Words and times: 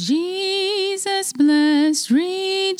Jesus, 0.00 1.34
blessed 1.34 2.10
Redeemer, 2.10 2.74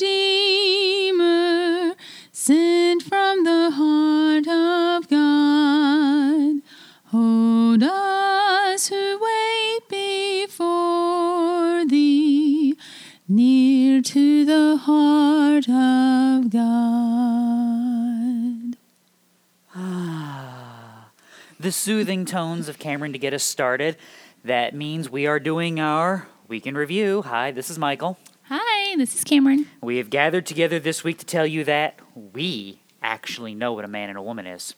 sent 2.32 3.02
from 3.02 3.44
the 3.44 3.70
heart 3.72 4.48
of 4.48 5.06
God, 5.06 6.62
hold 7.08 7.82
us 7.82 8.88
who 8.88 9.18
wait 9.20 9.80
before 9.90 11.84
thee, 11.84 12.74
near 13.28 14.00
to 14.00 14.46
the 14.46 14.78
heart 14.78 15.68
of 15.68 16.48
God. 16.48 17.18
Ah, 19.76 21.10
the 21.60 21.70
soothing 21.70 22.24
tones 22.24 22.66
of 22.70 22.78
Cameron 22.78 23.12
to 23.12 23.18
get 23.18 23.34
us 23.34 23.44
started. 23.44 23.98
That 24.42 24.74
means 24.74 25.10
we 25.10 25.26
are 25.26 25.38
doing 25.38 25.78
our 25.78 26.26
week 26.50 26.66
in 26.66 26.76
review. 26.76 27.22
Hi, 27.22 27.52
this 27.52 27.70
is 27.70 27.78
Michael. 27.78 28.18
Hi, 28.48 28.96
this 28.96 29.14
is 29.14 29.22
Cameron. 29.22 29.66
We 29.80 29.98
have 29.98 30.10
gathered 30.10 30.46
together 30.46 30.80
this 30.80 31.04
week 31.04 31.18
to 31.18 31.24
tell 31.24 31.46
you 31.46 31.62
that 31.62 32.00
we 32.14 32.80
actually 33.00 33.54
know 33.54 33.72
what 33.72 33.84
a 33.84 33.88
man 33.88 34.08
and 34.08 34.18
a 34.18 34.22
woman 34.22 34.48
is. 34.48 34.74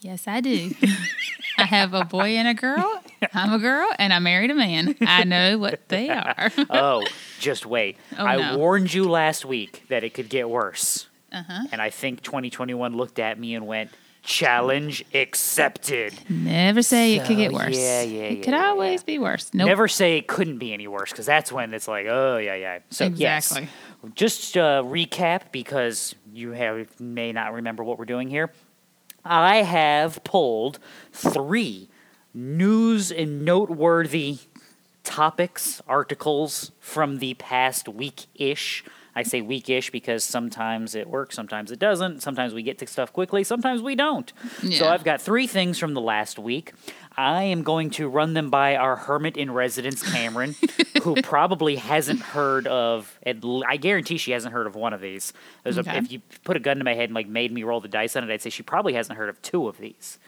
Yes, 0.00 0.28
I 0.28 0.40
do. 0.40 0.72
I 1.58 1.64
have 1.64 1.94
a 1.94 2.04
boy 2.04 2.36
and 2.36 2.46
a 2.46 2.54
girl. 2.54 3.02
I'm 3.32 3.52
a 3.52 3.58
girl, 3.58 3.88
and 3.98 4.12
I 4.12 4.20
married 4.20 4.52
a 4.52 4.54
man. 4.54 4.94
I 5.00 5.24
know 5.24 5.58
what 5.58 5.88
they 5.88 6.10
are. 6.10 6.52
Oh, 6.70 7.04
just 7.40 7.66
wait. 7.66 7.96
Oh, 8.16 8.24
I 8.24 8.36
no. 8.36 8.58
warned 8.58 8.94
you 8.94 9.10
last 9.10 9.44
week 9.44 9.82
that 9.88 10.04
it 10.04 10.14
could 10.14 10.28
get 10.28 10.48
worse. 10.48 11.08
Uh-huh. 11.32 11.64
And 11.72 11.82
I 11.82 11.90
think 11.90 12.22
2021 12.22 12.96
looked 12.96 13.18
at 13.18 13.36
me 13.36 13.56
and 13.56 13.66
went, 13.66 13.90
challenge 14.24 15.04
accepted. 15.14 16.14
Never 16.28 16.82
say 16.82 17.14
it 17.14 17.26
could 17.26 17.36
get 17.36 17.52
worse. 17.52 17.76
yeah, 17.76 18.02
yeah, 18.02 18.02
yeah. 18.02 18.22
It 18.24 18.38
yeah, 18.38 18.44
could 18.44 18.54
yeah, 18.54 18.66
always 18.66 19.02
be 19.04 19.18
worse. 19.18 19.52
Nope. 19.52 19.66
Never 19.68 19.86
say 19.86 20.16
it 20.16 20.26
couldn't 20.26 20.58
be 20.58 20.72
any 20.72 20.88
worse 20.88 21.10
because 21.10 21.26
that's 21.26 21.52
when 21.52 21.72
it's 21.74 21.86
like, 21.86 22.06
oh, 22.08 22.38
yeah, 22.38 22.54
yeah. 22.54 22.78
So, 22.90 23.06
Exactly. 23.06 23.62
yes. 23.62 23.70
Just 24.14 24.56
uh, 24.56 24.82
recap 24.82 25.52
because 25.52 26.14
you 26.32 26.50
have 26.50 26.98
may 27.00 27.32
not 27.32 27.52
remember 27.52 27.84
what 27.84 27.98
we're 27.98 28.04
doing 28.04 28.28
here. 28.28 28.50
I 29.24 29.58
have 29.58 30.22
pulled 30.24 30.78
three 31.12 31.88
news 32.34 33.12
and 33.12 33.44
noteworthy 33.44 34.38
topics, 35.04 35.80
articles 35.86 36.72
from 36.80 37.18
the 37.18 37.34
past 37.34 37.88
week 37.88 38.26
ish. 38.34 38.84
I 39.16 39.22
say 39.22 39.40
week 39.40 39.68
ish 39.68 39.90
because 39.90 40.24
sometimes 40.24 40.94
it 40.94 41.08
works, 41.08 41.36
sometimes 41.36 41.70
it 41.70 41.78
doesn't. 41.78 42.22
Sometimes 42.22 42.52
we 42.52 42.62
get 42.62 42.78
to 42.78 42.86
stuff 42.86 43.12
quickly, 43.12 43.44
sometimes 43.44 43.82
we 43.82 43.94
don't. 43.94 44.32
So 44.72 44.88
I've 44.88 45.04
got 45.04 45.20
three 45.20 45.46
things 45.46 45.78
from 45.78 45.94
the 45.94 46.00
last 46.00 46.38
week. 46.38 46.72
I 47.16 47.44
am 47.44 47.62
going 47.62 47.90
to 47.90 48.08
run 48.08 48.34
them 48.34 48.50
by 48.50 48.74
our 48.76 48.96
hermit 48.96 49.36
in 49.36 49.52
residence, 49.52 50.02
Cameron, 50.02 50.56
who 51.02 51.20
probably 51.22 51.76
hasn't 51.76 52.20
heard 52.20 52.66
of. 52.66 53.18
I 53.24 53.76
guarantee 53.76 54.18
she 54.18 54.32
hasn't 54.32 54.52
heard 54.52 54.66
of 54.66 54.74
one 54.74 54.92
of 54.92 55.00
these. 55.00 55.32
Okay. 55.64 55.90
a, 55.90 55.94
if 55.94 56.10
you 56.10 56.20
put 56.42 56.56
a 56.56 56.60
gun 56.60 56.78
to 56.78 56.84
my 56.84 56.94
head 56.94 57.04
and 57.04 57.14
like 57.14 57.28
made 57.28 57.52
me 57.52 57.62
roll 57.62 57.80
the 57.80 57.88
dice 57.88 58.16
on 58.16 58.28
it, 58.28 58.32
I'd 58.32 58.42
say 58.42 58.50
she 58.50 58.64
probably 58.64 58.94
hasn't 58.94 59.16
heard 59.16 59.28
of 59.28 59.40
two 59.42 59.68
of 59.68 59.78
these. 59.78 60.18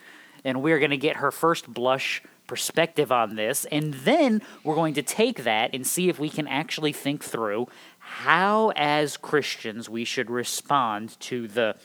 And 0.45 0.63
we're 0.63 0.79
going 0.79 0.93
to 0.93 0.97
get 0.97 1.17
her 1.17 1.33
first 1.33 1.73
blush 1.73 2.23
perspective 2.47 3.11
on 3.11 3.35
this, 3.35 3.65
and 3.67 3.93
then 3.93 4.41
we're 4.63 4.75
going 4.75 4.95
to 4.95 5.03
take 5.03 5.43
that 5.43 5.75
and 5.75 5.85
see 5.85 6.09
if 6.09 6.19
we 6.19 6.29
can 6.29 6.47
actually 6.47 6.93
think 6.93 7.25
through 7.25 7.67
how, 8.09 8.73
as 8.77 9.17
Christians, 9.17 9.89
we 9.89 10.05
should 10.05 10.31
respond 10.31 11.19
to 11.21 11.49
the 11.49 11.77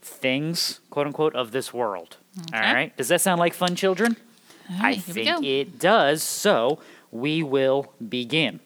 things, 0.00 0.80
quote 0.90 1.06
unquote, 1.06 1.34
of 1.34 1.50
this 1.52 1.72
world. 1.74 2.16
All 2.38 2.58
Okay. 2.60 2.72
right. 2.74 2.96
Does 2.96 3.08
that 3.08 3.20
sound 3.20 3.38
like 3.40 3.54
fun, 3.54 3.74
children? 3.74 4.16
All 4.70 4.76
I 4.80 4.82
right, 4.82 4.96
we 5.06 5.12
think 5.12 5.44
it 5.44 5.78
does. 5.78 6.22
So 6.22 6.78
we 7.10 7.42
will 7.42 7.92
begin. 8.08 8.60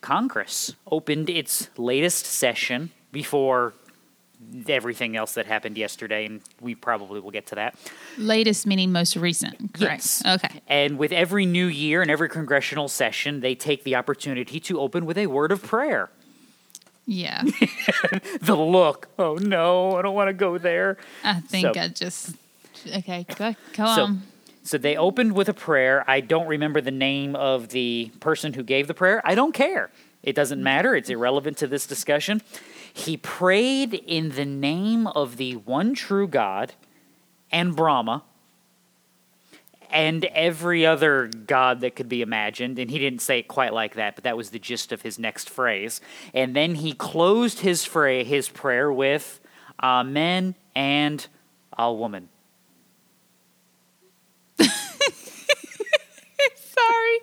Congress 0.00 0.74
opened 0.90 1.28
its 1.28 1.68
latest 1.76 2.24
session 2.24 2.90
before 3.12 3.74
everything 4.68 5.16
else 5.16 5.34
that 5.34 5.46
happened 5.46 5.76
yesterday, 5.76 6.26
and 6.26 6.40
we 6.60 6.74
probably 6.74 7.20
will 7.20 7.30
get 7.30 7.46
to 7.46 7.54
that. 7.56 7.76
Latest 8.16 8.66
meaning 8.66 8.92
most 8.92 9.16
recent. 9.16 9.74
Correct. 9.74 10.02
Yes. 10.02 10.22
Okay. 10.26 10.60
And 10.66 10.98
with 10.98 11.12
every 11.12 11.46
new 11.46 11.66
year 11.66 12.02
and 12.02 12.10
every 12.10 12.28
congressional 12.28 12.88
session, 12.88 13.40
they 13.40 13.54
take 13.54 13.84
the 13.84 13.96
opportunity 13.96 14.60
to 14.60 14.80
open 14.80 15.06
with 15.06 15.18
a 15.18 15.26
word 15.26 15.52
of 15.52 15.62
prayer. 15.62 16.10
Yeah. 17.06 17.42
The 18.40 18.56
look, 18.56 19.08
oh 19.18 19.34
no, 19.34 19.96
I 19.96 20.02
don't 20.02 20.14
want 20.14 20.28
to 20.28 20.32
go 20.32 20.58
there. 20.58 20.96
I 21.22 21.40
think 21.40 21.74
So- 21.74 21.80
I 21.80 21.88
just. 21.88 22.36
Okay. 22.96 23.26
Go, 23.36 23.54
go 23.74 23.94
So, 23.94 24.04
on. 24.04 24.22
so 24.62 24.78
they 24.78 24.96
opened 24.96 25.32
with 25.32 25.48
a 25.48 25.54
prayer. 25.54 26.04
I 26.08 26.20
don't 26.20 26.46
remember 26.46 26.80
the 26.80 26.90
name 26.90 27.36
of 27.36 27.68
the 27.68 28.10
person 28.20 28.54
who 28.54 28.62
gave 28.62 28.86
the 28.86 28.94
prayer. 28.94 29.20
I 29.24 29.34
don't 29.34 29.52
care. 29.52 29.90
It 30.22 30.34
doesn't 30.34 30.58
mm. 30.58 30.62
matter. 30.62 30.94
It's 30.94 31.10
irrelevant 31.10 31.58
to 31.58 31.66
this 31.66 31.86
discussion. 31.86 32.42
He 32.92 33.16
prayed 33.16 33.94
in 33.94 34.30
the 34.30 34.44
name 34.44 35.06
of 35.06 35.36
the 35.36 35.56
one 35.56 35.94
true 35.94 36.26
God 36.28 36.74
and 37.50 37.74
Brahma 37.74 38.22
and 39.92 40.24
every 40.26 40.86
other 40.86 41.28
god 41.46 41.80
that 41.80 41.96
could 41.96 42.08
be 42.08 42.22
imagined. 42.22 42.78
And 42.78 42.90
he 42.90 42.98
didn't 42.98 43.20
say 43.20 43.40
it 43.40 43.48
quite 43.48 43.72
like 43.72 43.94
that, 43.94 44.14
but 44.14 44.24
that 44.24 44.36
was 44.36 44.50
the 44.50 44.58
gist 44.58 44.92
of 44.92 45.02
his 45.02 45.18
next 45.18 45.50
phrase. 45.50 46.00
And 46.32 46.54
then 46.54 46.76
he 46.76 46.92
closed 46.92 47.60
his, 47.60 47.84
fra- 47.84 48.24
his 48.24 48.48
prayer 48.48 48.92
with 48.92 49.40
Amen 49.82 50.54
and 50.74 51.26
a 51.76 51.92
woman. 51.92 52.28
Sorry. 56.54 57.18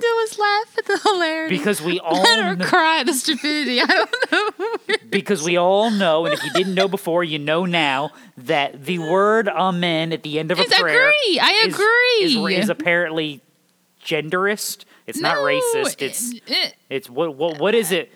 do 0.00 0.18
is 0.24 0.38
laugh 0.38 0.78
at 0.78 0.84
the 0.86 0.98
hilarity. 0.98 1.56
Because 1.56 1.80
we 1.82 1.98
all 2.04 2.20
or 2.20 2.56
kn- 2.56 2.60
cry 2.60 3.00
at 3.00 3.06
the 3.06 3.14
stupidity. 3.14 3.80
I 3.80 3.86
don't 3.86 4.32
know. 4.32 4.96
because 5.10 5.42
we 5.42 5.56
all 5.56 5.90
know, 5.90 6.24
and 6.26 6.34
if 6.34 6.42
you 6.44 6.52
didn't 6.52 6.74
know 6.74 6.88
before, 6.88 7.24
you 7.24 7.38
know 7.38 7.64
now 7.64 8.10
that 8.38 8.84
the 8.84 8.98
word 8.98 9.48
"amen" 9.48 10.12
at 10.12 10.22
the 10.22 10.38
end 10.38 10.50
of 10.50 10.58
a 10.58 10.62
It's 10.62 10.78
prayer 10.78 11.08
agree. 11.10 11.38
I 11.40 11.64
is- 11.66 11.74
agree. 11.74 12.54
is, 12.54 12.64
is 12.64 12.68
apparently 12.68 13.40
genderist. 14.04 14.84
It's 15.06 15.20
not 15.20 15.36
racist. 15.38 16.02
It's 16.02 16.32
it- 16.32 16.42
it- 16.46 16.74
it's 16.90 17.10
what 17.10 17.34
what 17.36 17.58
what 17.58 17.74
is 17.74 17.92
it? 17.92 18.12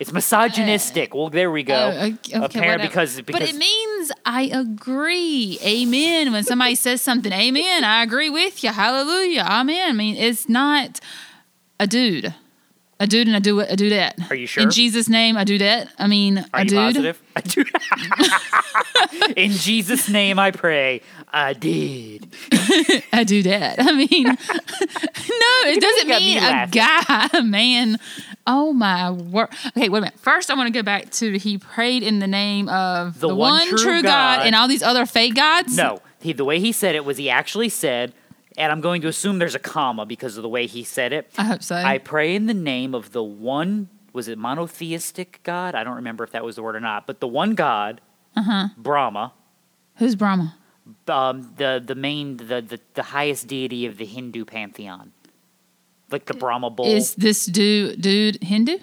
It's 0.00 0.12
misogynistic. 0.12 1.14
Well, 1.14 1.30
there 1.30 1.50
we 1.50 1.62
go. 1.62 1.74
Oh, 1.74 2.06
okay, 2.06 2.32
Apparent 2.32 2.82
because 2.82 3.20
because 3.20 3.40
but 3.40 3.48
it 3.48 3.54
means 3.54 4.12
I 4.26 4.42
agree. 4.52 5.58
Amen. 5.64 6.32
When 6.32 6.42
somebody 6.44 6.74
says 6.74 7.00
something, 7.00 7.32
amen. 7.32 7.84
I 7.84 8.02
agree 8.02 8.30
with 8.30 8.64
you. 8.64 8.70
Hallelujah. 8.70 9.46
Amen. 9.48 9.90
I 9.90 9.92
mean, 9.92 10.16
it's 10.16 10.48
not 10.48 11.00
a 11.78 11.86
dude. 11.86 12.34
A 13.00 13.06
dude 13.06 13.26
and 13.26 13.36
I 13.36 13.40
do 13.40 13.64
do 13.74 13.90
that. 13.90 14.16
Are 14.30 14.36
you 14.36 14.46
sure? 14.46 14.62
In 14.62 14.70
Jesus' 14.70 15.08
name, 15.08 15.36
I 15.36 15.42
do 15.42 15.58
that. 15.58 15.88
I 15.98 16.06
mean, 16.06 16.38
are 16.38 16.60
a 16.60 16.62
you 16.62 16.68
dude. 16.68 16.78
positive? 16.78 17.22
I 17.34 17.40
do. 17.40 17.64
In 19.36 19.50
Jesus' 19.50 20.08
name, 20.08 20.38
I 20.38 20.52
pray. 20.52 21.00
I 21.32 21.54
did. 21.54 22.28
I 23.12 23.24
do 23.26 23.42
that. 23.42 23.80
I 23.80 23.92
mean, 23.92 24.24
no, 24.26 24.36
it 25.66 25.80
doesn't 25.80 26.08
got 26.08 26.22
me 26.22 26.34
mean 26.36 26.44
a 26.44 26.68
guy, 26.70 27.28
a 27.34 27.42
man. 27.42 27.98
Oh 28.46 28.72
my 28.72 29.10
word. 29.10 29.48
Okay, 29.68 29.88
wait 29.88 29.98
a 29.98 30.02
minute. 30.02 30.18
First, 30.20 30.50
I 30.50 30.54
want 30.54 30.66
to 30.66 30.72
go 30.78 30.82
back 30.82 31.10
to 31.12 31.38
he 31.38 31.56
prayed 31.58 32.02
in 32.02 32.18
the 32.18 32.26
name 32.26 32.68
of 32.68 33.18
The 33.20 33.34
one 33.34 33.66
true 33.68 34.02
God, 34.02 34.38
God. 34.38 34.46
and 34.46 34.54
all 34.54 34.68
these 34.68 34.82
other 34.82 35.06
fake 35.06 35.34
gods. 35.34 35.76
No, 35.76 36.02
he, 36.20 36.32
the 36.34 36.44
way 36.44 36.60
he 36.60 36.70
said 36.72 36.94
it 36.94 37.04
was 37.04 37.16
he 37.16 37.30
actually 37.30 37.70
said, 37.70 38.12
and 38.58 38.70
I'm 38.70 38.80
going 38.82 39.00
to 39.02 39.08
assume 39.08 39.38
there's 39.38 39.54
a 39.54 39.58
comma 39.58 40.04
because 40.06 40.36
of 40.36 40.42
the 40.42 40.48
way 40.48 40.66
he 40.66 40.84
said 40.84 41.12
it. 41.12 41.30
I 41.38 41.44
hope 41.44 41.62
so. 41.62 41.74
I 41.76 41.98
pray 41.98 42.34
in 42.34 42.46
the 42.46 42.54
name 42.54 42.94
of 42.94 43.12
the 43.12 43.22
one, 43.22 43.88
was 44.12 44.28
it 44.28 44.36
monotheistic 44.38 45.40
God? 45.42 45.74
I 45.74 45.82
don't 45.82 45.96
remember 45.96 46.22
if 46.22 46.32
that 46.32 46.44
was 46.44 46.56
the 46.56 46.62
word 46.62 46.76
or 46.76 46.80
not, 46.80 47.06
but 47.06 47.20
the 47.20 47.28
one 47.28 47.54
God, 47.54 48.00
Uh-huh. 48.36 48.68
Brahma, 48.76 49.32
Who's 49.96 50.16
Brahma? 50.16 50.56
um, 51.08 51.52
the 51.56 51.82
the 51.84 51.94
main, 51.94 52.36
the, 52.36 52.60
the 52.60 52.80
the 52.94 53.02
highest 53.04 53.46
deity 53.46 53.86
of 53.86 53.96
the 53.96 54.04
Hindu 54.04 54.44
pantheon, 54.44 55.12
like 56.14 56.26
the 56.26 56.34
Brahma 56.34 56.70
bull. 56.70 56.86
Is 56.86 57.14
this 57.16 57.46
dude 57.46 58.00
dude 58.00 58.42
Hindu? 58.42 58.78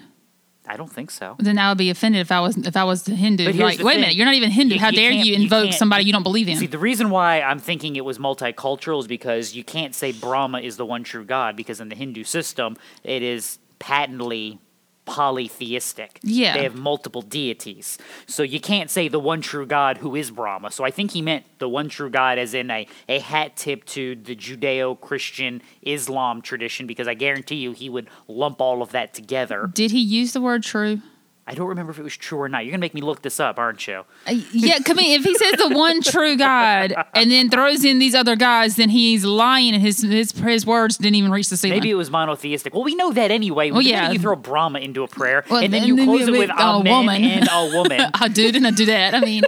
I 0.64 0.76
don't 0.76 0.92
think 0.92 1.10
so. 1.10 1.34
Then 1.40 1.58
I 1.58 1.68
would 1.70 1.78
be 1.78 1.90
offended 1.90 2.20
if 2.20 2.30
I 2.30 2.40
was 2.40 2.56
if 2.56 2.76
I 2.76 2.84
was 2.84 3.02
the 3.02 3.16
Hindu. 3.16 3.46
But 3.46 3.54
Like, 3.56 3.78
wait 3.82 3.96
a 3.96 4.00
minute, 4.00 4.14
you're 4.14 4.26
not 4.26 4.36
even 4.36 4.50
Hindu. 4.50 4.74
You- 4.76 4.80
How 4.80 4.90
you 4.90 4.96
dare 4.96 5.10
you 5.10 5.24
you 5.24 5.34
invoke 5.42 5.64
can't- 5.64 5.74
somebody 5.82 6.04
you 6.04 6.12
don't 6.12 6.22
believe 6.22 6.48
in? 6.48 6.56
See, 6.56 6.66
the 6.78 6.78
reason 6.78 7.10
why 7.10 7.40
I'm 7.40 7.58
thinking 7.58 7.96
it 7.96 8.04
was 8.04 8.18
multicultural 8.18 9.00
is 9.00 9.08
because 9.08 9.56
you 9.56 9.64
can't 9.64 9.94
say 9.94 10.12
Brahma 10.12 10.60
is 10.60 10.76
the 10.76 10.86
one 10.86 11.02
true 11.02 11.24
God 11.24 11.56
because 11.56 11.80
in 11.80 11.88
the 11.88 11.96
Hindu 11.96 12.22
system 12.24 12.76
it 13.02 13.22
is 13.22 13.58
patently 13.80 14.60
polytheistic. 15.04 16.20
Yeah. 16.22 16.56
They 16.56 16.62
have 16.62 16.76
multiple 16.76 17.22
deities. 17.22 17.98
So 18.26 18.42
you 18.42 18.60
can't 18.60 18.90
say 18.90 19.08
the 19.08 19.18
one 19.18 19.40
true 19.40 19.66
God 19.66 19.98
who 19.98 20.14
is 20.14 20.30
Brahma. 20.30 20.70
So 20.70 20.84
I 20.84 20.90
think 20.90 21.10
he 21.12 21.22
meant 21.22 21.44
the 21.58 21.68
one 21.68 21.88
true 21.88 22.10
God 22.10 22.38
as 22.38 22.54
in 22.54 22.70
a, 22.70 22.86
a 23.08 23.18
hat 23.18 23.56
tip 23.56 23.84
to 23.86 24.14
the 24.14 24.36
Judeo 24.36 24.98
Christian 25.00 25.62
Islam 25.82 26.42
tradition 26.42 26.86
because 26.86 27.08
I 27.08 27.14
guarantee 27.14 27.56
you 27.56 27.72
he 27.72 27.88
would 27.88 28.08
lump 28.28 28.60
all 28.60 28.82
of 28.82 28.92
that 28.92 29.14
together. 29.14 29.70
Did 29.72 29.90
he 29.90 30.00
use 30.00 30.32
the 30.32 30.40
word 30.40 30.62
true? 30.62 31.00
I 31.44 31.54
don't 31.54 31.66
remember 31.66 31.90
if 31.90 31.98
it 31.98 32.02
was 32.04 32.16
true 32.16 32.38
or 32.38 32.48
not. 32.48 32.64
You're 32.64 32.70
gonna 32.70 32.80
make 32.80 32.94
me 32.94 33.00
look 33.00 33.22
this 33.22 33.40
up, 33.40 33.58
aren't 33.58 33.86
you? 33.88 34.04
Uh, 34.28 34.34
yeah, 34.52 34.78
come 34.78 34.98
in. 35.00 35.06
If 35.06 35.24
he 35.24 35.34
says 35.34 35.54
the 35.54 35.70
one 35.70 36.00
true 36.00 36.36
God 36.36 36.94
and 37.14 37.30
then 37.32 37.50
throws 37.50 37.84
in 37.84 37.98
these 37.98 38.14
other 38.14 38.36
guys, 38.36 38.76
then 38.76 38.90
he's 38.90 39.24
lying, 39.24 39.74
and 39.74 39.82
his 39.82 40.02
his 40.02 40.30
his 40.32 40.64
words 40.64 40.98
didn't 40.98 41.16
even 41.16 41.32
reach 41.32 41.48
the 41.48 41.56
ceiling. 41.56 41.78
Maybe 41.78 41.90
it 41.90 41.94
was 41.94 42.10
monotheistic. 42.10 42.74
Well, 42.74 42.84
we 42.84 42.94
know 42.94 43.12
that 43.12 43.30
anyway. 43.32 43.70
Well, 43.72 43.82
yeah. 43.82 44.12
you 44.12 44.18
throw 44.20 44.36
Brahma 44.36 44.78
into 44.78 45.02
a 45.02 45.08
prayer, 45.08 45.44
Well, 45.50 45.62
and 45.62 45.72
then 45.72 45.84
you 45.84 45.96
close 46.04 46.28
it 46.28 46.32
with 46.32 46.50
a 46.50 46.54
a 46.54 46.82
man 46.84 47.06
woman. 47.06 47.24
and 47.24 47.48
a 47.50 47.70
woman. 47.76 48.00
a 48.20 48.28
dude 48.28 48.54
and 48.56 48.66
a 48.66 48.70
that. 48.86 49.14
I 49.14 49.20
mean, 49.20 49.42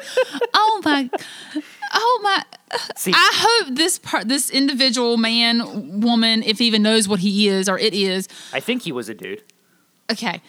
oh 0.52 0.80
my, 0.84 1.10
oh 1.94 2.20
my. 2.22 2.42
See, 2.96 3.12
I 3.14 3.30
hope 3.34 3.76
this 3.76 3.98
part, 3.98 4.28
this 4.28 4.50
individual 4.50 5.16
man, 5.16 6.00
woman, 6.00 6.42
if 6.42 6.58
he 6.58 6.66
even 6.66 6.82
knows 6.82 7.08
what 7.08 7.20
he 7.20 7.48
is 7.48 7.68
or 7.68 7.78
it 7.78 7.94
is. 7.94 8.28
I 8.52 8.60
think 8.60 8.82
he 8.82 8.92
was 8.92 9.08
a 9.08 9.14
dude. 9.14 9.42
Okay, 10.10 10.42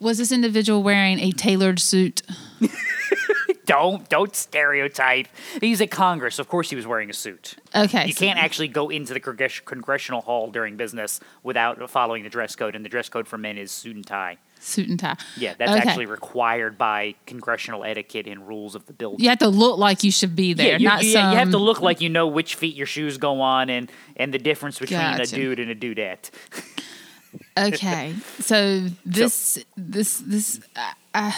was 0.00 0.18
this 0.18 0.32
individual 0.32 0.82
wearing 0.82 1.18
a 1.20 1.30
tailored 1.32 1.78
suit? 1.80 2.22
Don't 3.66 4.08
don't 4.08 4.34
stereotype. 4.36 5.26
He's 5.60 5.80
at 5.80 5.90
Congress. 5.90 6.38
Of 6.38 6.48
course, 6.48 6.70
he 6.70 6.76
was 6.76 6.86
wearing 6.86 7.10
a 7.10 7.12
suit. 7.12 7.56
Okay, 7.74 8.06
You 8.06 8.12
so- 8.12 8.24
can't 8.24 8.38
actually 8.38 8.68
go 8.68 8.90
into 8.90 9.12
the 9.12 9.18
congress- 9.18 9.58
congressional 9.64 10.20
hall 10.20 10.52
during 10.52 10.76
business 10.76 11.18
without 11.42 11.90
following 11.90 12.22
the 12.22 12.28
dress 12.28 12.54
code, 12.54 12.76
and 12.76 12.84
the 12.84 12.88
dress 12.88 13.08
code 13.08 13.26
for 13.26 13.38
men 13.38 13.58
is 13.58 13.72
suit 13.72 13.96
and 13.96 14.06
tie. 14.06 14.36
suit 14.60 14.88
and 14.88 15.00
tie. 15.00 15.16
Yeah, 15.36 15.54
that's 15.58 15.72
Okay. 15.72 15.80
actually 15.88 16.06
required 16.06 16.78
by 16.78 17.16
congressional 17.26 17.82
etiquette 17.82 18.28
and 18.28 18.46
rules 18.46 18.76
of 18.76 18.86
the 18.86 18.92
building. 18.92 19.18
You 19.24 19.30
have 19.30 19.38
to 19.40 19.48
look 19.48 19.78
like 19.78 20.04
you 20.04 20.12
should 20.12 20.36
be 20.36 20.52
there, 20.54 20.68
Yeah, 20.72 20.78
you, 20.78 20.86
not 20.88 21.02
you- 21.04 21.10
some. 21.10 21.32
you 21.32 21.36
have 21.38 21.50
to 21.50 21.58
look 21.58 21.80
like 21.80 22.00
you 22.00 22.08
know 22.08 22.28
which 22.28 22.54
feet 22.54 22.76
your 22.76 22.86
shoes 22.86 23.18
go 23.18 23.40
on 23.40 23.68
and, 23.68 23.90
and 24.16 24.32
the 24.32 24.38
difference 24.38 24.78
between 24.78 25.00
a 25.00 25.26
dude 25.26 25.58
and 25.58 25.72
a 25.72 25.74
dudette. 25.74 26.30
Okay, 27.58 28.14
so 28.40 28.86
this 29.04 29.64
this 29.76 30.18
this 30.26 30.60
uh, 31.14 31.32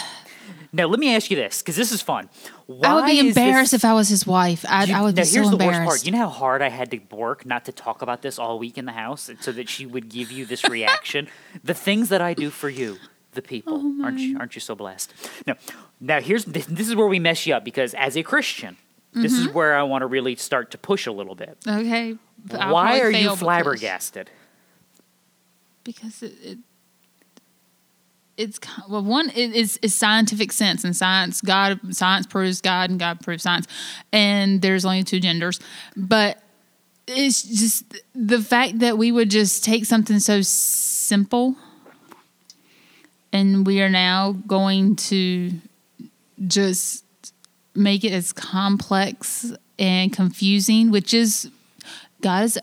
Now, 0.73 0.87
let 0.87 0.99
me 0.99 1.15
ask 1.15 1.29
you 1.31 1.37
this, 1.37 1.61
because 1.61 1.75
this 1.75 1.91
is 1.91 2.01
fun. 2.01 2.29
Why 2.67 2.87
I 2.89 2.93
would 2.95 3.05
be 3.05 3.19
embarrassed 3.19 3.71
this, 3.71 3.83
if 3.83 3.85
I 3.85 3.93
was 3.93 4.09
his 4.09 4.25
wife. 4.27 4.65
I, 4.67 4.83
You- 4.85 4.95
I 4.95 5.01
would 5.01 5.15
now, 5.15 5.21
be 5.23 5.25
so 5.27 5.43
the 5.43 5.51
embarrassed. 5.51 5.79
worst 5.79 5.87
part. 5.87 6.05
You 6.05 6.11
know 6.11 6.19
how 6.19 6.29
hard 6.29 6.61
I 6.61 6.69
had 6.69 6.91
to 6.91 6.99
work 7.11 7.45
not 7.45 7.65
to 7.65 7.71
talk 7.71 8.01
about 8.01 8.21
this 8.21 8.37
all 8.39 8.59
week 8.59 8.77
in 8.77 8.85
the 8.85 8.91
house 8.91 9.29
so 9.41 9.51
that 9.51 9.69
she 9.69 9.85
would 9.85 10.09
give 10.09 10.31
you 10.31 10.45
this 10.45 10.63
reaction? 10.67 11.27
the 11.63 11.73
things 11.73 12.09
that 12.09 12.21
I 12.21 12.33
do 12.33 12.49
for 12.49 12.69
you, 12.69 12.97
the 13.33 13.41
people. 13.41 13.79
Oh, 13.81 14.03
aren't 14.03 14.19
you 14.19 14.37
aren't 14.37 14.55
you 14.55 14.61
so 14.61 14.75
blessed? 14.75 15.13
No. 15.47 15.55
Now 15.99 16.19
here's 16.21 16.45
this, 16.45 16.65
this 16.65 16.87
is 16.89 16.95
where 16.95 17.07
we 17.07 17.19
mess 17.19 17.45
you 17.47 17.53
up 17.55 17.63
because 17.63 17.93
as 17.93 18.15
a 18.17 18.23
Christian, 18.23 18.77
this 19.13 19.33
Mm-hmm. 19.33 19.47
is 19.49 19.53
where 19.53 19.75
I 19.75 19.83
want 19.83 20.03
to 20.03 20.07
really 20.07 20.35
start 20.35 20.69
to 20.71 20.77
push 20.77 21.07
a 21.07 21.11
little 21.11 21.35
bit. 21.35 21.57
Okay. 21.67 22.15
Why 22.51 22.99
are 23.01 23.09
you 23.11 23.35
flabbergasted? 23.35 24.29
Because 25.83 26.21
it, 26.23 26.33
it 26.43 26.57
it's 28.37 28.59
well 28.87 29.03
one 29.03 29.29
is 29.31 29.77
is 29.77 29.93
scientific 29.93 30.51
sense 30.53 30.85
and 30.85 30.95
science 30.95 31.41
God 31.41 31.93
science 31.93 32.25
proves 32.25 32.61
God 32.61 32.89
and 32.89 32.97
God 32.99 33.19
proves 33.19 33.43
science 33.43 33.67
and 34.13 34.61
there's 34.61 34.85
only 34.85 35.03
two 35.03 35.19
genders. 35.19 35.59
But 35.95 36.41
it's 37.07 37.43
just 37.43 37.83
the 38.13 38.39
fact 38.39 38.79
that 38.79 38.97
we 38.97 39.11
would 39.11 39.29
just 39.29 39.63
take 39.63 39.85
something 39.85 40.19
so 40.19 40.41
simple 40.41 41.55
and 43.33 43.67
we 43.67 43.81
are 43.81 43.89
now 43.89 44.33
going 44.47 44.95
to 44.95 45.51
just 46.47 47.03
make 47.75 48.03
it 48.03 48.13
as 48.13 48.31
complex 48.31 49.51
and 49.77 50.13
confusing 50.13 50.91
which 50.91 51.13
is 51.13 51.49
God 52.21 52.45
is 52.45 52.59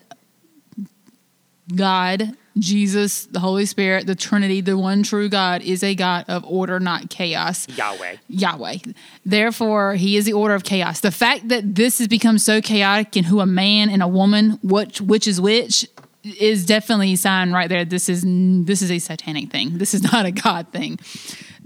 God, 1.74 2.36
Jesus, 2.58 3.26
the 3.26 3.40
Holy 3.40 3.66
Spirit, 3.66 4.06
the 4.06 4.14
Trinity, 4.14 4.60
the 4.60 4.78
one 4.78 5.02
true 5.02 5.28
God 5.28 5.62
is 5.62 5.82
a 5.82 5.94
God 5.94 6.24
of 6.28 6.44
order, 6.44 6.80
not 6.80 7.10
chaos. 7.10 7.68
Yahweh. 7.68 8.16
Yahweh. 8.28 8.76
Therefore, 9.24 9.94
he 9.94 10.16
is 10.16 10.24
the 10.24 10.32
order 10.32 10.54
of 10.54 10.64
chaos. 10.64 11.00
The 11.00 11.10
fact 11.10 11.48
that 11.48 11.74
this 11.74 11.98
has 11.98 12.08
become 12.08 12.38
so 12.38 12.60
chaotic 12.60 13.16
and 13.16 13.26
who 13.26 13.40
a 13.40 13.46
man 13.46 13.90
and 13.90 14.02
a 14.02 14.08
woman, 14.08 14.58
which 14.62 15.00
which 15.00 15.26
is 15.26 15.40
which, 15.40 15.86
is 16.24 16.66
definitely 16.66 17.12
a 17.12 17.16
sign 17.16 17.52
right 17.52 17.68
there. 17.68 17.84
This 17.84 18.08
is 18.08 18.24
this 18.24 18.82
is 18.82 18.90
a 18.90 18.98
satanic 18.98 19.50
thing. 19.50 19.78
This 19.78 19.94
is 19.94 20.02
not 20.12 20.26
a 20.26 20.32
God 20.32 20.68
thing. 20.72 20.98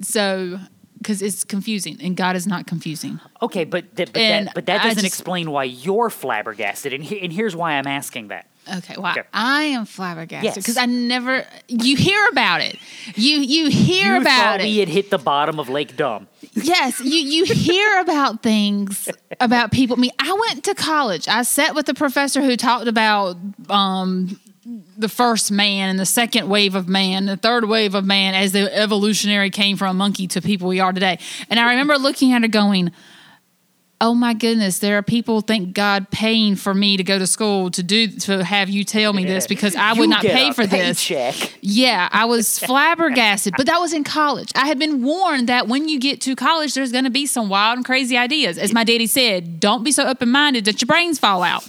So, 0.03 0.59
because 0.99 1.23
it's 1.23 1.45
confusing, 1.45 1.99
and 2.03 2.17
God 2.17 2.37
is 2.37 2.47
not 2.47 2.67
confusing. 2.67 3.21
Okay, 3.41 3.65
but 3.65 3.97
th- 3.97 4.13
but, 4.13 4.19
that, 4.19 4.55
but 4.55 4.67
that 4.67 4.83
doesn't 4.83 5.03
just- 5.03 5.07
explain 5.07 5.51
why 5.51 5.65
you're 5.65 6.11
flabbergasted, 6.11 6.93
and, 6.93 7.03
he- 7.05 7.21
and 7.23 7.33
here's 7.33 7.55
why 7.57 7.73
I'm 7.73 7.87
asking 7.87 8.29
that. 8.29 8.47
Okay, 8.79 8.95
well, 8.99 9.13
Okay. 9.13 9.23
I 9.33 9.63
am 9.65 9.85
flabbergasted 9.87 10.45
Yes. 10.45 10.55
because 10.57 10.77
I 10.77 10.87
never. 10.87 11.45
You 11.69 11.97
hear 11.97 12.27
about 12.29 12.61
it. 12.61 12.77
You 13.17 13.39
you 13.39 13.69
hear 13.71 14.15
you 14.15 14.21
about 14.21 14.61
it. 14.61 14.65
we 14.65 14.79
had 14.79 14.89
hit 14.89 15.11
the 15.11 15.19
bottom 15.19 15.59
of 15.59 15.69
Lake 15.69 15.97
Dumb. 15.97 16.29
Yes, 16.55 17.01
you 17.01 17.19
you 17.19 17.45
hear 17.45 18.01
about 18.07 18.43
things 18.43 19.09
about 19.41 19.73
people. 19.73 19.97
I 19.97 20.01
mean, 20.01 20.11
I 20.19 20.33
went 20.49 20.65
to 20.65 20.75
college. 20.75 21.29
I 21.29 21.43
sat 21.43 21.75
with 21.75 21.89
a 21.89 21.95
professor 21.95 22.43
who 22.43 22.57
talked 22.57 22.87
about 22.89 23.37
um, 23.69 24.39
the 24.97 25.09
first 25.09 25.51
man 25.51 25.91
and 25.91 25.99
the 25.99 26.07
second 26.07 26.49
wave 26.49 26.75
of 26.75 26.89
man, 26.89 27.27
the 27.27 27.37
third 27.37 27.65
wave 27.69 27.95
of 27.95 28.05
man, 28.05 28.35
as 28.35 28.53
the 28.53 28.75
evolutionary 28.77 29.51
came 29.51 29.77
from 29.77 29.89
a 29.91 29.95
monkey 29.95 30.27
to 30.29 30.41
people 30.41 30.69
we 30.69 30.81
are 30.81 30.93
today. 30.93 31.19
And 31.49 31.59
I 31.59 31.71
remember 31.71 31.97
looking 31.99 32.33
at 32.33 32.43
her 32.43 32.49
going. 32.49 32.93
Oh 34.02 34.14
my 34.14 34.32
goodness! 34.32 34.79
There 34.79 34.97
are 34.97 35.02
people 35.02 35.43
thank 35.43 35.75
God 35.75 36.11
paying 36.11 36.56
for 36.56 36.73
me 36.73 36.97
to 36.97 37.05
go 37.05 37.19
to 37.19 37.26
school 37.26 37.70
to 37.73 37.82
do 37.82 38.06
to 38.08 38.43
have 38.43 38.70
you 38.70 38.82
tell 38.82 39.12
me 39.12 39.26
this 39.26 39.47
because 39.47 39.76
I 39.76 39.93
would 39.93 40.00
You 40.00 40.06
not 40.08 40.23
pay 40.23 40.52
for 40.52 40.67
this. 40.67 41.06
paycheck. 41.06 41.52
Yeah, 41.61 42.08
I 42.11 42.25
was 42.25 42.58
flabbergasted, 42.94 43.55
but 43.58 43.67
that 43.67 43.79
was 43.79 43.93
in 43.93 44.02
college. 44.05 44.50
I 44.55 44.67
had 44.67 44.79
been 44.79 45.02
warned 45.02 45.49
that 45.50 45.69
when 45.69 45.88
you 45.88 46.00
get 46.00 46.23
to 46.23 46.35
college, 46.35 46.73
there's 46.73 46.93
going 46.93 47.05
to 47.05 47.11
be 47.11 47.26
some 47.26 47.50
wild 47.50 47.76
and 47.76 47.85
crazy 47.85 48.17
ideas. 48.17 48.56
As 48.56 48.73
my 48.73 48.85
daddy 48.85 49.06
said, 49.06 49.61
don't 49.61 49.85
be 49.85 49.93
so 49.93 50.06
open 50.06 50.31
minded 50.31 50.64
that 50.64 50.81
your 50.81 50.87
brains 50.87 51.19
fall 51.19 51.43
out. 51.43 51.62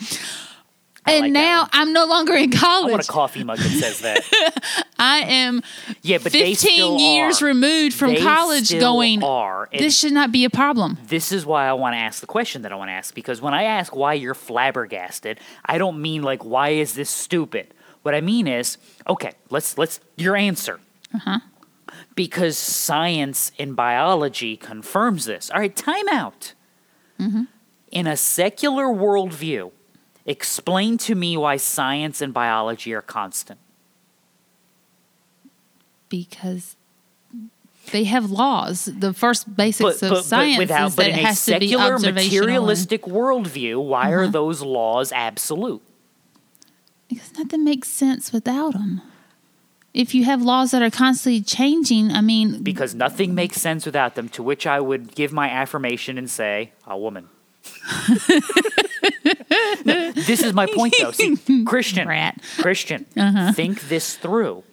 And 1.12 1.22
like 1.26 1.32
now. 1.32 1.68
I'm 1.72 1.94
no 1.94 2.06
longer 2.06 2.34
in 2.34 2.52
college. 2.52 2.90
I 2.90 2.92
want 2.92 3.08
a 3.08 3.12
coffee 3.12 3.44
mug 3.44 3.58
that 3.58 3.70
says 3.70 4.00
that. 4.02 4.88
I 5.00 5.20
am 5.22 5.62
Yeah, 6.02 6.20
but 6.20 6.32
they 6.32 6.54
15 6.54 6.56
still 6.56 6.98
years 7.00 7.42
are. 7.42 7.46
removed 7.46 7.96
from 7.96 8.14
They 8.14 8.22
college 8.22 8.72
going, 8.80 9.24
are. 9.24 9.68
And 9.72 9.82
this 9.82 9.98
should 9.98 10.14
not 10.14 10.32
be 10.32 10.46
a 10.46 10.50
problem. 10.50 10.98
this 11.08 11.32
is 11.32 11.46
why 11.46 11.68
I 11.68 11.74
want 11.74 11.94
to 11.96 11.98
ask 12.00 12.22
the 12.22 12.28
question 12.28 12.62
that 12.64 12.72
I 12.72 12.76
want 12.76 12.90
to 12.90 12.94
ask 12.94 13.14
because 13.16 13.42
when 13.42 13.54
I 13.54 13.64
ask 13.64 13.96
why 13.96 14.14
you're 14.14 14.36
flabbergasted, 14.36 15.40
I 15.66 15.78
don't 15.78 16.02
mean 16.02 16.22
like 16.24 16.44
why 16.46 16.70
is 16.70 16.94
this 16.94 17.10
stupid. 17.10 17.74
What 18.04 18.16
I 18.16 18.22
mean 18.22 18.48
is, 18.48 18.78
okay, 19.08 19.34
let's 19.50 19.78
let's 19.78 20.00
your 20.18 20.36
answer. 20.36 20.80
Uh-huh. 21.14 21.40
Because 22.16 22.58
science 22.58 23.52
and 23.60 23.76
biology 23.76 24.58
confirms 24.58 25.26
this. 25.26 25.50
All 25.52 25.60
right, 25.60 25.76
time 25.76 26.08
out. 26.10 26.54
Mm-hmm. 27.20 27.44
In 27.92 28.08
a 28.08 28.16
secular 28.18 28.86
worldview, 28.86 29.72
explain 30.26 30.98
to 31.00 31.16
me 31.16 31.36
why 31.38 31.58
science 31.58 32.22
and 32.22 32.34
biology 32.34 32.94
are 32.94 33.02
constant. 33.02 33.60
Because 36.10 36.76
they 37.92 38.04
have 38.04 38.30
laws. 38.30 38.86
The 38.86 39.14
first 39.14 39.56
basics 39.56 40.00
But, 40.02 40.04
of 40.04 40.10
but, 40.18 40.26
science 40.26 40.58
but 40.58 40.62
without, 40.64 40.88
is 40.88 40.96
that 40.96 41.08
in 41.10 41.16
it 41.16 41.20
a 41.24 41.26
has 41.28 41.46
to 41.46 41.60
be 41.60 41.68
secular 41.68 41.94
observational. 41.96 42.10
and- 42.10 42.18
Uh-huh. 42.20 42.26
materialistic 42.46 43.02
worldview, 43.04 43.84
why 43.84 44.12
are 44.12 44.28
those 44.28 44.62
laws 44.62 45.12
absolute? 45.12 45.82
Because 47.10 47.34
nothing 47.38 47.64
makes 47.64 47.88
sense 47.90 48.32
without 48.32 48.74
them. 48.74 49.02
If 49.94 50.16
you 50.16 50.24
have 50.24 50.42
laws 50.42 50.72
that 50.72 50.82
are 50.82 50.90
constantly 50.90 51.42
changing, 51.42 52.12
I 52.12 52.22
mean, 52.22 52.64
because 52.64 52.96
nothing 52.96 53.36
makes 53.36 53.58
sense 53.60 53.86
without 53.86 54.16
them. 54.16 54.30
To 54.30 54.42
which 54.44 54.66
I 54.66 54.80
would 54.80 55.16
give 55.16 55.34
my 55.34 55.50
affirmation 55.50 56.18
and 56.18 56.30
say, 56.30 56.72
"A 56.88 56.98
woman." 56.98 57.28
No, 59.86 60.12
this 60.12 60.44
is 60.44 60.54
my 60.54 60.68
point, 60.68 60.94
though. 61.00 61.12
See, 61.12 61.36
Christian, 61.66 62.08
Rat. 62.08 62.40
Christian, 62.60 63.06
Uh-huh. 63.18 63.52
think 63.54 63.82
this 63.90 64.16
through. 64.16 64.64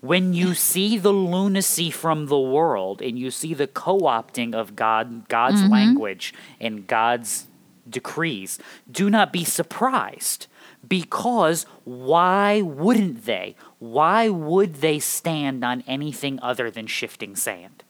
When 0.00 0.34
you 0.34 0.54
see 0.54 0.98
the 0.98 1.12
lunacy 1.12 1.90
from 1.90 2.26
the 2.26 2.38
world 2.38 3.00
and 3.00 3.18
you 3.18 3.30
see 3.30 3.54
the 3.54 3.66
co-opting 3.66 4.54
of 4.54 4.76
God, 4.76 5.28
God's 5.28 5.62
Mm-hmm. 5.62 5.72
language 5.72 6.34
and 6.60 6.86
God's 6.86 7.46
decrees, 7.88 8.58
do 8.90 9.08
not 9.10 9.32
be 9.32 9.44
surprised. 9.44 10.46
Because 10.86 11.64
why 11.84 12.60
wouldn't 12.60 13.24
they? 13.24 13.56
Why 13.78 14.28
would 14.28 14.76
they 14.76 14.98
stand 14.98 15.64
on 15.64 15.82
anything 15.86 16.38
other 16.42 16.70
than 16.70 16.86
shifting 16.86 17.36
sand? 17.36 17.83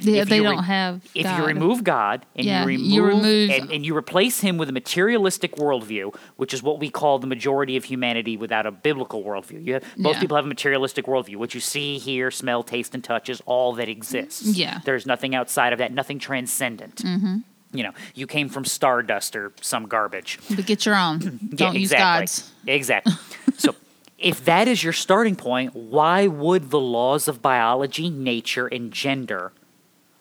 They, 0.00 0.18
if 0.18 0.28
they 0.28 0.40
re- 0.40 0.46
don't 0.46 0.64
have. 0.64 1.02
If 1.14 1.24
God. 1.24 1.38
you 1.38 1.46
remove 1.46 1.84
God 1.84 2.26
and 2.34 2.46
Yeah, 2.46 2.66
you 2.66 2.78
you 2.78 3.04
remove, 3.04 3.22
remove- 3.24 3.50
and, 3.50 3.70
and 3.72 3.86
you 3.86 3.96
replace 3.96 4.40
him 4.40 4.58
with 4.58 4.68
a 4.68 4.72
materialistic 4.72 5.56
worldview, 5.56 6.14
which 6.36 6.52
is 6.54 6.62
what 6.62 6.78
we 6.78 6.90
call 6.90 7.18
the 7.18 7.26
majority 7.26 7.76
of 7.76 7.84
humanity 7.84 8.36
without 8.36 8.66
a 8.66 8.70
biblical 8.70 9.22
worldview. 9.24 9.64
You 9.64 9.74
have, 9.74 9.84
most 9.96 10.14
Yeah. 10.14 10.20
people 10.20 10.36
have 10.36 10.44
a 10.44 10.48
materialistic 10.48 11.06
worldview. 11.06 11.36
What 11.36 11.54
you 11.54 11.60
see, 11.60 11.98
hear, 11.98 12.30
smell, 12.30 12.62
taste, 12.62 12.94
and 12.94 13.02
touch 13.02 13.28
is 13.28 13.42
all 13.46 13.72
that 13.74 13.88
exists. 13.88 14.42
Yeah. 14.44 14.80
There's 14.84 15.06
nothing 15.06 15.34
outside 15.34 15.72
of 15.72 15.78
that, 15.78 15.92
nothing 15.92 16.18
transcendent. 16.18 16.96
Mm-hmm. 16.96 17.36
You 17.72 17.82
know, 17.82 17.92
you 18.14 18.26
came 18.26 18.48
from 18.48 18.64
stardust 18.64 19.36
or 19.36 19.52
some 19.60 19.86
garbage. 19.86 20.38
but 20.54 20.64
get 20.66 20.86
your 20.86 20.94
own. 20.96 21.18
Don't 21.54 21.74
use 21.74 21.90
exactly. 21.92 22.20
God's. 22.20 22.52
Exactly. 22.66 23.12
so 23.58 23.74
if 24.18 24.44
that 24.46 24.66
is 24.66 24.82
your 24.82 24.94
starting 24.94 25.36
point, 25.36 25.74
why 25.74 26.26
would 26.26 26.70
the 26.70 26.80
laws 26.80 27.28
of 27.28 27.42
biology, 27.42 28.08
nature, 28.08 28.66
and 28.66 28.90
gender, 28.92 29.52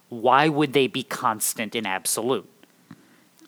why 0.09 0.47
would 0.50 0.74
they 0.74 0.88
be 0.88 1.03
constant 1.03 1.75
and 1.75 1.85
absolute? 1.88 2.50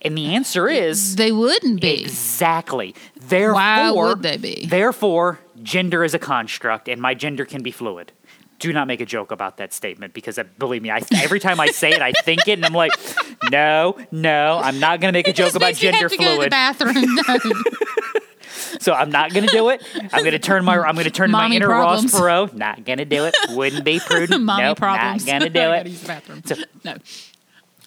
And 0.02 0.16
the 0.18 0.36
answer 0.36 0.68
is 0.68 1.16
They 1.16 1.32
wouldn't 1.32 1.82
be. 1.82 2.02
exactly. 2.04 2.94
Therefore, 3.20 3.54
Why 3.56 3.92
would 3.92 4.22
they 4.22 4.38
be? 4.38 4.66
Therefore, 4.68 5.40
gender 5.64 6.04
is 6.04 6.14
a 6.14 6.20
construct, 6.20 6.88
and 6.88 7.02
my 7.02 7.14
gender 7.16 7.46
can 7.46 7.64
be 7.64 7.72
fluid. 7.72 8.12
Do 8.60 8.72
not 8.74 8.88
make 8.88 9.02
a 9.02 9.06
joke 9.06 9.32
about 9.32 9.58
that 9.58 9.72
statement 9.74 10.14
because, 10.14 10.38
uh, 10.40 10.44
believe 10.58 10.82
me, 10.82 10.90
I, 10.92 11.02
every 11.16 11.40
time 11.40 11.60
I 11.60 11.68
say 11.68 11.92
it, 11.92 12.02
I 12.02 12.12
think 12.12 12.48
it, 12.48 12.54
and 12.54 12.66
I'm 12.66 12.74
like, 12.74 12.92
no, 13.52 13.98
no, 14.12 14.60
I'm 14.64 14.80
not 14.80 15.00
going 15.00 15.12
to 15.14 15.18
make 15.18 15.28
a 15.28 15.34
joke 15.34 15.56
about 15.56 15.76
gender 15.76 15.98
have 16.10 16.12
to 16.12 16.18
Go 16.18 16.24
to 16.24 16.30
the 16.30 16.36
fluid. 16.36 16.50
bathroom. 16.50 17.16
No. 17.16 17.24
So 18.80 18.94
I'm 18.94 19.10
not 19.10 19.34
going 19.34 19.46
to 19.46 19.52
do 19.52 19.70
it. 19.70 19.84
I'm 19.96 20.22
going 20.22 20.32
to 20.32 20.40
turn 20.40 20.64
my 20.66 20.78
I'm 20.78 20.96
to 20.96 21.10
turn 21.10 21.30
to 21.30 21.34
my 21.34 21.50
inner 21.50 21.68
problems. 21.68 22.14
Ross 22.14 22.22
Perot. 22.22 22.54
Not 22.54 22.84
going 22.86 22.98
to 23.00 23.06
do 23.06 23.26
it. 23.26 23.36
Wouldn't 23.50 23.84
be 23.86 24.00
prudent. 24.06 24.44
Mommy 24.44 24.64
nope, 24.64 24.78
problems. 24.78 25.26
Not 25.26 25.40
going 25.42 25.42
to 25.42 25.46
I 25.46 25.50
do 25.50 25.60
gotta 25.72 25.80
it. 25.82 25.88
use 25.88 26.02
the 26.02 26.08
bathroom. 26.08 26.42
So- 26.46 26.56
no. 26.84 26.96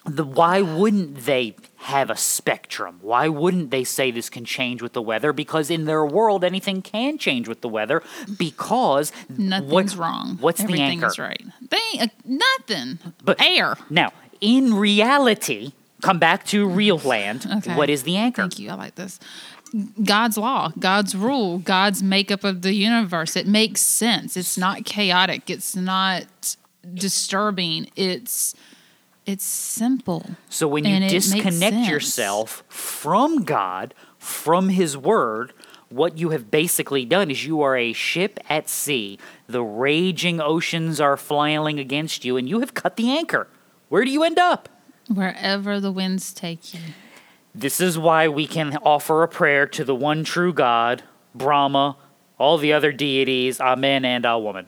the 0.05 0.23
why 0.23 0.61
wouldn't 0.61 1.25
they 1.25 1.55
have 1.77 2.09
a 2.09 2.15
spectrum? 2.17 2.99
Why 3.01 3.27
wouldn't 3.27 3.71
they 3.71 3.83
say 3.83 4.11
this 4.11 4.29
can 4.29 4.45
change 4.45 4.81
with 4.81 4.93
the 4.93 5.01
weather? 5.01 5.33
Because 5.33 5.69
in 5.71 5.85
their 5.85 6.05
world, 6.05 6.43
anything 6.43 6.81
can 6.81 7.17
change 7.17 7.47
with 7.47 7.61
the 7.61 7.69
weather. 7.69 8.01
Because 8.37 9.11
Nothing's 9.29 9.95
what- 9.95 10.03
wrong. 10.03 10.37
What's 10.39 10.61
Everything 10.61 10.99
the 10.99 11.05
anchor? 11.05 11.07
is 11.07 11.19
right. 11.19 11.43
They 11.69 11.99
uh, 11.99 12.07
nothing. 12.25 12.99
But- 13.23 13.41
air. 13.41 13.77
Now, 13.89 14.11
in 14.39 14.73
reality, 14.75 15.73
come 16.01 16.17
back 16.19 16.45
to 16.47 16.67
real 16.67 16.97
land. 16.99 17.45
Okay. 17.57 17.75
What 17.75 17.89
is 17.89 18.03
the 18.03 18.17
anchor? 18.17 18.41
Thank 18.43 18.57
you. 18.59 18.69
I 18.71 18.73
like 18.75 18.95
this. 18.95 19.19
God's 20.03 20.37
law, 20.37 20.71
God's 20.79 21.15
rule, 21.15 21.59
God's 21.59 22.03
makeup 22.03 22.43
of 22.43 22.61
the 22.61 22.73
universe. 22.73 23.35
It 23.35 23.47
makes 23.47 23.81
sense. 23.81 24.35
It's 24.35 24.57
not 24.57 24.85
chaotic. 24.85 25.49
It's 25.49 25.75
not 25.75 26.57
disturbing. 26.93 27.89
It's 27.95 28.53
it's 29.25 29.45
simple. 29.45 30.25
So 30.49 30.67
when 30.67 30.83
you 30.83 30.95
And 30.95 31.03
it 31.03 31.11
makes 31.11 31.27
disconnect 31.27 31.89
yourself 31.89 32.63
from 32.67 33.43
God, 33.43 33.93
from 34.17 34.69
His 34.69 34.97
Word, 34.97 35.53
what 35.89 36.17
you 36.17 36.29
have 36.29 36.49
basically 36.49 37.05
done 37.05 37.29
is 37.29 37.45
you 37.45 37.61
are 37.61 37.77
a 37.77 37.93
ship 37.93 38.39
at 38.49 38.69
sea. 38.69 39.19
The 39.47 39.61
raging 39.61 40.41
oceans 40.41 40.99
are 40.99 41.17
flailing 41.17 41.79
against 41.79 42.25
you, 42.25 42.37
and 42.37 42.49
you 42.49 42.59
have 42.61 42.73
cut 42.73 42.95
the 42.95 43.11
anchor. 43.11 43.47
Where 43.89 44.03
do 44.03 44.11
you 44.11 44.23
end 44.23 44.39
up? 44.39 44.69
Wherever 45.07 45.79
the 45.79 45.91
winds 45.91 46.33
take 46.33 46.73
you. 46.73 46.79
This 47.53 47.81
is 47.81 47.97
why 47.97 48.27
we 48.27 48.47
can 48.47 48.77
offer 48.77 49.23
a 49.23 49.27
prayer 49.27 49.67
to 49.67 49.83
the 49.83 49.95
one 49.95 50.23
true 50.23 50.53
God, 50.53 51.03
Brahma, 51.35 51.97
all 52.37 52.57
the 52.57 52.73
other 52.73 52.91
deities, 52.91 53.59
Amen, 53.59 54.05
and 54.05 54.25
a 54.25 54.39
woman. 54.39 54.67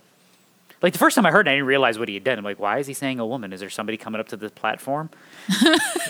Like 0.82 0.92
the 0.92 1.00
first 1.00 1.16
time 1.16 1.26
I 1.26 1.32
heard 1.32 1.48
it, 1.48 1.52
I 1.52 1.54
didn't 1.54 1.68
realize 1.68 1.98
what 1.98 2.10
he 2.10 2.14
had 2.16 2.26
done. 2.26 2.38
I'm 2.38 2.44
like, 2.44 2.60
why 2.60 2.80
is 2.80 2.88
he 2.88 2.94
saying 2.94 3.20
a 3.22 3.26
woman? 3.26 3.54
Is 3.54 3.62
there 3.62 3.70
somebody 3.70 3.98
coming 3.98 4.20
up 4.20 4.28
to 4.30 4.38
the 4.38 4.50
platform? 4.50 5.10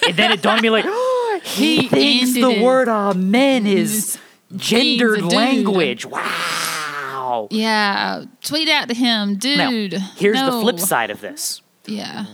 and 0.07 0.15
then 0.15 0.31
it 0.31 0.41
dawned 0.41 0.57
on 0.57 0.61
me 0.63 0.69
like, 0.71 0.85
he, 1.43 1.81
He 1.83 1.87
thinks 1.87 2.33
the 2.33 2.49
it. 2.49 2.63
word 2.63 2.87
Amen 2.87 3.67
is 3.67 4.17
gendered 4.55 5.19
means 5.21 5.25
a 5.25 5.29
dude. 5.29 5.37
language. 5.37 6.05
Wow. 6.07 7.47
Yeah. 7.51 8.25
Tweet 8.41 8.67
out 8.67 8.87
to 8.87 8.95
him, 8.95 9.37
Now, 9.43 9.69
dude. 9.69 9.93
here's 9.93 10.41
the 10.41 10.51
flip 10.51 10.79
side 10.79 11.11
of 11.11 11.21
this. 11.21 11.61
Yeah. 11.85 12.25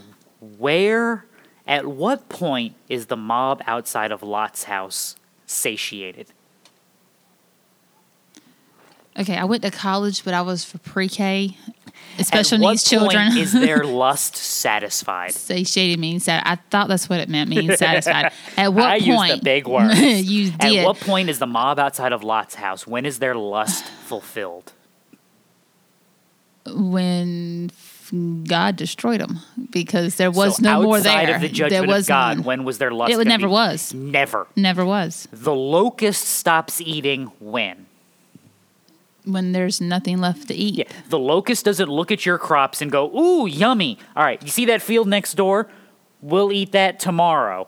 Where, 0.58 1.26
at 1.70 1.86
what 1.86 2.28
point 2.28 2.74
is 2.90 3.06
the 3.06 3.16
mob 3.16 3.62
outside 3.68 4.12
of 4.12 4.24
Lot's 4.24 4.64
house 4.66 5.16
satiated? 5.46 6.28
Okay, 9.20 9.36
I 9.36 9.44
went 9.44 9.62
to 9.64 9.72
college, 9.72 10.24
but 10.26 10.34
I 10.34 10.42
was 10.42 10.64
for 10.64 10.78
pre-K, 10.80 11.56
special 12.20 12.56
At 12.56 12.62
what 12.62 12.70
needs 12.72 12.84
children. 12.90 13.28
point 13.28 13.38
is 13.40 13.52
their 13.52 13.84
lust 13.86 14.36
satisfied? 14.36 15.34
Satiated 15.34 16.00
means 16.00 16.26
that 16.26 16.42
I 16.46 16.56
thought 16.56 16.88
that's 16.88 17.08
what 17.08 17.20
it 17.20 17.30
meant. 17.30 17.50
Means 17.50 17.78
satisfied. 17.78 18.32
At 18.58 18.74
what 18.74 18.86
I 18.86 18.96
used 18.96 19.40
the 19.40 19.42
big 19.44 19.68
words. 19.68 20.00
you 20.00 20.52
did. 20.52 20.80
At 20.80 20.86
what 20.86 21.00
point 21.00 21.30
is 21.30 21.38
the 21.38 21.48
mob 21.48 21.78
outside 21.80 22.14
of 22.14 22.24
Lot's 22.24 22.56
house? 22.56 22.88
When 22.88 23.06
is 23.06 23.20
their 23.20 23.36
lust 23.36 23.86
fulfilled? 24.08 24.74
when 26.72 27.72
God 28.12 28.76
destroyed 28.76 29.22
them 29.22 29.40
because 29.70 30.16
there 30.16 30.32
was 30.32 30.56
so 30.58 30.64
no 30.64 30.82
more 30.82 30.98
outside 30.98 31.28
there. 31.28 31.36
of 31.36 31.42
the 31.42 31.70
there 31.70 31.86
was 31.86 32.06
of 32.06 32.08
God, 32.08 32.38
none. 32.38 32.46
when 32.46 32.64
was 32.64 32.80
their 32.80 32.90
lust? 32.92 33.14
It 33.14 33.28
never 33.28 33.48
be- 33.48 33.52
was. 33.52 33.94
Never. 33.94 34.48
Never 34.56 34.84
was. 34.84 35.28
The 35.32 35.54
locust 35.54 36.26
stops 36.26 36.82
eating 36.82 37.32
when? 37.40 37.86
When 39.26 39.52
there's 39.52 39.80
nothing 39.80 40.20
left 40.20 40.48
to 40.48 40.56
eat. 40.56 40.76
Yeah, 40.76 40.86
the 41.10 41.20
locust 41.20 41.66
doesn't 41.66 41.90
look 41.90 42.12
at 42.12 42.26
your 42.26 42.40
crops 42.40 42.82
and 42.82 42.92
go, 42.92 43.16
"Ooh, 43.16 43.46
yummy." 43.46 44.00
All 44.16 44.24
right, 44.24 44.42
you 44.42 44.50
see 44.50 44.66
that 44.66 44.82
field 44.82 45.08
next 45.08 45.36
door? 45.36 45.68
We'll 46.22 46.52
eat 46.52 46.72
that 46.72 47.00
tomorrow. 47.00 47.68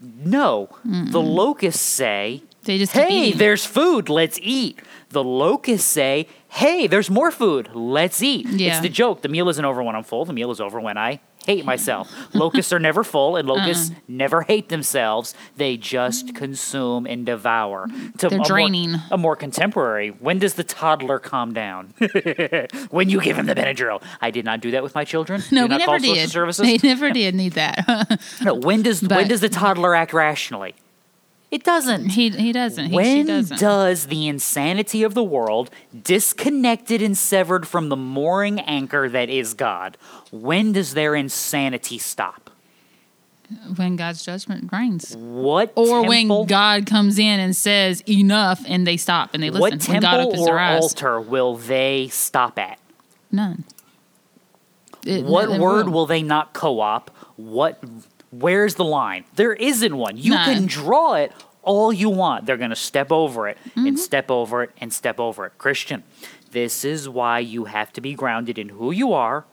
No, 0.00 0.68
the 0.84 1.20
locusts 1.20 1.82
say, 1.82 2.42
They 2.64 2.78
just 2.78 2.92
"Hey, 2.92 3.32
there's 3.32 3.64
food. 3.66 4.08
Let's 4.08 4.38
eat." 4.42 4.78
The 5.10 5.24
locusts 5.24 5.88
say, 5.90 6.26
"Hey, 6.52 6.86
there's 6.86 7.10
more 7.10 7.30
food. 7.30 7.70
Let's 7.74 8.22
eat." 8.22 8.46
It's 8.48 8.80
the 8.80 8.88
joke. 8.88 9.22
The 9.22 9.28
meal 9.28 9.48
isn't 9.48 9.64
over 9.64 9.82
when 9.82 9.96
I'm 9.96 10.04
full. 10.04 10.24
The 10.24 10.32
meal 10.32 10.50
is 10.50 10.60
over 10.60 10.80
when 10.80 10.96
I 10.98 11.20
hate 11.46 11.64
myself. 11.64 12.08
locusts 12.34 12.72
are 12.72 12.78
never 12.78 13.02
full, 13.02 13.36
and 13.36 13.48
locusts 13.48 13.90
Uh-uh. 13.90 13.98
never 14.06 14.42
hate 14.42 14.68
themselves. 14.68 15.34
They 15.56 15.76
just 15.76 16.34
consume 16.36 17.04
and 17.06 17.26
devour. 17.26 17.88
To 18.18 18.28
They're 18.28 18.36
a 18.36 18.36
more- 18.36 18.44
draining. 18.46 18.94
a 19.10 19.18
more 19.18 19.34
contemporary. 19.34 20.10
When 20.10 20.38
does 20.38 20.54
the 20.54 20.62
toddler 20.62 21.18
calm 21.18 21.52
down? 21.52 21.94
when 22.90 23.08
you 23.08 23.20
give 23.20 23.36
him 23.38 23.46
the 23.46 23.54
Benadryl. 23.56 24.02
I 24.20 24.30
did 24.30 24.44
not 24.44 24.60
do 24.60 24.70
that 24.72 24.82
with 24.84 24.94
my 24.94 25.04
children. 25.04 25.42
No, 25.50 25.66
do 25.66 25.74
we 25.74 25.78
never 25.78 25.98
did. 25.98 26.30
services. 26.30 26.64
They 26.64 26.78
never 26.86 27.10
did 27.10 27.34
need 27.34 27.54
that. 27.54 28.20
no, 28.42 28.54
when 28.54 28.82
does 28.82 29.02
when 29.02 29.26
does 29.26 29.40
the 29.40 29.48
toddler 29.48 29.94
act 29.96 30.12
rationally? 30.12 30.74
It 31.52 31.64
doesn't. 31.64 32.08
he 32.10 32.30
he 32.30 32.50
doesn't. 32.50 32.86
He, 32.86 32.90
she 32.90 32.96
when 32.96 33.26
doesn't. 33.26 33.60
does 33.60 34.06
the 34.06 34.26
insanity 34.26 35.02
of 35.02 35.12
the 35.12 35.22
world, 35.22 35.70
disconnected 36.02 37.02
and 37.02 37.16
severed 37.16 37.68
from 37.68 37.90
the 37.90 37.96
mooring 37.96 38.58
anchor 38.60 39.06
that 39.10 39.28
is 39.28 39.52
God, 39.54 39.96
when 40.30 40.72
does 40.72 40.94
their 40.94 41.14
insanity 41.14 41.98
stop? 41.98 42.48
when 43.76 43.96
God's 43.96 44.24
judgment 44.24 44.72
reigns. 44.72 45.14
What 45.14 45.74
Or 45.76 46.00
temple, 46.06 46.38
when 46.38 46.46
God 46.46 46.86
comes 46.86 47.18
in 47.18 47.38
and 47.38 47.54
says 47.54 48.02
enough 48.08 48.62
and 48.66 48.86
they 48.86 48.96
stop 48.96 49.34
and 49.34 49.42
they 49.42 49.50
listen. 49.50 49.60
what 49.60 49.88
when 49.88 50.00
God 50.00 50.10
temple 50.16 50.28
opens 50.28 50.40
or 50.40 50.46
their 50.46 50.58
eyes. 50.58 50.82
altar 50.82 51.20
will 51.20 51.56
they 51.56 52.08
stop 52.10 52.58
at? 52.58 52.78
None. 53.30 53.64
It- 55.04 55.26
What 55.26 55.58
word 55.60 55.90
will 55.90 56.06
they 56.06 56.22
not 56.22 56.54
co-op? 56.54 57.10
What 57.36 57.78
where's 58.32 58.74
the 58.74 58.84
line? 58.84 59.24
There 59.36 59.52
isn't 59.52 59.96
one. 59.96 60.16
You 60.16 60.32
None. 60.32 60.44
can 60.54 60.66
draw 60.66 61.14
it 61.14 61.32
all 61.62 61.92
you 61.92 62.10
want. 62.10 62.46
They're 62.46 62.56
going 62.56 62.70
to 62.70 62.76
step 62.76 63.12
over 63.12 63.46
it 63.48 63.56
Mm-hmm. 63.70 63.86
and 63.86 63.98
step 64.00 64.30
over 64.30 64.64
it 64.64 64.70
and 64.80 64.92
step 64.92 65.20
over 65.20 65.46
it. 65.46 65.52
Christian, 65.58 66.02
this 66.50 66.84
is 66.84 67.08
why 67.08 67.38
you 67.38 67.66
have 67.66 67.92
to 67.92 68.00
be 68.00 68.14
grounded 68.14 68.58
in 68.58 68.70
who 68.70 68.90
you 68.90 69.12
are 69.12 69.44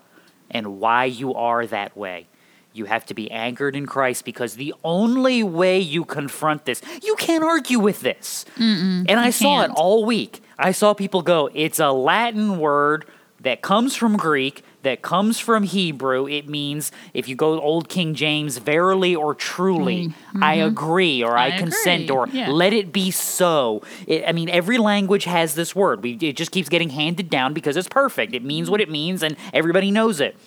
and 0.49 0.79
why 0.79 1.05
you 1.05 1.35
are 1.35 1.67
that 1.67 1.95
way. 1.95 2.27
You 2.73 2.85
have 2.85 3.05
to 3.07 3.13
be 3.13 3.29
anchored 3.31 3.75
in 3.75 3.85
Christ 3.85 4.25
because 4.25 4.55
the 4.55 4.73
only 4.83 5.43
way 5.43 5.79
you 5.79 6.05
confront 6.05 6.65
this, 6.65 6.81
you 7.03 7.15
can't 7.17 7.43
argue 7.43 7.79
with 7.79 8.01
this. 8.01 8.45
and 8.57 9.09
I 9.11 9.29
saw 9.31 9.61
it 9.61 9.67
can't. 9.67 9.77
all 9.77 10.05
week. 10.05 10.41
I 10.57 10.71
saw 10.71 10.93
people 10.93 11.21
go, 11.21 11.49
it's 11.53 11.79
a 11.79 11.91
Latin 11.91 12.57
word 12.59 13.05
that 13.41 13.61
comes 13.61 13.95
from 13.95 14.17
Greek, 14.17 14.63
that 14.83 15.01
comes 15.01 15.39
from 15.39 15.63
Hebrew. 15.63 16.27
It 16.27 16.47
means, 16.47 16.91
if 17.13 17.27
you 17.27 17.35
go 17.35 17.59
Old 17.59 17.89
King 17.89 18.13
James, 18.15 18.57
verily 18.59 19.15
or 19.15 19.35
truly, 19.35 20.13
I 20.41 20.55
agree 20.55 21.21
or 21.23 21.37
I, 21.37 21.49
Mm-hmm. 21.49 21.55
I 21.55 21.57
consent 21.57 22.03
agree, 22.05 22.15
or 22.15 22.27
yeah. 22.29 22.49
let 22.49 22.73
it 22.73 22.93
be 22.93 23.11
so. 23.11 23.81
It, 24.07 24.23
I 24.27 24.31
mean, 24.31 24.49
every 24.49 24.77
language 24.77 25.25
has 25.25 25.55
this 25.55 25.75
word. 25.75 26.03
We, 26.03 26.13
it 26.13 26.37
just 26.37 26.51
keeps 26.51 26.69
getting 26.69 26.91
handed 26.91 27.29
down 27.29 27.53
because 27.53 27.75
it's 27.75 27.87
perfect. 27.89 28.33
It 28.33 28.43
means 28.43 28.69
what 28.69 28.81
it 28.81 28.89
means 28.89 29.23
and 29.23 29.35
everybody 29.53 29.91
knows 29.91 30.21
it. 30.21 30.37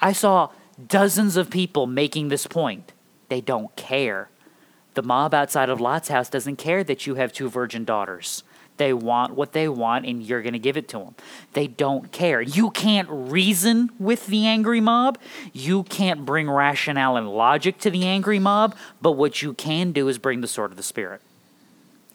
I 0.00 0.12
saw 0.12 0.50
dozens 0.86 1.36
of 1.36 1.50
people 1.50 1.86
making 1.86 2.28
this 2.28 2.46
point. 2.46 2.92
They 3.28 3.40
don't 3.40 3.74
care. 3.76 4.28
The 4.94 5.02
mob 5.02 5.34
outside 5.34 5.70
of 5.70 5.80
Lot's 5.80 6.08
house 6.08 6.28
doesn't 6.28 6.56
care 6.56 6.84
that 6.84 7.06
you 7.06 7.14
have 7.16 7.32
two 7.32 7.48
virgin 7.48 7.84
daughters. 7.84 8.44
They 8.76 8.92
want 8.92 9.34
what 9.34 9.52
they 9.52 9.68
want, 9.68 10.04
and 10.04 10.22
you're 10.22 10.42
going 10.42 10.54
to 10.54 10.58
give 10.58 10.76
it 10.76 10.88
to 10.88 10.98
them. 10.98 11.14
They 11.52 11.68
don't 11.68 12.10
care. 12.10 12.42
You 12.42 12.70
can't 12.70 13.08
reason 13.08 13.90
with 14.00 14.26
the 14.26 14.46
angry 14.46 14.80
mob. 14.80 15.18
You 15.52 15.84
can't 15.84 16.26
bring 16.26 16.50
rationale 16.50 17.16
and 17.16 17.30
logic 17.30 17.78
to 17.80 17.90
the 17.90 18.04
angry 18.04 18.40
mob. 18.40 18.74
But 19.00 19.12
what 19.12 19.42
you 19.42 19.54
can 19.54 19.92
do 19.92 20.08
is 20.08 20.18
bring 20.18 20.40
the 20.40 20.48
sword 20.48 20.72
of 20.72 20.76
the 20.76 20.82
Spirit. 20.82 21.20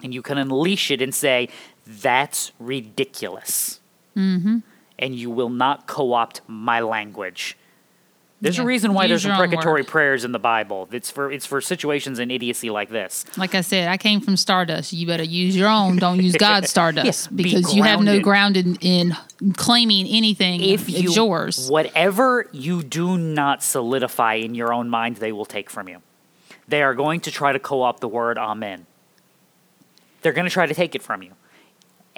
And 0.02 0.12
you 0.12 0.20
can 0.20 0.36
unleash 0.36 0.90
it 0.90 1.00
and 1.00 1.14
say, 1.14 1.48
that's 1.86 2.52
ridiculous. 2.58 3.80
Mm-hmm. 4.16 4.58
And 4.98 5.14
you 5.14 5.30
will 5.30 5.48
not 5.48 5.86
co 5.86 6.12
opt 6.12 6.42
my 6.46 6.80
language. 6.80 7.56
There's 8.42 8.56
Yeah. 8.56 8.62
a 8.62 8.66
reason 8.66 8.94
why 8.94 9.04
Use 9.04 9.22
there's 9.22 9.26
imprecatory 9.26 9.82
prayers 9.84 10.24
in 10.24 10.32
the 10.32 10.38
Bible. 10.38 10.88
It's 10.92 11.10
for 11.10 11.30
it's 11.30 11.44
for 11.44 11.60
situations 11.60 12.18
and 12.18 12.32
idiocy 12.32 12.70
like 12.70 12.88
this. 12.88 13.26
Like 13.36 13.54
I 13.54 13.60
said, 13.60 13.88
I 13.88 13.98
came 13.98 14.20
from 14.22 14.36
Stardust. 14.38 14.94
You 14.94 15.06
better 15.06 15.22
use 15.22 15.54
your 15.54 15.68
own. 15.68 15.96
Don't 15.96 16.22
use 16.22 16.36
God's 16.38 16.70
Stardust 16.70 17.28
Yeah, 17.30 17.36
be 17.36 17.42
because 17.42 17.74
you 17.74 17.82
have 17.82 18.00
no 18.00 18.18
ground 18.20 18.54
grounded 18.54 18.78
in 18.80 19.14
claiming 19.56 20.06
anything. 20.06 20.62
If 20.62 20.88
you 20.88 21.08
it's 21.08 21.16
yours. 21.16 21.68
whatever 21.68 22.46
you 22.52 22.82
do 22.82 23.18
not 23.18 23.62
solidify 23.62 24.34
in 24.34 24.54
your 24.54 24.72
own 24.72 24.88
mind, 24.88 25.16
they 25.16 25.32
will 25.32 25.44
take 25.44 25.68
from 25.68 25.88
you. 25.88 25.98
They 26.66 26.82
are 26.82 26.94
going 26.94 27.20
to 27.22 27.30
try 27.30 27.52
to 27.52 27.58
co-opt 27.58 28.00
the 28.00 28.08
word 28.08 28.38
amen. 28.38 28.86
They're 30.22 30.32
going 30.32 30.46
to 30.46 30.50
try 30.52 30.66
to 30.66 30.74
take 30.74 30.94
it 30.94 31.02
from 31.02 31.22
you. 31.22 31.32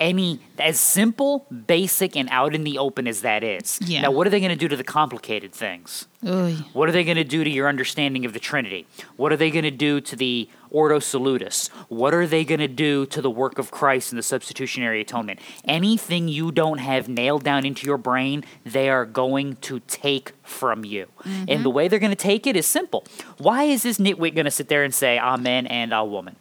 Any 0.03 0.41
as 0.59 0.81
simple, 0.81 1.47
basic, 1.67 2.17
and 2.17 2.29
out 2.31 2.57
in 2.57 2.65
the 2.65 2.77
open 2.77 3.07
as 3.07 3.23
that 3.23 3.45
is. 3.45 3.79
Yeah. 3.85 4.01
Now, 4.01 4.11
what 4.11 4.27
are 4.27 4.31
they 4.31 4.41
going 4.41 4.51
to 4.51 4.57
do 4.57 4.67
to 4.67 4.77
the 4.77 4.83
complicated 4.83 5.53
things? 5.53 6.09
Oy. 6.27 6.55
What 6.73 6.89
are 6.89 6.93
they 6.93 7.05
going 7.05 7.19
to 7.19 7.25
do 7.25 7.45
to 7.45 7.51
your 7.51 7.69
understanding 7.69 8.25
of 8.25 8.33
the 8.33 8.41
Trinity? 8.41 8.87
What 9.17 9.33
are 9.33 9.37
they 9.37 9.53
going 9.53 9.63
to 9.65 9.71
do 9.71 10.01
to 10.01 10.17
the 10.17 10.49
Ordo 10.71 10.99
Salutis? 10.99 11.69
What 11.89 12.15
are 12.15 12.27
they 12.27 12.45
going 12.45 12.59
to 12.59 12.67
do 12.67 13.07
to 13.07 13.23
the 13.23 13.31
work 13.31 13.59
of 13.59 13.71
Christ 13.71 14.11
and 14.11 14.19
the 14.19 14.25
substitutionary 14.25 15.01
atonement? 15.01 15.39
Anything 15.67 16.27
you 16.27 16.51
don't 16.51 16.79
have 16.79 17.09
nailed 17.09 17.45
down 17.45 17.65
into 17.65 17.87
your 17.87 17.99
brain, 17.99 18.45
they 18.65 18.89
are 18.89 19.05
going 19.05 19.55
to 19.57 19.79
take 19.81 20.33
from 20.43 20.85
you. 20.85 21.07
And 21.25 21.49
mm-hmm. 21.49 21.63
the 21.63 21.71
way 21.71 21.87
they're 21.87 22.01
going 22.01 22.11
to 22.11 22.17
take 22.17 22.49
it 22.49 22.57
is 22.57 22.67
simple. 22.67 23.05
Why 23.39 23.65
is 23.65 23.85
this 23.85 23.99
nitwit 23.99 24.35
going 24.35 24.47
to 24.47 24.51
sit 24.51 24.67
there 24.67 24.83
and 24.83 24.93
say 24.93 25.17
Amen 25.19 25.69
and 25.69 25.93
a 25.93 26.05
woman? 26.05 26.35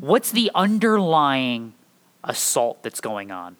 What's 0.00 0.30
the 0.30 0.50
underlying 0.54 1.74
assault 2.24 2.82
that's 2.82 3.00
going 3.00 3.30
on? 3.30 3.56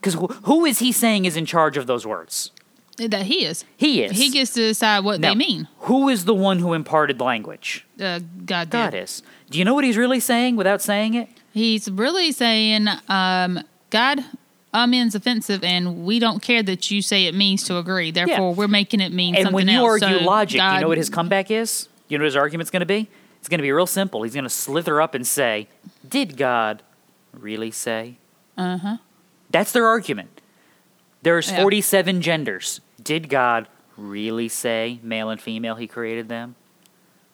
Because 0.00 0.14
who 0.44 0.64
is 0.64 0.78
he 0.78 0.92
saying 0.92 1.24
is 1.24 1.36
in 1.36 1.46
charge 1.46 1.76
of 1.76 1.86
those 1.86 2.06
words? 2.06 2.50
That 2.98 3.26
he 3.26 3.44
is. 3.44 3.64
He 3.76 4.02
is. 4.02 4.16
He 4.16 4.30
gets 4.30 4.52
to 4.54 4.60
decide 4.60 5.04
what 5.04 5.20
Now, 5.20 5.30
they 5.30 5.34
mean. 5.34 5.68
Who 5.80 6.08
is 6.08 6.24
the 6.24 6.34
one 6.34 6.60
who 6.60 6.72
imparted 6.72 7.20
language? 7.20 7.84
Uh, 8.00 8.20
God 8.44 8.70
did. 8.70 8.70
God 8.70 8.94
is. 8.94 9.22
Do 9.50 9.58
you 9.58 9.64
know 9.64 9.74
what 9.74 9.84
he's 9.84 9.98
really 9.98 10.20
saying 10.20 10.56
without 10.56 10.80
saying 10.80 11.14
it? 11.14 11.28
He's 11.52 11.90
really 11.90 12.32
saying, 12.32 12.86
um, 13.08 13.60
God, 13.90 14.24
amen's 14.72 15.14
offensive, 15.14 15.62
and 15.62 16.04
we 16.04 16.18
don't 16.18 16.40
care 16.40 16.62
that 16.62 16.90
you 16.90 17.02
say 17.02 17.26
it 17.26 17.34
means 17.34 17.64
to 17.64 17.76
agree. 17.78 18.10
Therefore, 18.10 18.54
we're 18.54 18.68
making 18.68 19.00
it 19.00 19.12
mean 19.12 19.34
And 19.34 19.44
something 19.44 19.54
when 19.54 19.68
you 19.68 19.78
else. 19.78 20.02
argue 20.02 20.18
So 20.18 20.24
logic, 20.24 20.60
do 20.60 20.66
you 20.66 20.80
know 20.80 20.88
what 20.88 20.98
his 20.98 21.10
comeback 21.10 21.50
is? 21.50 21.88
You 22.08 22.18
know 22.18 22.22
what 22.22 22.26
his 22.26 22.36
argument's 22.36 22.70
going 22.70 22.80
to 22.80 22.86
be? 22.86 23.08
It's 23.40 23.48
going 23.48 23.58
to 23.58 23.62
be 23.62 23.72
real 23.72 23.86
simple. 23.86 24.22
He's 24.22 24.34
going 24.34 24.44
to 24.44 24.50
slither 24.50 25.00
up 25.00 25.14
and 25.14 25.26
say, 25.26 25.68
Did 26.08 26.36
God 26.36 26.82
really 27.40 27.70
say? 27.70 28.18
Uh 28.56 28.78
huh. 28.78 28.96
That's 29.50 29.72
their 29.72 29.86
argument. 29.86 30.40
There's 31.22 31.50
Yeah. 31.50 31.62
47 31.62 32.20
genders. 32.22 32.80
Did 33.02 33.28
God 33.28 33.68
really 33.96 34.48
say 34.48 35.00
male 35.02 35.30
and 35.30 35.40
female 35.40 35.76
he 35.76 35.86
created 35.86 36.28
them? 36.28 36.54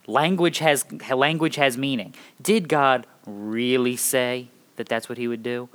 Language 0.06 0.58
has 0.58 0.84
language 1.14 1.56
has 1.56 1.78
meaning. 1.78 2.14
Did 2.40 2.68
God 2.68 3.06
really 3.26 3.96
say 3.96 4.48
that 4.76 4.88
that's 4.88 5.08
what 5.08 5.18
he 5.18 5.28
would 5.28 5.42
do? 5.42 5.68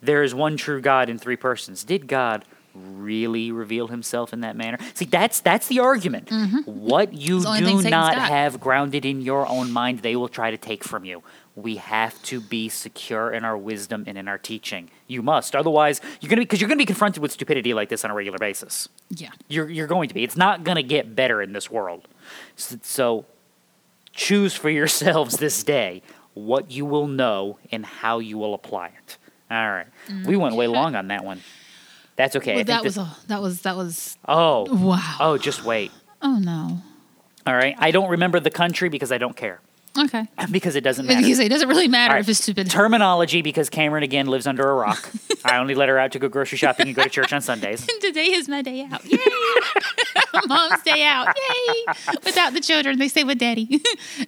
There 0.00 0.22
is 0.22 0.34
one 0.34 0.56
true 0.56 0.80
God 0.80 1.08
in 1.08 1.18
three 1.18 1.36
persons. 1.36 1.84
Did 1.84 2.08
God 2.08 2.44
really 2.74 3.52
reveal 3.52 3.88
himself 3.88 4.32
in 4.32 4.40
that 4.40 4.56
manner? 4.56 4.78
See, 4.94 5.04
that's 5.04 5.40
that's 5.40 5.68
the 5.68 5.78
argument. 5.78 6.30
What 6.64 7.12
you 7.12 7.36
It's 7.36 7.44
the 7.44 7.50
only 7.50 7.64
thing 7.64 7.82
do 7.82 7.90
not 7.90 8.16
have 8.16 8.58
grounded 8.60 9.04
in 9.04 9.20
your 9.20 9.46
own 9.46 9.70
mind, 9.70 10.00
they 10.00 10.16
will 10.16 10.28
try 10.28 10.50
to 10.50 10.56
take 10.56 10.82
from 10.82 11.04
you. 11.04 11.22
We 11.54 11.76
have 11.76 12.20
to 12.24 12.40
be 12.40 12.70
secure 12.70 13.30
in 13.30 13.44
our 13.44 13.58
wisdom 13.58 14.04
and 14.06 14.16
in 14.16 14.26
our 14.26 14.38
teaching. 14.38 14.90
You 15.06 15.20
must, 15.22 15.54
otherwise, 15.54 16.00
you're 16.20 16.30
gonna 16.30 16.42
because 16.42 16.60
you're 16.60 16.68
gonna 16.68 16.78
be 16.78 16.86
confronted 16.86 17.20
with 17.22 17.30
stupidity 17.32 17.74
like 17.74 17.90
this 17.90 18.04
on 18.04 18.10
a 18.10 18.14
regular 18.14 18.38
basis. 18.38 18.88
Yeah. 19.10 19.30
You're 19.48 19.68
you're 19.68 19.86
going 19.86 20.08
to 20.08 20.14
be. 20.14 20.24
It's 20.24 20.36
not 20.36 20.64
gonna 20.64 20.82
get 20.82 21.14
better 21.14 21.42
in 21.42 21.52
this 21.52 21.70
world. 21.70 22.08
S- 22.56 22.78
So, 22.82 23.26
choose 24.14 24.54
for 24.54 24.70
yourselves 24.70 25.36
this 25.36 25.62
day 25.62 26.02
what 26.34 26.70
you 26.70 26.86
will 26.86 27.06
know 27.06 27.58
and 27.70 27.84
how 27.84 28.18
you 28.18 28.38
will 28.38 28.54
apply 28.54 28.86
it. 28.86 29.18
All 29.50 29.70
right, 29.70 29.86
mm. 30.08 30.26
we 30.26 30.36
went 30.36 30.56
way 30.56 30.66
long 30.66 30.94
on 30.94 31.08
that 31.08 31.22
one. 31.24 31.42
That's 32.16 32.36
okay. 32.36 32.54
Well, 32.56 32.64
that 32.64 32.82
was 32.82 32.96
a, 32.96 33.14
that 33.28 33.42
was 33.42 33.60
that 33.62 33.76
was 33.76 34.16
oh 34.26 34.74
wow. 34.74 35.16
oh 35.20 35.36
just 35.36 35.64
wait. 35.64 35.90
Oh 36.22 36.38
no. 36.38 36.80
All 37.46 37.54
right, 37.54 37.74
I 37.78 37.90
don't 37.90 38.08
remember 38.08 38.40
the 38.40 38.50
country 38.50 38.88
because 38.88 39.12
I 39.12 39.18
don't 39.18 39.36
care 39.36 39.60
Okay. 39.98 40.26
because 40.50 40.74
it 40.74 40.82
doesn't 40.82 41.06
matter. 41.06 41.20
Because 41.20 41.38
it 41.38 41.48
doesn't 41.48 41.68
really 41.68 41.88
matter 41.88 42.14
right. 42.14 42.20
if 42.20 42.28
it's 42.28 42.42
stupid. 42.42 42.70
Terminology 42.70 43.42
because 43.42 43.68
Cameron 43.68 44.02
again 44.02 44.26
lives 44.26 44.46
under 44.46 44.68
a 44.68 44.74
rock. 44.74 45.10
I 45.44 45.58
only 45.58 45.74
let 45.74 45.88
her 45.88 45.98
out 45.98 46.12
to 46.12 46.18
go 46.18 46.28
grocery 46.28 46.58
shopping 46.58 46.86
and 46.86 46.96
go 46.96 47.02
to 47.02 47.10
church 47.10 47.32
on 47.32 47.42
Sundays. 47.42 47.86
Today 48.00 48.26
is 48.26 48.48
my 48.48 48.62
day 48.62 48.88
out. 48.90 49.04
Yay! 49.04 49.18
Mom's 50.46 50.82
day 50.82 51.04
out. 51.04 51.28
Yay! 51.36 51.84
Without 52.24 52.52
the 52.54 52.60
children, 52.60 52.98
they 52.98 53.08
stay 53.08 53.24
with 53.24 53.38
daddy. 53.38 53.82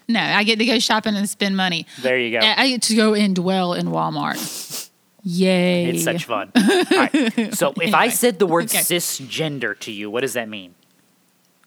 no, 0.08 0.20
I 0.20 0.44
get 0.44 0.58
to 0.58 0.66
go 0.66 0.78
shopping 0.78 1.14
and 1.14 1.28
spend 1.28 1.56
money. 1.56 1.86
There 2.02 2.18
you 2.18 2.38
go. 2.38 2.44
I 2.44 2.68
get 2.68 2.82
to 2.82 2.96
go 2.96 3.14
and 3.14 3.34
dwell 3.34 3.72
in 3.74 3.86
Walmart. 3.86 4.90
Yay! 5.22 5.86
It's 5.86 6.04
such 6.04 6.26
fun. 6.26 6.52
All 6.54 6.62
right. 6.90 7.54
So 7.54 7.72
if 7.80 7.94
I 7.94 8.08
said 8.08 8.38
the 8.38 8.46
word 8.46 8.64
Okay. 8.64 8.78
cisgender 8.80 9.78
to 9.80 9.90
you, 9.90 10.10
what 10.10 10.20
does 10.20 10.34
that 10.34 10.48
mean? 10.48 10.74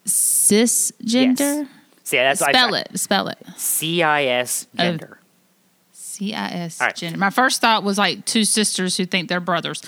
cisgender. 0.06 1.68
See, 2.08 2.16
that's 2.16 2.40
Spell 2.40 2.72
it. 2.74 2.88
Spell 2.98 3.28
it. 3.28 3.36
C 3.58 4.02
I 4.02 4.24
S 4.24 4.66
gender. 4.74 5.18
C 5.92 6.32
I 6.32 6.48
S 6.48 6.80
gender. 6.96 7.18
My 7.18 7.28
first 7.28 7.60
thought 7.60 7.84
was 7.84 7.98
like 7.98 8.24
two 8.24 8.44
sisters 8.46 8.96
who 8.96 9.04
think 9.04 9.28
they're 9.28 9.40
brothers. 9.40 9.82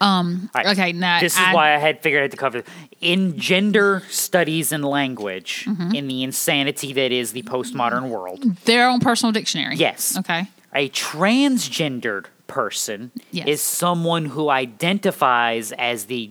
Um. 0.00 0.48
Right. 0.54 0.66
Okay. 0.68 0.92
Now 0.92 1.20
This 1.20 1.34
is 1.34 1.38
I, 1.38 1.52
why 1.52 1.74
I 1.74 1.76
had 1.78 2.00
figured 2.02 2.20
I 2.20 2.24
had 2.24 2.30
to 2.30 2.36
cover 2.38 2.62
in 3.02 3.38
gender 3.38 4.02
studies 4.08 4.72
and 4.72 4.84
language 4.86 5.66
Mm-hmm. 5.68 5.94
in 5.94 6.08
the 6.08 6.22
insanity 6.22 6.94
that 6.94 7.12
is 7.12 7.32
the 7.32 7.42
postmodern 7.42 8.08
world. 8.08 8.42
their 8.64 8.88
own 8.88 9.00
personal 9.00 9.32
dictionary. 9.32 9.76
Yes. 9.76 10.16
Okay. 10.16 10.46
A 10.74 10.88
transgendered 10.88 12.26
person 12.46 13.10
Yes. 13.32 13.46
is 13.48 13.60
someone 13.62 14.24
who 14.26 14.48
identifies 14.48 15.72
as 15.72 16.06
the 16.06 16.30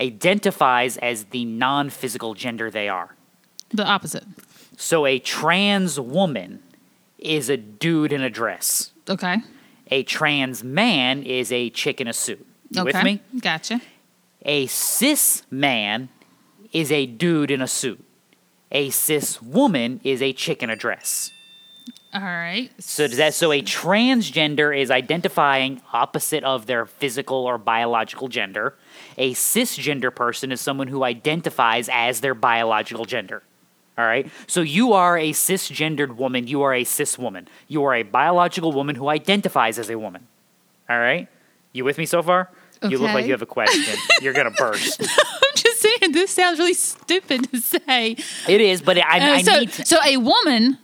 identifies 0.00 0.96
as 0.96 1.24
the 1.24 1.44
non-physical 1.44 2.34
gender 2.34 2.70
they 2.70 2.88
are. 2.88 3.14
The 3.70 3.84
opposite. 3.84 4.24
So 4.76 5.06
a 5.06 5.18
trans 5.18 5.98
woman 5.98 6.62
is 7.18 7.48
a 7.48 7.56
dude 7.56 8.12
in 8.12 8.20
a 8.20 8.30
dress. 8.30 8.92
Okay. 9.08 9.36
A 9.90 10.02
trans 10.02 10.64
man 10.64 11.22
is 11.22 11.52
a 11.52 11.70
chick 11.70 12.00
in 12.00 12.08
a 12.08 12.12
suit. 12.12 12.46
You 12.70 12.82
okay. 12.82 12.92
with 12.92 13.04
me? 13.04 13.22
Gotcha. 13.40 13.80
A 14.42 14.66
cis 14.66 15.42
man 15.50 16.08
is 16.72 16.90
a 16.90 17.06
dude 17.06 17.50
in 17.50 17.62
a 17.62 17.68
suit. 17.68 18.04
A 18.72 18.90
cis 18.90 19.40
woman 19.40 20.00
is 20.02 20.20
a 20.20 20.32
chick 20.32 20.62
in 20.62 20.70
a 20.70 20.76
dress. 20.76 21.30
All 22.12 22.20
right. 22.20 22.70
So 22.78 23.08
does 23.08 23.16
that 23.16 23.34
so 23.34 23.52
a 23.52 23.60
transgender 23.60 24.76
is 24.76 24.90
identifying 24.90 25.82
opposite 25.92 26.44
of 26.44 26.66
their 26.66 26.86
physical 26.86 27.38
or 27.38 27.58
biological 27.58 28.28
gender. 28.28 28.76
A 29.18 29.32
cisgender 29.34 30.14
person 30.14 30.52
is 30.52 30.60
someone 30.60 30.88
who 30.88 31.02
identifies 31.02 31.88
as 31.92 32.20
their 32.20 32.34
biological 32.34 33.04
gender. 33.04 33.42
All 33.96 34.04
right? 34.04 34.28
So 34.46 34.60
you 34.60 34.92
are 34.92 35.16
a 35.16 35.30
cisgendered 35.32 36.16
woman, 36.16 36.46
you 36.48 36.62
are 36.62 36.74
a 36.74 36.84
cis 36.84 37.18
woman. 37.18 37.48
You 37.68 37.84
are 37.84 37.94
a 37.94 38.02
biological 38.02 38.72
woman 38.72 38.96
who 38.96 39.08
identifies 39.08 39.78
as 39.78 39.88
a 39.90 39.98
woman. 39.98 40.26
All 40.90 40.98
right? 40.98 41.28
You 41.72 41.84
with 41.84 41.98
me 41.98 42.06
so 42.06 42.22
far? 42.22 42.50
You 42.82 42.98
look 42.98 43.12
like 43.14 43.24
you 43.24 43.32
have 43.32 43.40
a 43.40 43.46
question. 43.46 43.96
You're 44.20 44.34
going 44.34 44.50
to 44.50 44.50
burst. 44.50 45.00
I'm 45.00 45.56
just 45.56 45.80
saying 45.80 46.12
this 46.12 46.30
sounds 46.32 46.58
really 46.58 46.74
stupid 46.74 47.50
to 47.50 47.60
say. 47.60 48.16
It 48.46 48.60
is, 48.60 48.82
but 48.82 48.98
I, 48.98 49.20
Uh, 49.20 49.34
I 49.36 49.42
so, 49.42 49.58
need 49.60 49.72
to, 49.72 49.86
so 49.86 49.96
a 50.04 50.18
woman 50.18 50.78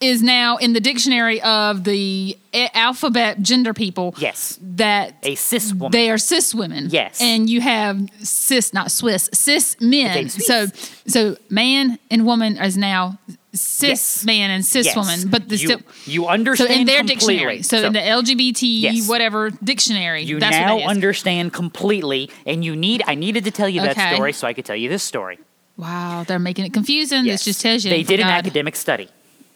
is 0.00 0.22
now 0.22 0.56
in 0.56 0.72
the 0.72 0.80
dictionary 0.80 1.42
of 1.42 1.84
the 1.84 2.36
eh, 2.54 2.68
alphabet 2.74 3.42
gender 3.42 3.74
people. 3.74 4.14
Yes. 4.18 4.58
That 4.62 5.14
a 5.22 5.34
cis 5.34 5.74
woman. 5.74 5.92
they 5.92 6.10
are 6.10 6.18
cis 6.18 6.54
women. 6.54 6.88
Yes. 6.90 7.20
And 7.20 7.50
you 7.50 7.60
have 7.60 8.08
cis, 8.22 8.72
not 8.72 8.90
Swiss, 8.90 9.28
cis 9.34 9.76
men. 9.80 10.28
So, 10.30 10.66
so 11.06 11.36
man 11.50 11.98
and 12.10 12.24
woman 12.24 12.56
is 12.56 12.76
now 12.78 13.18
cis 13.52 13.88
Yes. 13.90 14.24
man 14.24 14.50
and 14.50 14.64
cis 14.64 14.86
Yes. 14.86 14.96
woman. 14.96 15.28
But 15.28 15.48
the 15.50 15.56
you, 15.56 15.66
still, 15.68 15.80
you 16.06 16.22
so 16.56 16.64
in 16.64 16.86
their 16.86 16.98
completely. 17.00 17.04
dictionary, 17.04 17.62
so, 17.62 17.84
in 17.84 17.92
the 17.92 18.00
LGBT 18.00 18.80
Yes. 18.80 19.08
whatever 19.08 19.50
dictionary, 19.50 20.22
You 20.22 20.38
now 20.38 20.78
understand 20.78 21.52
completely, 21.52 22.30
and 22.46 22.64
you 22.64 22.74
need. 22.74 23.02
I 23.06 23.16
needed 23.16 23.44
to 23.44 23.50
tell 23.50 23.68
you 23.68 23.80
that 23.82 24.14
story 24.14 24.32
so 24.32 24.46
I 24.46 24.54
could 24.54 24.64
tell 24.64 24.76
you 24.76 24.88
this 24.88 25.02
story. 25.02 25.38
wow, 25.76 26.24
they're 26.26 26.38
making 26.38 26.64
it 26.64 26.72
confusing. 26.72 27.24
This 27.24 27.44
just 27.44 27.60
tells 27.60 27.84
you 27.84 27.90
they 27.90 28.02
did 28.02 28.20
an 28.20 28.28
academic 28.28 28.76
study, 28.76 29.08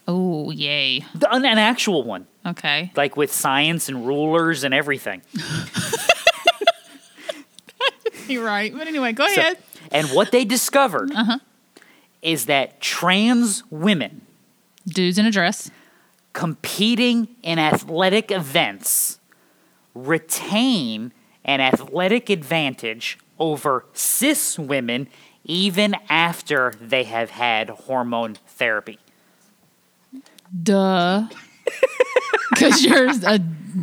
Oh, 0.07 0.51
yay. 0.51 1.05
The- 1.14 1.33
an, 1.33 1.45
an 1.47 1.59
actual 1.59 2.03
one, 2.05 2.27
Okay. 2.45 2.93
like 2.95 3.17
with 3.17 3.33
science 3.33 3.88
and 3.88 4.07
rulers 4.07 4.62
and 4.64 4.75
everything. 4.75 5.23
You're 8.29 8.45
right. 8.45 8.73
But 8.77 8.87
anyway, 8.87 9.12
go 9.12 9.27
So- 9.29 9.40
ahead. 9.40 9.59
and 9.93 10.09
what 10.09 10.31
they 10.33 10.45
discovered 10.45 11.11
Uh-huh. 11.14 11.38
is 12.23 12.47
that 12.47 12.81
trans 12.81 13.62
women 13.71 14.23
Dudes 14.87 15.19
in 15.19 15.27
a 15.27 15.31
dress. 15.31 15.71
competing 16.33 17.29
in 17.43 17.59
athletic 17.59 18.31
events 18.31 19.19
retain 19.95 21.12
an 21.45 21.61
athletic 21.61 22.29
advantage 22.31 23.19
over 23.38 23.85
cis 23.93 24.59
women 24.59 25.09
even 25.45 25.95
after 26.09 26.73
they 26.81 27.05
have 27.05 27.31
had 27.31 27.69
hormone 27.69 28.35
therapy. 28.47 28.99
Duh. 30.62 31.29
Because 32.51 32.85
you're 32.85 33.11
a 33.27 33.38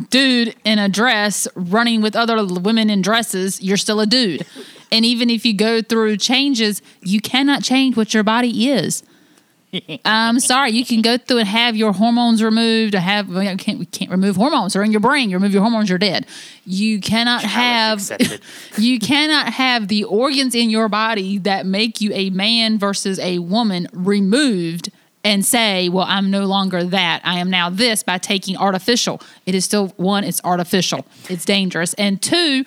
dude 0.08 0.54
in 0.64 0.78
a 0.78 0.88
dress 0.88 1.46
running 1.54 2.00
with 2.00 2.16
other 2.16 2.42
women 2.46 2.88
in 2.88 3.02
dresses, 3.02 3.60
you're 3.60 3.76
still 3.76 4.00
a 4.00 4.06
dude. 4.06 4.46
And 4.90 5.04
even 5.04 5.28
if 5.28 5.44
you 5.44 5.52
go 5.52 5.82
through 5.82 6.16
changes, 6.16 6.80
you 7.02 7.20
cannot 7.20 7.62
change 7.62 7.96
what 7.96 8.14
your 8.14 8.22
body 8.22 8.70
is. 8.70 9.02
I'm 10.04 10.38
sorry, 10.38 10.70
you 10.72 10.84
can 10.84 11.00
go 11.00 11.16
through 11.16 11.38
and 11.38 11.48
have 11.48 11.76
your 11.76 11.92
hormones 11.92 12.42
removed. 12.42 12.94
Or 12.94 13.00
have 13.00 13.28
you 13.28 13.56
can't 13.56 13.78
we 13.78 13.86
can't 13.86 14.10
remove 14.10 14.36
hormones. 14.36 14.74
They're 14.74 14.82
in 14.82 14.92
your 14.92 15.00
brain. 15.00 15.30
You 15.30 15.36
remove 15.36 15.52
your 15.52 15.62
hormones, 15.62 15.88
you're 15.88 15.98
dead. 15.98 16.26
You 16.66 17.00
cannot 17.00 17.42
have 17.42 18.10
you 18.76 18.98
cannot 18.98 19.54
have 19.54 19.88
the 19.88 20.04
organs 20.04 20.54
in 20.54 20.68
your 20.68 20.88
body 20.88 21.38
that 21.38 21.64
make 21.64 22.02
you 22.02 22.12
a 22.12 22.28
man 22.30 22.78
versus 22.78 23.18
a 23.18 23.38
woman 23.38 23.88
removed 23.92 24.90
and 25.24 25.44
say, 25.44 25.88
well, 25.88 26.06
I'm 26.08 26.30
no 26.30 26.44
longer 26.46 26.84
that. 26.84 27.22
I 27.24 27.38
am 27.38 27.50
now 27.50 27.70
this 27.70 28.02
by 28.02 28.18
taking 28.18 28.56
artificial. 28.56 29.20
It 29.46 29.54
is 29.54 29.64
still 29.64 29.88
one, 29.96 30.24
it's 30.24 30.40
artificial. 30.44 31.06
It's 31.28 31.44
dangerous. 31.44 31.94
And 31.94 32.20
two, 32.20 32.64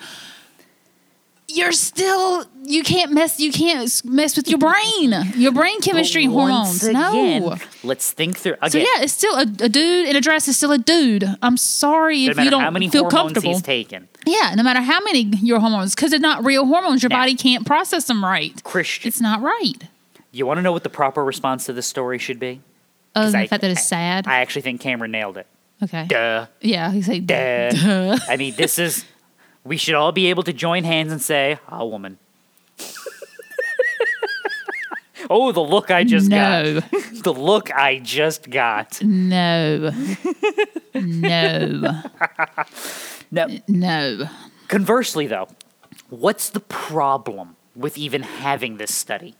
you're 1.48 1.72
still 1.72 2.44
you 2.64 2.82
can't 2.82 3.12
mess 3.12 3.38
you 3.38 3.52
can't 3.52 3.88
mess 4.04 4.36
with 4.36 4.48
your 4.48 4.58
brain. 4.58 5.14
Your 5.36 5.52
brain 5.52 5.80
chemistry 5.80 6.24
hormones. 6.24 6.82
again, 6.82 7.42
no. 7.42 7.56
Let's 7.84 8.10
think 8.12 8.36
through 8.36 8.54
again. 8.54 8.70
So 8.70 8.78
yeah, 8.78 9.02
it's 9.02 9.12
still 9.12 9.36
a, 9.36 9.42
a 9.42 9.68
dude 9.68 10.08
in 10.08 10.16
a 10.16 10.20
dress 10.20 10.48
is 10.48 10.56
still 10.56 10.72
a 10.72 10.78
dude. 10.78 11.24
I'm 11.42 11.56
sorry 11.56 12.24
no 12.26 12.32
if 12.32 12.38
you 12.38 12.50
don't 12.50 12.90
feel 12.90 13.08
comfortable. 13.08 13.50
he's 13.50 13.62
taken. 13.62 14.08
Yeah, 14.26 14.54
no 14.56 14.64
matter 14.64 14.80
how 14.80 15.00
many 15.00 15.20
your 15.40 15.60
hormones, 15.60 15.94
because 15.94 16.10
they're 16.10 16.18
not 16.18 16.44
real 16.44 16.66
hormones, 16.66 17.02
your 17.02 17.10
body 17.10 17.36
can't 17.36 17.64
process 17.64 18.06
them 18.06 18.24
right. 18.24 18.62
Christian, 18.64 19.06
It's 19.06 19.20
not 19.20 19.40
right. 19.40 19.86
You 20.36 20.46
want 20.46 20.58
to 20.58 20.62
know 20.62 20.72
what 20.72 20.82
the 20.82 20.90
proper 20.90 21.24
response 21.24 21.66
to 21.66 21.72
this 21.72 21.86
story 21.86 22.18
should 22.18 22.38
be? 22.38 22.60
Oh, 23.14 23.22
Other 23.22 23.30
than 23.32 23.40
I- 23.40 23.44
the 23.44 23.48
fact 23.48 23.60
that 23.62 23.70
it's 23.70 23.86
sad. 23.86 24.26
I 24.26 24.40
actually 24.40 24.62
think 24.62 24.80
Cameron 24.80 25.10
nailed 25.10 25.36
it. 25.38 25.46
okay. 25.82 26.06
Duh. 26.06 26.46
Yeah, 26.60 26.90
he's 26.92 27.08
like, 27.08 27.26
Duh. 27.26 27.70
duh. 27.70 28.18
I 28.28 28.36
mean, 28.36 28.54
this 28.56 28.78
is. 28.78 29.04
We 29.64 29.76
should 29.76 29.94
all 29.94 30.12
be 30.12 30.26
able 30.26 30.42
to 30.44 30.52
join 30.52 30.84
hands 30.84 31.10
and 31.12 31.20
say, 31.20 31.58
"A 31.68 31.84
woman." 31.84 32.18
oh, 35.30 35.52
the 35.52 35.62
look 35.62 35.90
I 35.90 36.04
just 36.04 36.28
No. 36.28 36.80
got. 36.80 36.90
The 37.26 37.32
look 37.32 37.74
I 37.74 37.98
just 37.98 38.48
got. 38.50 39.02
No. 39.02 39.90
no. 40.94 42.02
Now, 43.32 43.46
No. 43.66 44.28
conversely, 44.68 45.26
though, 45.26 45.48
what's 46.08 46.50
the 46.50 46.60
problem 46.60 47.56
with 47.74 47.98
even 47.98 48.22
having 48.22 48.76
this 48.76 48.94
study? 48.94 49.34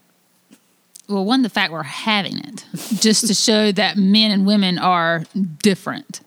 Well, 1.07 1.23
one, 1.23 1.41
the 1.41 1.49
fact 1.49 1.71
we're 1.71 1.83
having 1.83 2.37
it, 2.39 2.65
just 2.99 3.27
to 3.27 3.33
show 3.33 3.71
that 3.71 3.97
men 3.97 4.31
and 4.31 4.45
women 4.45 4.77
are 4.77 5.23
different. 5.61 6.21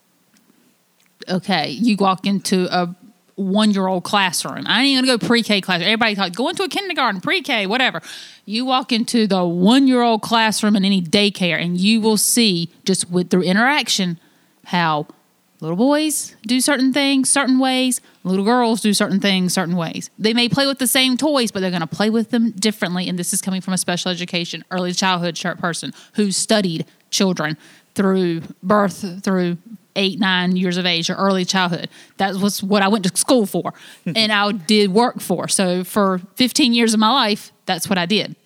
Okay, 1.29 1.71
you 1.71 1.97
walk 1.97 2.27
into 2.27 2.67
a 2.75 2.95
one 3.41 3.71
year 3.71 3.87
old 3.87 4.05
classroom. 4.05 4.67
I 4.67 4.83
ain't 4.83 4.99
gonna 4.99 5.19
go 5.19 5.27
pre 5.27 5.43
K 5.43 5.61
class. 5.61 5.81
Everybody 5.83 6.15
like 6.15 6.35
go 6.35 6.49
into 6.49 6.63
a 6.63 6.69
kindergarten, 6.69 7.21
pre 7.21 7.43
K, 7.43 7.67
whatever. 7.67 8.01
You 8.45 8.65
walk 8.65 8.93
into 8.93 9.27
the 9.27 9.45
one 9.45 9.87
year 9.87 10.03
old 10.03 10.23
classroom 10.23 10.77
in 10.77 10.85
any 10.85 11.03
daycare, 11.03 11.63
and 11.63 11.79
you 11.79 12.01
will 12.01 12.17
see 12.17 12.71
just 12.85 13.11
with 13.11 13.31
through 13.31 13.43
interaction 13.43 14.19
how 14.65 15.07
little 15.61 15.77
boys 15.77 16.35
do 16.47 16.61
certain 16.61 16.93
things 16.93 17.29
certain 17.29 17.59
ways, 17.59 18.01
little 18.25 18.45
girls 18.45 18.81
do 18.81 18.95
certain 18.95 19.21
things 19.21 19.53
certain 19.53 19.77
ways. 19.77 20.11
They 20.19 20.35
may 20.35 20.49
play 20.49 20.67
with 20.67 20.79
the 20.79 20.87
same 20.87 21.17
toys, 21.17 21.51
but 21.51 21.61
they're 21.61 21.71
gonna 21.71 21.87
play 21.87 22.11
with 22.11 22.31
them 22.31 22.53
differently. 22.53 23.09
And 23.09 23.19
this 23.19 23.33
is 23.33 23.41
coming 23.41 23.61
from 23.61 23.75
a 23.75 23.79
special 23.79 24.11
education, 24.11 24.65
early 24.71 24.93
childhood 24.93 25.39
person 25.59 25.93
who 26.15 26.31
studied 26.31 26.87
children 27.11 27.57
through 27.95 28.43
birth 28.63 29.23
through 29.23 29.59
eight, 29.97 30.19
nine 30.19 30.57
years 30.57 30.77
of 30.77 30.87
age 30.87 31.11
or 31.11 31.15
early 31.15 31.45
childhood. 31.45 31.89
That 32.17 32.37
was 32.37 32.63
what 32.63 32.83
I 32.83 32.89
went 32.89 33.05
to 33.05 33.17
school 33.17 33.47
for 33.47 33.75
hmm. 34.05 34.13
and 34.17 34.33
I 34.33 34.53
did 34.53 34.93
work 34.93 35.21
for. 35.21 35.49
So 35.49 35.85
for 35.85 36.21
15 36.37 36.75
years 36.75 36.95
of 36.95 37.01
my 37.01 37.11
life, 37.11 37.53
that's 37.67 37.89
what 37.89 37.99
I 37.99 38.07
did. 38.07 38.37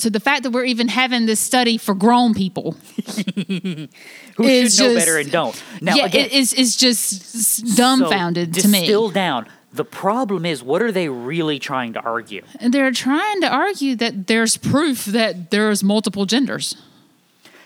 So 0.00 0.08
the 0.08 0.18
fact 0.20 0.44
that 0.44 0.50
we're 0.50 0.64
even 0.64 0.88
having 0.88 1.26
this 1.26 1.40
study 1.40 1.76
for 1.76 1.94
grown 1.94 2.32
people, 2.32 2.72
Who 3.36 3.36
should 3.44 4.38
know 4.38 4.68
just- 4.68 4.94
better 4.96 5.18
and 5.18 5.30
don't? 5.30 5.62
Now, 5.82 5.94
yeah, 5.94 6.06
again, 6.06 6.26
it 6.26 6.32
is 6.32 6.54
it's 6.54 6.76
just 6.76 7.76
dumbfounded 7.76 8.54
so 8.56 8.62
to 8.62 8.68
me. 8.68 8.84
Still 8.84 9.10
down. 9.10 9.46
The 9.72 9.84
problem 9.84 10.46
is, 10.46 10.62
what 10.62 10.80
are 10.82 10.90
they 10.90 11.08
really 11.08 11.58
trying 11.58 11.92
to 11.92 12.00
argue? 12.00 12.42
And 12.58 12.72
they're 12.72 12.90
trying 12.92 13.42
to 13.42 13.48
argue 13.48 13.94
that 13.96 14.26
there's 14.26 14.56
proof 14.56 15.04
that 15.04 15.50
there's 15.50 15.84
multiple 15.84 16.24
genders, 16.24 16.74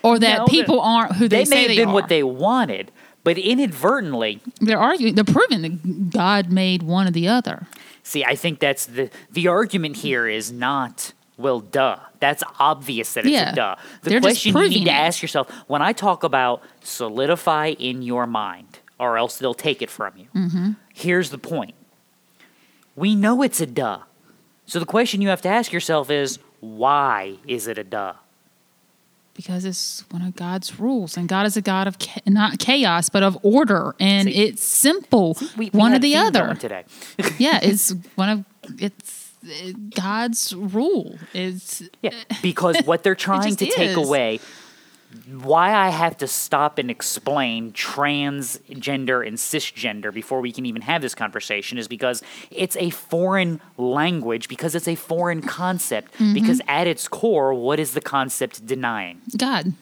or 0.03 0.19
that 0.19 0.39
No, 0.39 0.45
people 0.45 0.81
aren't 0.81 1.13
who 1.13 1.27
they, 1.29 1.45
say. 1.45 1.49
They, 1.49 1.55
may 1.55 1.61
have 1.61 1.69
they 1.69 1.75
been 1.77 1.89
are. 1.89 1.93
what 1.93 2.09
they 2.09 2.21
wanted, 2.23 2.91
but 3.23 3.37
inadvertently, 3.37 4.41
they're 4.59 4.77
arguing. 4.77 5.15
They're 5.15 5.23
proving 5.23 5.61
that 5.61 6.09
God 6.11 6.51
made 6.51 6.83
one 6.83 7.07
or 7.07 7.11
the 7.11 7.29
other. 7.29 7.65
see, 8.03 8.25
I 8.25 8.35
think 8.35 8.59
that's 8.59 8.85
the 8.85 9.09
the 9.31 9.47
argument 9.47 9.95
here 9.97 10.27
is 10.27 10.51
not 10.51 11.13
well, 11.37 11.59
duh. 11.59 11.97
That's 12.25 12.43
obvious 12.59 13.13
that 13.13 13.25
it's 13.25 13.33
Yeah. 13.33 13.51
a 13.51 13.55
duh. 13.55 13.75
The 14.03 14.09
They're 14.09 14.21
question 14.21 14.55
you 14.57 14.69
need 14.69 14.85
to 14.85 14.91
ask 15.07 15.21
yourself 15.21 15.45
when 15.67 15.81
I 15.89 15.91
talk 15.93 16.23
about 16.23 16.61
solidify 16.81 17.67
in 17.89 18.01
your 18.01 18.25
mind, 18.27 18.71
or 18.99 19.17
else 19.17 19.37
they'll 19.37 19.53
take 19.69 19.81
it 19.85 19.89
from 19.97 20.11
you. 20.17 20.27
Mm-hmm. 20.35 20.71
Here's 20.93 21.29
the 21.29 21.37
point: 21.37 21.75
we 22.95 23.15
know 23.15 23.41
it's 23.41 23.61
a 23.61 23.65
duh. 23.81 23.99
So 24.65 24.79
the 24.79 24.85
question 24.85 25.21
you 25.21 25.29
have 25.29 25.41
to 25.43 25.49
ask 25.49 25.71
yourself 25.71 26.09
is, 26.09 26.39
why 26.59 27.37
is 27.47 27.67
it 27.67 27.77
a 27.77 27.83
duh? 27.83 28.13
Because 29.35 29.65
it's 29.65 30.03
one 30.11 30.21
of 30.21 30.35
God's 30.35 30.79
rules, 30.79 31.17
and 31.17 31.27
God 31.27 31.45
is 31.45 31.57
a 31.57 31.61
God 31.61 31.87
of 31.87 31.97
cha- 31.99 32.21
not 32.25 32.57
chaos, 32.57 33.09
but 33.09 33.21
of 33.21 33.37
order, 33.43 33.93
and 33.99 34.27
See, 34.29 34.33
it's 34.45 34.63
simple, 34.63 35.37
We, 35.57 35.69
we 35.73 35.79
one 35.79 35.93
or 35.93 35.99
the 35.99 36.15
other. 36.15 36.55
today. 36.55 36.85
yeah, 37.37 37.59
it's 37.69 37.93
one 38.15 38.29
of 38.29 38.45
it's 38.79 39.24
God's 39.95 40.53
rule. 40.55 41.17
It's 41.33 41.83
Yeah, 42.01 42.11
because 42.41 42.77
what 42.85 43.03
they're 43.03 43.15
trying 43.29 43.55
to 43.55 43.65
take 43.65 43.95
away, 43.97 44.39
why 45.31 45.73
I 45.73 45.89
have 45.89 46.17
to 46.17 46.27
stop 46.27 46.77
and 46.77 46.91
explain 46.91 47.71
transgender 47.71 49.25
and 49.25 49.37
cisgender 49.37 50.13
before 50.13 50.41
we 50.41 50.51
can 50.51 50.65
even 50.65 50.81
have 50.81 51.01
this 51.01 51.15
conversation 51.15 51.77
is 51.77 51.87
because 51.87 52.21
it's 52.51 52.75
a 52.77 52.89
foreign 52.89 53.61
language, 53.77 54.47
because 54.49 54.75
it's 54.75 54.87
a 54.87 54.95
foreign 54.95 55.41
concept, 55.41 56.13
Mm-hmm. 56.15 56.33
because 56.33 56.61
at 56.67 56.87
its 56.87 57.07
core, 57.07 57.53
what 57.53 57.79
is 57.79 57.93
the 57.93 58.01
concept 58.01 58.65
denying? 58.65 59.21
God. 59.37 59.73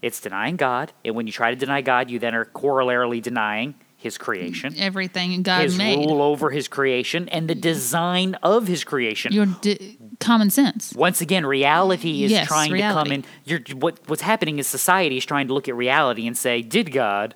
It's 0.00 0.20
denying 0.20 0.56
God, 0.56 0.92
and 1.04 1.14
when 1.14 1.26
you 1.28 1.32
try 1.32 1.50
to 1.50 1.56
deny 1.56 1.80
God, 1.80 2.10
you 2.10 2.18
then 2.18 2.34
are 2.34 2.44
corollarily 2.46 3.22
denying 3.22 3.74
His 4.02 4.18
creation. 4.18 4.74
Everything 4.78 5.42
God 5.42 5.62
His 5.62 5.78
made. 5.78 5.96
rule 5.98 6.20
over 6.20 6.50
his 6.50 6.66
creation 6.68 7.28
and 7.28 7.48
the 7.48 7.54
design 7.54 8.34
of 8.42 8.66
his 8.66 8.82
creation. 8.84 9.32
Your 9.32 9.46
di- 9.46 9.96
common 10.18 10.50
sense. 10.50 10.92
once 10.94 11.20
again, 11.20 11.46
reality 11.46 12.24
is 12.24 12.32
Yes, 12.32 12.48
trying 12.48 12.72
reality. 12.72 12.94
to 12.98 13.04
come 13.04 13.12
in. 13.12 13.24
You're, 13.44 13.60
what, 13.78 14.00
what's 14.08 14.22
happening 14.22 14.58
is 14.58 14.66
society 14.66 15.16
is 15.18 15.24
trying 15.24 15.46
to 15.48 15.54
look 15.54 15.68
at 15.68 15.76
reality 15.76 16.26
and 16.26 16.36
say, 16.36 16.62
"Did 16.62 16.90
God 16.92 17.34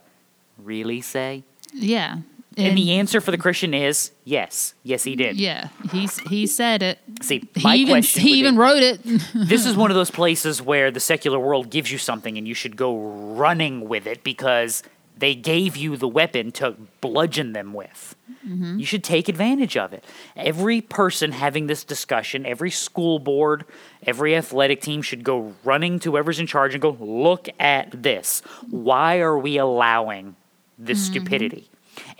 really 0.58 1.00
say?" 1.00 1.44
Yeah. 1.72 2.18
And, 2.58 2.74
the 2.78 2.92
answer 2.92 3.20
for 3.20 3.30
the 3.32 3.36
Christian 3.36 3.74
is 3.74 4.12
yes, 4.24 4.72
yes, 4.82 5.04
he 5.04 5.14
did. 5.14 5.36
yeah, 5.38 5.68
he's 5.92 6.18
he 6.20 6.46
said 6.46 6.82
it. 6.82 6.98
See, 7.20 7.46
He 7.54 7.62
my 7.62 7.76
even 7.76 7.92
question 7.92 8.22
he 8.22 8.30
would 8.30 8.34
be- 8.34 8.38
even 8.38 8.56
wrote 8.56 8.82
it. 8.82 9.00
this 9.34 9.66
is 9.66 9.76
one 9.76 9.90
of 9.90 9.94
those 9.94 10.10
places 10.10 10.62
where 10.62 10.90
the 10.90 10.98
secular 11.00 11.38
world 11.38 11.68
gives 11.68 11.92
you 11.92 11.98
something 11.98 12.38
and 12.38 12.48
you 12.48 12.54
should 12.54 12.74
go 12.76 12.96
running 13.36 13.86
with 13.90 14.06
it 14.06 14.24
because 14.24 14.82
they 15.16 15.34
gave 15.34 15.76
you 15.76 15.96
the 15.96 16.08
weapon 16.08 16.52
to 16.52 16.76
bludgeon 17.00 17.52
them 17.52 17.72
with. 17.72 18.14
Mm-hmm. 18.46 18.78
You 18.78 18.84
should 18.86 19.02
take 19.02 19.28
advantage 19.28 19.76
of 19.76 19.92
it. 19.92 20.04
Every 20.36 20.80
person 20.80 21.32
having 21.32 21.66
this 21.68 21.84
discussion, 21.84 22.44
every 22.46 22.70
school 22.70 23.18
board, 23.18 23.64
every 24.02 24.36
athletic 24.36 24.80
team 24.82 25.00
should 25.02 25.24
go 25.24 25.54
running 25.64 25.98
to 26.00 26.12
whoever's 26.12 26.38
in 26.38 26.46
charge 26.46 26.74
and 26.74 26.82
go, 26.82 26.90
look 27.00 27.48
at 27.58 28.02
this. 28.02 28.40
Why 28.70 29.18
are 29.20 29.38
we 29.38 29.56
allowing 29.56 30.36
this 30.78 31.02
Mm-hmm. 31.08 31.12
stupidity? 31.12 31.70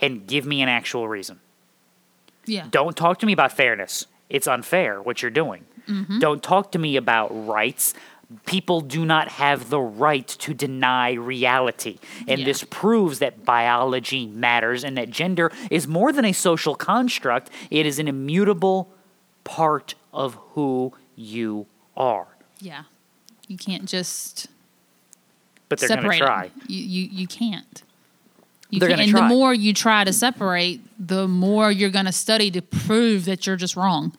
And 0.01 0.25
give 0.25 0.45
me 0.45 0.61
an 0.63 0.69
actual 0.69 1.07
reason. 1.07 1.39
yeah. 2.45 2.65
Don't 2.71 2.97
talk 2.97 3.19
to 3.19 3.25
me 3.27 3.33
about 3.33 3.51
fairness. 3.51 4.07
It's 4.29 4.47
unfair 4.47 5.01
what 5.01 5.21
you're 5.21 5.31
doing. 5.31 5.65
Don't 6.19 6.43
talk 6.43 6.73
to 6.73 6.79
me 6.79 6.97
about 6.97 7.29
rights. 7.47 7.93
People 8.45 8.81
do 8.81 9.05
not 9.05 9.29
have 9.29 9.69
the 9.69 9.79
right 9.79 10.27
to 10.27 10.53
deny 10.53 11.13
reality. 11.13 11.97
And 12.27 12.39
Yeah. 12.39 12.45
this 12.45 12.65
proves 12.69 13.19
that 13.19 13.45
biology 13.45 14.27
matters 14.27 14.83
and 14.83 14.97
that 14.97 15.09
gender 15.09 15.49
is 15.71 15.87
more 15.87 16.11
than 16.11 16.25
a 16.25 16.33
social 16.33 16.75
construct, 16.75 17.49
it 17.71 17.85
is 17.85 17.99
an 17.99 18.07
immutable 18.09 18.89
part 19.45 19.95
of 20.11 20.35
who 20.53 20.93
you 21.15 21.67
are. 21.95 22.27
Yeah. 22.59 22.83
You 23.47 23.57
can't 23.57 23.85
just 23.85 24.47
But 25.69 25.79
they're 25.79 25.87
going 25.87 26.01
separate 26.01 26.17
to 26.19 26.25
try. 26.25 26.51
You, 26.67 26.83
you 26.83 27.09
you 27.11 27.27
can't. 27.27 27.83
You 28.69 28.81
They're 28.81 28.89
can't. 28.89 28.99
And 29.01 29.11
try. 29.11 29.21
the 29.21 29.27
more 29.33 29.53
you 29.53 29.73
try 29.73 30.03
to 30.03 30.11
separate, 30.11 30.81
the 30.99 31.25
more 31.29 31.71
you're 31.71 31.89
going 31.89 32.05
to 32.07 32.11
study 32.11 32.51
to 32.51 32.61
prove 32.61 33.23
that 33.23 33.47
you're 33.47 33.55
just 33.55 33.77
wrong. 33.77 34.17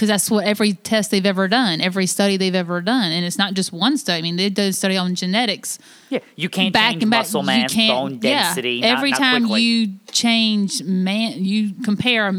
Because 0.00 0.08
that's 0.08 0.30
what 0.30 0.46
every 0.46 0.72
test 0.72 1.10
they've 1.10 1.26
ever 1.26 1.46
done, 1.46 1.82
every 1.82 2.06
study 2.06 2.38
they've 2.38 2.54
ever 2.54 2.80
done, 2.80 3.12
and 3.12 3.22
it's 3.22 3.36
not 3.36 3.52
just 3.52 3.70
one 3.70 3.98
study. 3.98 4.18
I 4.18 4.22
mean, 4.22 4.36
they 4.36 4.48
did 4.48 4.70
a 4.70 4.72
study 4.72 4.96
on 4.96 5.14
genetics. 5.14 5.78
Yeah, 6.08 6.20
you 6.36 6.48
can't 6.48 6.72
back 6.72 6.92
change 6.92 7.02
and 7.02 7.10
back. 7.10 7.18
muscle 7.18 7.42
mass, 7.42 7.74
bone 7.74 8.18
density. 8.18 8.76
Yeah, 8.76 8.96
every 8.96 9.10
not 9.10 9.18
time 9.18 9.42
quickly. 9.42 9.60
you 9.60 9.88
change 10.10 10.82
man, 10.84 11.44
you 11.44 11.74
compare 11.84 12.32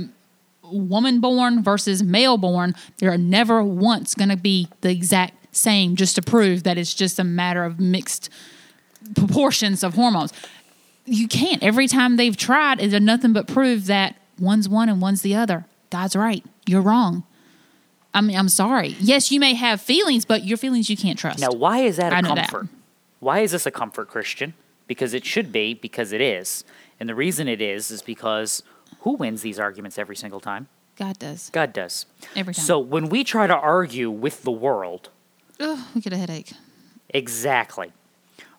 woman 0.63 1.21
born 1.21 1.61
versus 1.61 2.01
male 2.01 2.37
born. 2.37 2.73
There 2.97 3.11
are 3.11 3.17
never 3.17 3.63
once 3.63 4.15
going 4.15 4.29
to 4.29 4.37
be 4.37 4.67
the 4.81 4.89
exact 4.89 5.55
same, 5.55 5.95
just 5.95 6.15
to 6.15 6.23
prove 6.23 6.63
that 6.63 6.79
it's 6.79 6.95
just 6.95 7.19
a 7.19 7.23
matter 7.23 7.63
of 7.63 7.79
mixed 7.79 8.31
proportions 9.15 9.83
of 9.83 9.93
hormones. 9.93 10.33
You 11.05 11.27
can't. 11.27 11.61
Every 11.61 11.87
time 11.87 12.17
they've 12.17 12.35
tried, 12.35 12.81
it's 12.81 12.99
nothing 12.99 13.33
but 13.33 13.47
prove 13.47 13.85
that 13.85 14.15
one's 14.39 14.67
one 14.67 14.89
and 14.89 14.99
one's 14.99 15.21
the 15.21 15.35
other. 15.35 15.65
God's 15.91 16.15
right. 16.15 16.43
You're 16.65 16.81
wrong. 16.81 17.23
I 18.13 18.21
mean, 18.21 18.37
I'm 18.37 18.49
sorry. 18.49 18.95
Yes, 18.99 19.31
you 19.31 19.39
may 19.39 19.53
have 19.53 19.79
feelings, 19.81 20.25
but 20.25 20.43
your 20.43 20.57
feelings 20.57 20.89
you 20.89 20.97
can't 20.97 21.17
trust. 21.17 21.39
Now, 21.39 21.51
why 21.51 21.79
is 21.79 21.97
that 21.97 22.11
a 22.11 22.17
I 22.17 22.21
know 22.21 22.35
that. 22.35 22.49
comfort? 22.49 22.67
Why 23.19 23.39
is 23.39 23.51
this 23.51 23.65
a 23.65 23.71
comfort, 23.71 24.09
Christian? 24.09 24.53
Because 24.87 25.13
it 25.13 25.25
should 25.25 25.51
be, 25.51 25.73
because 25.73 26.11
it 26.11 26.21
is. 26.21 26.63
And 26.99 27.07
the 27.07 27.15
reason 27.15 27.47
it 27.47 27.61
is, 27.61 27.89
is 27.91 28.01
because 28.01 28.63
who 29.01 29.13
wins 29.13 29.41
these 29.41 29.59
arguments 29.59 29.97
every 29.97 30.15
single 30.15 30.39
time? 30.39 30.67
God 30.97 31.17
does. 31.19 31.49
God 31.51 31.71
does. 31.71 32.05
Every 32.35 32.53
time. 32.53 32.65
So 32.65 32.79
when 32.79 33.07
we 33.09 33.23
try 33.23 33.47
to 33.47 33.55
argue 33.55 34.11
with 34.11 34.43
the 34.43 34.51
world, 34.51 35.09
Ugh, 35.59 35.79
we 35.95 36.01
get 36.01 36.11
a 36.13 36.17
headache. 36.17 36.51
exactly. 37.09 37.91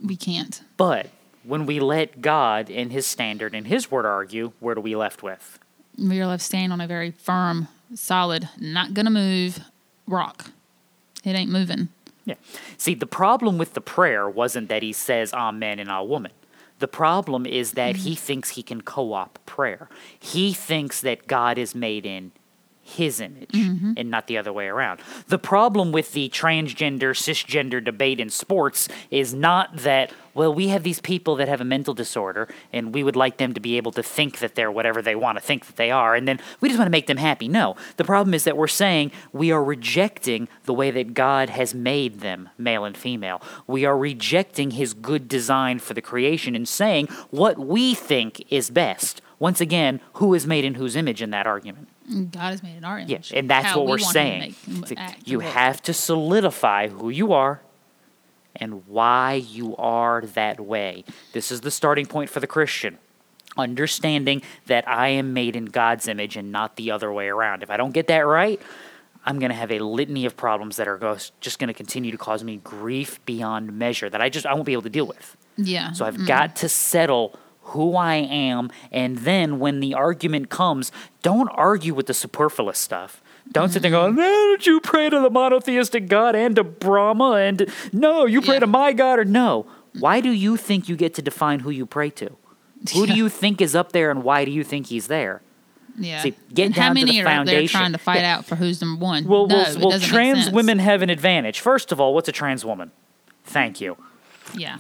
We 0.01 0.17
can't. 0.17 0.63
But 0.77 1.09
when 1.45 1.67
we 1.67 1.79
let 1.81 2.23
God 2.23 2.71
and 2.71 2.91
his 2.93 3.07
standard 3.07 3.55
and 3.55 3.67
his 3.67 3.91
word 3.91 4.07
argue, 4.07 4.53
where 4.61 4.75
do 4.75 4.81
we 4.81 4.97
left 4.97 5.23
with? 5.23 5.59
We 5.99 6.21
are 6.21 6.27
left 6.27 6.43
standing 6.43 6.73
on 6.73 6.81
a 6.81 6.87
very 6.87 7.11
firm, 7.11 7.69
solid, 7.95 8.49
not 8.59 8.95
gonna 8.95 9.11
move 9.11 9.61
rock. 10.07 10.51
It 11.25 11.35
ain't 11.35 11.51
moving. 11.51 11.89
Yeah. 12.25 12.35
See, 12.77 12.95
the 12.95 13.07
problem 13.07 13.59
with 13.59 13.75
the 13.75 13.81
prayer 13.81 14.29
wasn't 14.29 14.69
that 14.69 14.83
he 14.83 14.93
says 14.93 15.33
amen 15.33 15.79
and 15.79 15.91
a 15.91 16.03
woman. 16.03 16.33
The 16.79 16.89
problem 16.89 17.47
is 17.47 17.73
that 17.73 17.97
he 17.97 18.13
mm-hmm. 18.13 18.25
thinks 18.25 18.51
he 18.51 18.63
can 18.63 18.83
co 18.83 19.13
op 19.13 19.39
prayer. 19.47 19.89
He 20.19 20.53
thinks 20.53 21.01
that 21.01 21.27
God 21.27 21.59
is 21.59 21.75
made 21.75 22.05
in 22.07 22.33
his 22.93 23.21
image 23.21 23.51
mm-hmm. 23.51 23.93
and 23.97 24.11
not 24.11 24.27
the 24.27 24.39
other 24.39 24.53
way 24.53 24.67
around. 24.67 25.01
The 25.29 25.39
problem 25.39 25.93
with 25.93 26.13
the 26.13 26.29
transgender, 26.29 27.11
cisgender 27.11 27.85
debate 27.85 28.21
in 28.21 28.31
sports 28.31 28.89
is 29.11 29.35
not 29.35 29.77
that, 29.79 30.13
well, 30.35 30.53
we 30.55 30.69
have 30.69 30.83
these 30.83 31.01
people 31.01 31.37
that 31.37 31.49
have 31.49 31.61
a 31.61 31.65
mental 31.65 31.95
disorder 31.95 32.49
and 32.73 32.95
we 32.95 33.03
would 33.03 33.17
like 33.17 33.37
them 33.37 33.53
to 33.55 33.61
be 33.61 33.77
able 33.77 33.93
to 33.93 34.03
think 34.03 34.39
that 34.39 34.55
they're 34.55 34.71
whatever 34.71 35.03
they 35.03 35.15
want 35.15 35.39
to 35.39 35.45
think 35.45 35.67
that 35.67 35.77
they 35.77 35.91
are, 35.91 36.15
and 36.15 36.27
then 36.27 36.41
we 36.61 36.69
just 36.69 36.79
want 36.79 36.87
to 36.87 36.93
make 36.93 37.07
them 37.07 37.17
happy. 37.17 37.49
No. 37.49 37.77
The 37.97 38.05
problem 38.05 38.35
is 38.35 38.45
that 38.45 38.57
we're 38.57 38.69
saying 38.69 39.13
we 39.33 39.51
are 39.53 39.63
rejecting 39.63 40.49
the 40.65 40.75
way 40.75 40.91
that 40.91 41.15
God 41.15 41.51
has 41.51 41.75
made 41.75 42.21
them, 42.21 42.49
male 42.59 42.85
and 42.85 42.97
female. 42.97 43.43
We 43.67 43.85
are 43.85 43.97
rejecting 43.97 44.73
his 44.73 44.95
good 44.95 45.29
design 45.29 45.79
for 45.79 45.95
the 45.95 46.03
creation 46.03 46.55
and 46.55 46.69
saying 46.69 47.09
what 47.31 47.59
we 47.59 47.95
think 47.95 48.45
is 48.51 48.71
best. 48.71 49.21
Once 49.43 49.61
again, 49.61 50.01
who 50.13 50.35
is 50.35 50.47
made 50.47 50.65
in 50.65 50.75
whose 50.75 50.95
image 50.95 51.21
in 51.21 51.31
that 51.31 51.49
argument? 51.49 51.89
God 52.31 52.55
is 52.55 52.63
made 52.63 52.85
art 52.85 53.09
Yeah, 53.09 53.17
image. 53.17 53.33
and 53.35 53.51
that's 53.51 53.67
How 53.67 53.79
what 53.79 53.87
we 53.87 53.91
we're 53.91 54.05
want 54.05 54.17
him 54.17 54.53
to 54.53 54.55
saying. 54.63 54.81
make 54.81 54.99
act 55.01 55.27
You 55.27 55.41
have 55.41 55.83
to 55.83 55.93
solidify 55.93 56.87
who 56.87 57.11
you 57.11 57.33
are 57.33 57.61
and 58.55 58.87
why 58.87 59.33
you 59.33 59.75
are 59.79 60.21
that 60.21 60.61
way. 60.61 61.05
This 61.33 61.51
is 61.51 61.63
the 61.63 61.73
starting 61.73 62.07
point 62.07 62.31
for 62.31 62.39
the 62.39 62.47
Christian. 62.47 62.99
Understanding 63.57 64.43
that 64.67 64.87
I 64.87 65.09
am 65.09 65.33
made 65.33 65.57
in 65.57 65.65
God's 65.65 66.07
image 66.07 66.37
and 66.37 66.53
not 66.53 66.77
the 66.77 66.93
other 66.93 67.13
way 67.13 67.27
around. 67.27 67.65
If 67.65 67.71
I 67.71 67.77
don't 67.77 67.93
get 67.93 68.07
that 68.07 68.21
right, 68.21 68.63
I'm 69.25 69.41
going 69.41 69.51
to 69.51 69.57
have 69.57 69.73
a 69.73 69.81
litany 69.81 70.25
of 70.25 70.37
problems 70.37 70.77
that 70.77 70.87
are 70.87 71.19
just 71.41 71.59
going 71.59 71.67
to 71.67 71.75
continue 71.75 72.13
to 72.13 72.19
cause 72.19 72.45
me 72.45 72.59
grief 72.59 73.19
beyond 73.27 73.77
measure 73.77 74.09
that 74.09 74.21
I 74.23 74.29
just 74.29 74.47
I 74.47 74.55
won't 74.55 74.67
be 74.67 74.73
able 74.73 74.83
to 74.83 74.89
deal 74.89 75.09
with. 75.09 75.37
Yeah. 75.57 75.91
So 75.91 76.05
I've 76.05 76.15
mm-hmm. 76.15 76.27
got 76.27 76.55
to 76.57 76.69
settle 76.69 77.41
who 77.67 77.97
I 77.97 78.17
am, 78.17 78.71
and 78.91 79.19
then 79.19 79.59
when 79.59 79.81
the 79.81 79.95
argument 79.95 80.51
comes, 80.51 80.93
don't 81.23 81.49
argue 81.49 81.95
with 81.95 82.07
the 82.07 82.15
superfluous 82.15 82.79
stuff. 82.79 83.23
Don't 83.51 83.71
sit 83.71 83.83
there 83.83 83.91
going, 83.91 84.13
mm-hmm. 84.13 84.21
no, 84.21 84.25
don't 84.27 84.67
you 84.67 84.81
pray 84.81 85.11
to 85.11 85.21
the 85.21 85.31
monotheistic 85.31 86.09
God 86.09 86.35
and 86.35 86.57
to 86.57 86.65
Brahma 86.65 87.33
and 87.33 87.69
no, 87.93 88.25
you 88.25 88.41
pray 88.41 88.55
Yeah. 88.55 88.61
to 88.61 88.67
my 88.67 88.93
God 88.93 89.19
or 89.19 89.25
no. 89.25 89.67
Why 89.99 90.21
do 90.21 90.31
you 90.31 90.57
think 90.57 90.89
you 90.89 90.97
get 90.97 91.15
to 91.15 91.23
define 91.23 91.61
who 91.61 91.71
you 91.71 91.85
pray 91.85 92.11
to? 92.11 92.37
Who 92.95 93.07
do 93.07 93.15
you 93.15 93.29
think 93.29 93.61
is 93.61 93.75
up 93.75 93.93
there 93.93 94.11
and 94.11 94.23
why 94.23 94.45
do 94.45 94.51
you 94.51 94.65
think 94.65 94.87
he's 94.87 95.09
there? 95.09 95.43
yeah. 95.99 96.23
see, 96.23 96.35
get 96.53 96.67
and 96.67 96.75
down 96.75 96.83
how 96.83 96.89
to 96.89 97.01
the 97.01 97.07
many 97.07 97.21
are 97.21 97.25
foundation. 97.25 97.79
trying 97.79 97.93
to 97.93 97.99
fight 97.99 98.25
out 98.25 98.45
for 98.45 98.57
who's 98.57 98.81
number 98.81 99.03
one? 99.03 99.25
Well, 99.27 99.47
no, 99.47 99.57
well, 99.57 99.89
well 99.91 100.01
trans 100.01 100.51
women 100.51 100.79
have 100.79 101.03
an 101.03 101.11
advantage. 101.11 101.61
First 101.61 101.93
of 101.93 102.01
all, 102.01 102.15
what's 102.15 102.29
a 102.29 102.33
trans 102.33 102.65
woman? 102.65 102.91
Thank 103.45 103.81
you. 103.81 103.97
Yeah. 104.55 104.79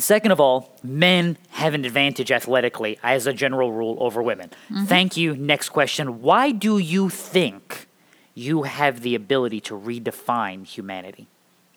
Second 0.00 0.32
of 0.32 0.40
all, 0.40 0.76
men 0.82 1.36
have 1.50 1.74
an 1.74 1.84
advantage 1.84 2.32
athletically 2.32 2.98
as 3.02 3.26
a 3.26 3.32
general 3.32 3.72
rule 3.72 3.96
over 4.00 4.22
women. 4.22 4.50
Mm-hmm. 4.70 4.84
Thank 4.86 5.16
you. 5.16 5.36
Next 5.36 5.68
question. 5.68 6.22
Why 6.22 6.50
do 6.52 6.78
you 6.78 7.08
think 7.08 7.86
you 8.34 8.62
have 8.64 9.02
the 9.02 9.14
ability 9.14 9.60
to 9.62 9.74
redefine 9.74 10.64
humanity? 10.66 11.26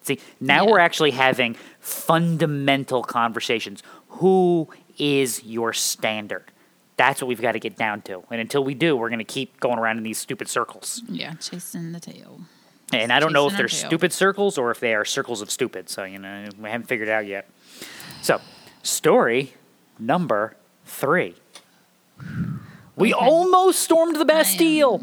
See, 0.04 0.20
now 0.40 0.66
Yeah. 0.66 0.72
we're 0.72 0.80
actually 0.80 1.12
having 1.12 1.56
fundamental 1.80 3.04
conversations. 3.04 3.82
Who 4.10 4.70
is 4.98 5.44
your 5.44 5.74
standard? 5.74 6.46
That's 6.98 7.22
what 7.22 7.28
we've 7.28 7.42
got 7.42 7.54
to 7.54 7.60
get 7.60 7.76
down 7.78 8.02
to. 8.04 8.24
And 8.30 8.40
until 8.40 8.64
we 8.64 8.74
do, 8.76 8.96
we're 8.96 9.10
going 9.10 9.20
to 9.20 9.26
keep 9.26 9.60
going 9.60 9.80
around 9.80 9.98
in 9.98 10.04
these 10.04 10.18
stupid 10.20 10.48
circles. 10.48 11.02
Yeah. 11.10 11.34
Chasing 11.36 11.92
the 11.92 12.00
tail. 12.00 12.42
And 12.92 13.12
I 13.12 13.20
don't 13.20 13.34
know 13.34 13.48
if 13.48 13.58
they're 13.58 13.68
tail. 13.68 13.88
stupid 13.88 14.14
circles 14.14 14.58
or 14.60 14.70
if 14.70 14.80
they 14.80 14.94
are 14.94 15.04
circles 15.04 15.42
of 15.42 15.50
stupid. 15.50 15.90
So, 15.90 16.04
you 16.04 16.20
know, 16.20 16.48
we 16.60 16.70
haven't 16.70 16.88
figured 16.88 17.08
it 17.08 17.12
out 17.12 17.26
yet. 17.26 17.50
So, 18.24 18.40
story 18.84 19.54
number 20.00 20.56
three. 20.86 21.36
We 22.96 23.14
Okay. 23.14 23.26
almost 23.26 23.80
stormed 23.80 24.16
the 24.16 24.24
Bastille. 24.26 25.02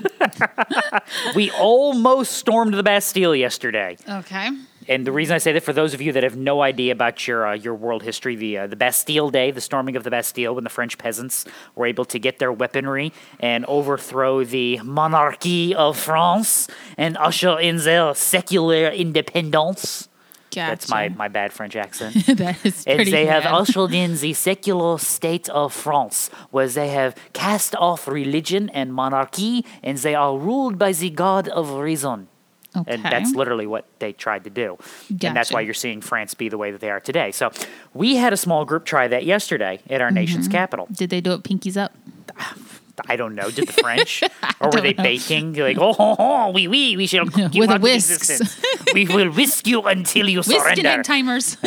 we 1.36 1.50
almost 1.52 2.32
stormed 2.32 2.74
the 2.74 2.82
Bastille 2.82 3.34
yesterday. 3.36 3.96
Okay. 4.08 4.48
And 4.88 5.06
the 5.06 5.12
reason 5.12 5.34
I 5.34 5.38
say 5.38 5.52
that, 5.52 5.62
for 5.62 5.72
those 5.72 5.94
of 5.94 6.00
you 6.00 6.10
that 6.12 6.22
have 6.24 6.36
no 6.36 6.62
idea 6.62 6.92
about 6.92 7.26
your 7.28 7.46
uh, 7.46 7.54
your 7.54 7.74
world 7.76 8.02
history, 8.02 8.34
the 8.34 8.58
uh, 8.58 8.66
the 8.66 8.76
Bastille 8.76 9.30
Day, 9.30 9.52
the 9.52 9.60
storming 9.60 9.94
of 9.94 10.02
the 10.04 10.10
Bastille, 10.10 10.54
when 10.54 10.64
the 10.64 10.70
French 10.70 10.98
peasants 10.98 11.44
were 11.76 11.86
able 11.86 12.04
to 12.06 12.18
get 12.18 12.38
their 12.40 12.52
weaponry 12.52 13.12
and 13.38 13.64
overthrow 13.66 14.42
the 14.44 14.80
monarchy 14.82 15.74
of 15.76 15.96
France 15.98 16.66
and 16.96 17.16
usher 17.18 17.56
in 17.60 17.76
their 17.78 18.14
secular 18.16 18.88
independence. 18.88 20.08
Gotcha. 20.56 20.70
That's 20.70 20.88
my, 20.88 21.08
my 21.10 21.28
bad 21.28 21.52
French 21.52 21.76
accent. 21.76 22.14
that 22.42 22.56
is 22.64 22.84
and 22.86 22.96
pretty 22.96 23.10
they 23.10 23.26
have 23.26 23.44
bad. 23.44 23.54
ushered 23.54 23.92
in 23.94 24.16
the 24.24 24.32
secular 24.32 24.98
state 24.98 25.48
of 25.50 25.72
France, 25.72 26.30
where 26.50 26.66
they 26.68 26.88
have 26.88 27.14
cast 27.32 27.76
off 27.76 28.08
religion 28.08 28.68
and 28.70 28.92
monarchy, 28.92 29.64
and 29.82 29.98
they 29.98 30.14
are 30.14 30.36
ruled 30.36 30.78
by 30.78 30.92
the 30.92 31.10
God 31.10 31.46
of 31.48 31.70
reason. 31.74 32.28
Okay. 32.76 32.92
And 32.94 33.02
that's 33.04 33.32
literally 33.34 33.66
what 33.66 33.84
they 34.00 34.12
tried 34.12 34.44
to 34.44 34.50
do. 34.50 34.76
And 35.08 35.34
that's 35.36 35.50
why 35.50 35.62
you're 35.62 35.72
seeing 35.84 36.02
France 36.02 36.34
be 36.34 36.48
the 36.50 36.58
way 36.58 36.70
that 36.72 36.80
they 36.82 36.90
are 36.90 37.00
today. 37.00 37.30
So 37.32 37.50
we 37.94 38.16
had 38.16 38.32
a 38.34 38.36
small 38.36 38.66
group 38.66 38.84
try 38.84 39.08
that 39.08 39.24
yesterday 39.24 39.80
at 39.88 40.00
our 40.02 40.08
Mm-hmm. 40.08 40.14
nation's 40.14 40.48
capital. 40.48 40.86
Did 40.92 41.08
they 41.10 41.22
do 41.22 41.32
it 41.32 41.42
pinkies 41.42 41.76
up? 41.78 41.92
I 43.08 43.16
don't 43.16 43.34
know, 43.34 43.50
did 43.50 43.68
the 43.68 43.72
French? 43.74 44.22
or 44.60 44.70
were 44.70 44.80
they 44.80 44.94
know. 44.94 45.02
baking? 45.02 45.54
You're 45.54 45.68
like, 45.68 45.78
oh, 45.80 45.94
oh, 45.98 46.16
oh, 46.18 46.50
oui, 46.50 46.66
oui, 46.66 46.96
we 46.96 47.06
shall 47.06 47.26
give 47.26 47.54
With 47.54 47.68
up 47.70 47.82
whisks. 47.82 48.10
existence. 48.30 48.58
We 48.94 49.06
will 49.06 49.30
whisk 49.30 49.66
you 49.66 49.82
until 49.82 50.28
you 50.28 50.38
Whisking 50.38 50.60
surrender. 50.60 50.88
egg 50.88 51.04
timers. 51.04 51.56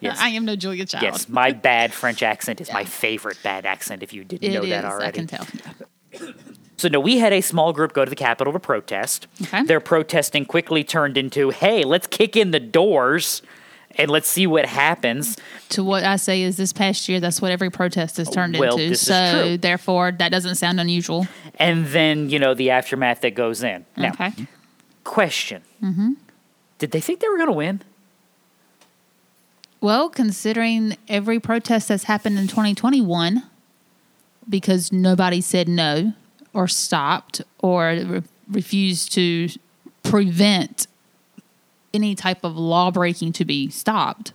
Yes. 0.00 0.18
I 0.20 0.28
am 0.30 0.44
no 0.44 0.54
Julia 0.54 0.84
Child. 0.84 1.02
Yes, 1.02 1.28
my 1.30 1.52
bad 1.52 1.90
French 1.94 2.22
accent 2.22 2.60
is 2.60 2.70
my 2.70 2.84
favorite 2.84 3.38
bad 3.42 3.64
accent. 3.64 4.02
If 4.02 4.12
you 4.12 4.22
didn't 4.22 4.44
It 4.50 4.52
know 4.52 4.66
that 4.66 4.84
already, 4.84 5.06
I 5.08 5.10
can 5.12 5.26
tell. 5.26 5.46
So 6.76 6.88
no, 6.88 7.00
we 7.00 7.18
had 7.18 7.32
a 7.32 7.40
small 7.40 7.72
group 7.72 7.92
go 7.94 8.04
to 8.04 8.10
the 8.10 8.16
Capitol 8.16 8.52
to 8.52 8.58
protest. 8.58 9.26
Okay. 9.40 9.62
Their 9.62 9.80
protesting 9.80 10.44
quickly 10.44 10.84
turned 10.84 11.16
into, 11.16 11.50
"Hey, 11.50 11.84
let's 11.84 12.06
kick 12.06 12.36
in 12.36 12.50
the 12.50 12.60
doors 12.60 13.40
and 13.96 14.10
let's 14.10 14.28
see 14.28 14.46
what 14.46 14.66
happens." 14.66 15.38
To 15.70 15.84
what 15.84 16.04
I 16.04 16.16
say 16.16 16.42
is 16.42 16.56
this 16.58 16.72
past 16.74 17.08
year, 17.08 17.20
that's 17.20 17.40
what 17.40 17.52
every 17.52 17.70
protest 17.70 18.16
has 18.18 18.28
turned 18.28 18.56
Well, 18.58 18.72
into. 18.74 18.88
this 18.90 19.00
is 19.02 19.06
so 19.06 19.42
true. 19.46 19.56
therefore, 19.56 20.12
that 20.12 20.30
doesn't 20.30 20.56
sound 20.56 20.80
unusual. 20.80 21.26
And 21.58 21.86
then 21.86 22.28
you 22.28 22.38
know 22.40 22.52
the 22.54 22.70
aftermath 22.70 23.20
that 23.22 23.34
goes 23.36 23.62
in. 23.62 23.86
Now, 23.96 24.10
Okay. 24.10 24.32
question: 25.04 25.62
mm-hmm. 25.82 26.12
Did 26.84 26.90
they 26.90 27.00
think 27.00 27.20
they 27.20 27.28
were 27.30 27.38
going 27.38 27.48
to 27.48 27.52
win? 27.54 27.80
Well, 29.80 30.10
considering 30.10 30.98
every 31.08 31.40
protest 31.40 31.88
that's 31.88 32.04
happened 32.04 32.38
in 32.38 32.46
2021, 32.46 33.42
because 34.46 34.92
nobody 34.92 35.40
said 35.40 35.66
no 35.66 36.12
or 36.52 36.68
stopped 36.68 37.40
or 37.60 37.86
re- 37.86 38.22
refused 38.50 39.12
to 39.12 39.48
prevent 40.02 40.86
any 41.94 42.14
type 42.14 42.44
of 42.44 42.54
law 42.54 42.90
breaking 42.90 43.32
to 43.32 43.46
be 43.46 43.70
stopped, 43.70 44.34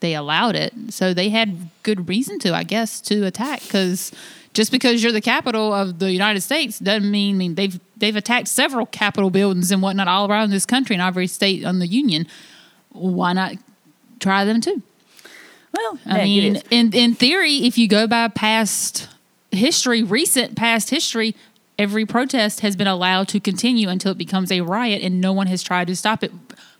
they 0.00 0.16
allowed 0.16 0.56
it. 0.56 0.72
So 0.88 1.14
they 1.14 1.28
had 1.28 1.70
good 1.84 2.08
reason 2.08 2.40
to, 2.40 2.52
I 2.52 2.64
guess, 2.64 3.00
to 3.02 3.26
attack 3.26 3.62
because 3.62 4.10
Just 4.58 4.72
because 4.72 5.04
you're 5.04 5.12
the 5.12 5.20
capital 5.20 5.72
of 5.72 6.00
the 6.00 6.10
United 6.10 6.40
States 6.40 6.80
doesn't 6.80 7.08
mean, 7.08 7.36
I 7.36 7.38
mean 7.38 7.54
they've 7.54 7.78
they've 7.96 8.16
attacked 8.16 8.48
several 8.48 8.86
Capitol 8.86 9.30
buildings 9.30 9.70
and 9.70 9.80
whatnot 9.80 10.08
all 10.08 10.28
around 10.28 10.50
this 10.50 10.66
country 10.66 10.96
and 10.96 11.00
every 11.00 11.28
state 11.28 11.64
on 11.64 11.78
the 11.78 11.86
Union. 11.86 12.26
Why 12.90 13.34
not 13.34 13.52
try 14.18 14.44
them 14.44 14.60
too? 14.60 14.82
Well, 15.72 16.00
I 16.04 16.18
it 16.18 16.24
mean, 16.24 16.62
in 16.72 16.92
in 16.92 17.14
theory, 17.14 17.58
if 17.68 17.78
you 17.78 17.86
go 17.86 18.08
by 18.08 18.26
past 18.26 19.08
history, 19.52 20.02
recent 20.02 20.56
past 20.56 20.90
history, 20.90 21.36
every 21.78 22.04
protest 22.04 22.58
has 22.58 22.74
been 22.74 22.88
allowed 22.88 23.28
to 23.28 23.38
continue 23.38 23.88
until 23.88 24.10
it 24.10 24.18
becomes 24.18 24.50
a 24.50 24.62
riot, 24.62 25.02
and 25.02 25.20
no 25.20 25.32
one 25.32 25.46
has 25.46 25.62
tried 25.62 25.86
to 25.86 25.94
stop 25.94 26.24
it 26.24 26.32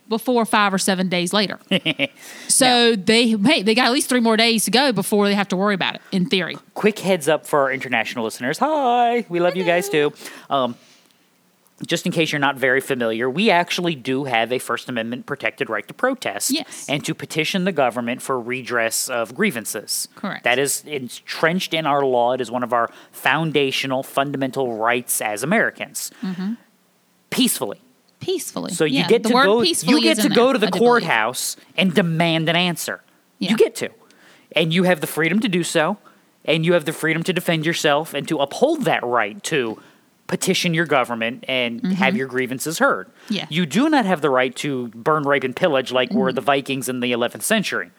before 0.09 0.45
five 0.45 0.73
or 0.73 0.77
seven 0.77 1.07
days 1.07 1.31
later. 1.33 1.59
so 2.47 2.95
they 2.95 3.29
hey, 3.29 3.61
they 3.63 3.75
got 3.75 3.85
at 3.87 3.93
least 3.93 4.09
three 4.09 4.19
more 4.19 4.35
days 4.37 4.65
to 4.65 4.71
go 4.71 4.91
before 4.91 5.27
they 5.27 5.35
have 5.35 5.47
to 5.49 5.55
worry 5.55 5.75
about 5.75 5.95
it. 5.95 6.01
In 6.11 6.25
theory, 6.25 6.57
quick 6.73 6.99
heads 6.99 7.27
up 7.29 7.45
for 7.45 7.61
our 7.61 7.71
international 7.71 8.25
listeners. 8.25 8.57
Hi, 8.57 9.25
we 9.29 9.39
love 9.39 9.55
you 9.55 9.63
guys 9.63 9.87
too. 9.89 10.11
Um, 10.49 10.75
just 11.87 12.05
in 12.05 12.11
case 12.11 12.33
you're 12.33 12.39
not 12.39 12.57
very 12.57 12.81
familiar, 12.81 13.29
we 13.29 13.49
actually 13.49 13.95
do 13.95 14.25
have 14.25 14.51
a 14.51 14.59
First 14.59 14.89
Amendment 14.89 15.25
protected 15.25 15.69
right 15.69 15.87
to 15.87 15.93
protest 15.93 16.51
Yes. 16.51 16.87
and 16.89 17.05
to 17.05 17.13
petition 17.15 17.63
the 17.63 17.71
government 17.71 18.21
for 18.21 18.37
redress 18.37 19.07
of 19.07 19.33
grievances. 19.33 20.09
Correct. 20.15 20.43
That 20.43 20.59
is 20.59 20.83
entrenched 20.85 21.73
in 21.73 21.85
our 21.85 22.03
law. 22.03 22.33
It 22.33 22.41
is 22.41 22.51
one 22.51 22.63
of 22.63 22.73
our 22.73 22.89
foundational, 23.13 24.03
fundamental 24.03 24.75
rights 24.75 25.21
as 25.21 25.41
Americans. 25.41 26.11
Peacefully. 27.29 27.79
Peacefully. 28.19 28.73
So 28.73 28.85
you 28.85 28.99
Yeah, 28.99 29.07
get 29.07 29.23
to 29.23 29.29
go. 29.29 29.61
You 29.61 30.01
get 30.01 30.17
to 30.19 30.29
go 30.29 30.45
there, 30.45 30.53
to 30.53 30.59
the 30.59 30.67
I 30.67 30.69
do 30.69 30.79
believe. 30.79 30.87
courthouse 30.87 31.55
and 31.77 31.93
demand 31.93 32.49
an 32.49 32.55
answer. 32.55 33.01
Yeah. 33.39 33.51
You 33.51 33.57
get 33.57 33.75
to, 33.75 33.89
and 34.55 34.73
you 34.73 34.83
have 34.83 35.01
the 35.01 35.07
freedom 35.07 35.39
to 35.39 35.47
do 35.47 35.63
so, 35.63 35.97
and 36.45 36.65
you 36.65 36.73
have 36.73 36.85
the 36.85 36.93
freedom 36.93 37.23
to 37.23 37.33
defend 37.33 37.65
yourself 37.65 38.13
and 38.13 38.27
to 38.27 38.37
uphold 38.39 38.83
that 38.85 39.03
right 39.03 39.41
to 39.43 39.81
petition 40.27 40.73
your 40.75 40.85
government 40.85 41.43
and 41.47 41.83
have 41.93 42.15
your 42.15 42.27
grievances 42.27 42.77
heard. 42.79 43.07
Mm-hmm. 43.07 43.33
Yeah. 43.33 43.45
You 43.49 43.65
do 43.65 43.89
not 43.89 44.05
have 44.05 44.21
the 44.21 44.29
right 44.29 44.55
to 44.57 44.89
burn, 44.89 45.23
rape, 45.23 45.43
and 45.43 45.55
pillage 45.55 45.91
like 45.91 46.11
were 46.11 46.31
the 46.31 46.41
Vikings 46.41 46.87
in 46.87 46.99
the 46.99 47.11
11th 47.13 47.41
century. 47.41 47.89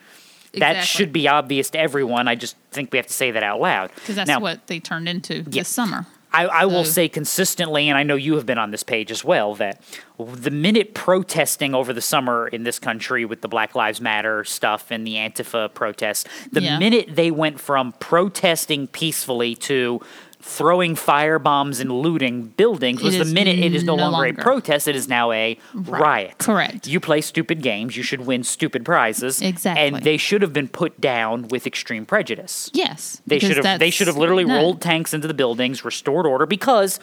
That 0.55 0.85
should 0.85 1.13
be 1.13 1.27
obvious 1.29 1.71
to 1.71 1.79
everyone. 1.81 2.29
I 2.29 2.35
just 2.35 2.57
think 2.71 2.93
we 2.93 2.99
have 2.99 3.07
to 3.07 3.13
say 3.13 3.31
that 3.31 3.43
out 3.43 3.61
loud. 3.61 3.91
because 3.95 4.17
that's 4.17 4.29
Now, 4.29 4.41
what 4.41 4.67
they 4.69 4.79
turned 4.81 5.09
into 5.09 5.37
Yeah. 5.37 5.43
this 5.47 5.69
summer. 5.69 6.07
I, 6.33 6.47
I 6.47 6.65
will 6.67 6.85
So- 6.85 6.93
say 6.93 7.09
consistently, 7.09 7.89
and 7.89 7.99
I 7.99 8.03
know 8.03 8.15
you 8.15 8.35
have 8.37 8.47
been 8.47 8.59
on 8.59 8.71
this 8.71 8.83
page 8.83 9.11
as 9.11 9.25
well, 9.25 9.55
that 9.57 9.81
the 10.19 10.51
minute 10.51 10.95
protesting 10.95 11.75
over 11.75 11.93
the 11.93 12.01
summer 12.01 12.47
in 12.49 12.63
this 12.63 12.79
country 12.79 13.25
with 13.25 13.41
the 13.41 13.49
Black 13.49 13.75
Lives 13.75 14.01
Matter 14.01 14.45
stuff 14.45 14.91
and 14.91 15.07
the 15.07 15.15
Antifa 15.15 15.73
protests, 15.75 16.25
the 16.53 16.63
Yeah. 16.63 16.79
minute 16.79 17.17
they 17.17 17.31
went 17.31 17.59
from 17.59 17.93
protesting 17.99 18.87
peacefully 18.87 19.55
to 19.57 20.01
throwing 20.43 20.95
firebombs 20.95 21.81
and 21.81 21.93
looting 21.93 22.47
buildings 22.49 23.03
was 23.03 23.19
the 23.19 23.25
minute 23.25 23.59
it 23.59 23.75
is 23.75 23.85
no, 23.85 23.97
no 23.97 24.05
longer, 24.05 24.29
longer. 24.29 24.41
a 24.41 24.43
protest, 24.43 24.89
it 24.89 24.97
is 24.97 25.07
now 25.09 25.31
a 25.33 25.59
riot. 25.75 26.39
Correct. 26.39 26.87
You 26.87 26.99
play 27.01 27.21
stupid 27.21 27.63
games, 27.63 27.97
you 27.97 28.03
should 28.03 28.23
win 28.23 28.43
stupid 28.43 28.85
prizes. 28.85 29.43
Exactly. 29.43 29.83
And 29.83 30.03
they 30.05 30.17
should 30.17 30.43
have 30.43 30.53
been 30.53 30.69
put 30.69 31.01
down 31.01 31.49
with 31.49 31.67
extreme 31.67 32.07
prejudice. 32.07 32.71
Yes, 32.73 33.21
They 33.27 33.39
should 33.39 33.63
have 33.65 33.79
they 33.79 33.91
should 33.91 34.07
have 34.07 34.17
literally 34.17 34.45
no. 34.45 34.57
rolled 34.57 34.81
tanks 34.81 35.13
into 35.13 35.29
the 35.29 35.35
buildings, 35.35 35.85
restored 35.85 36.27
order 36.27 36.47
because 36.47 36.99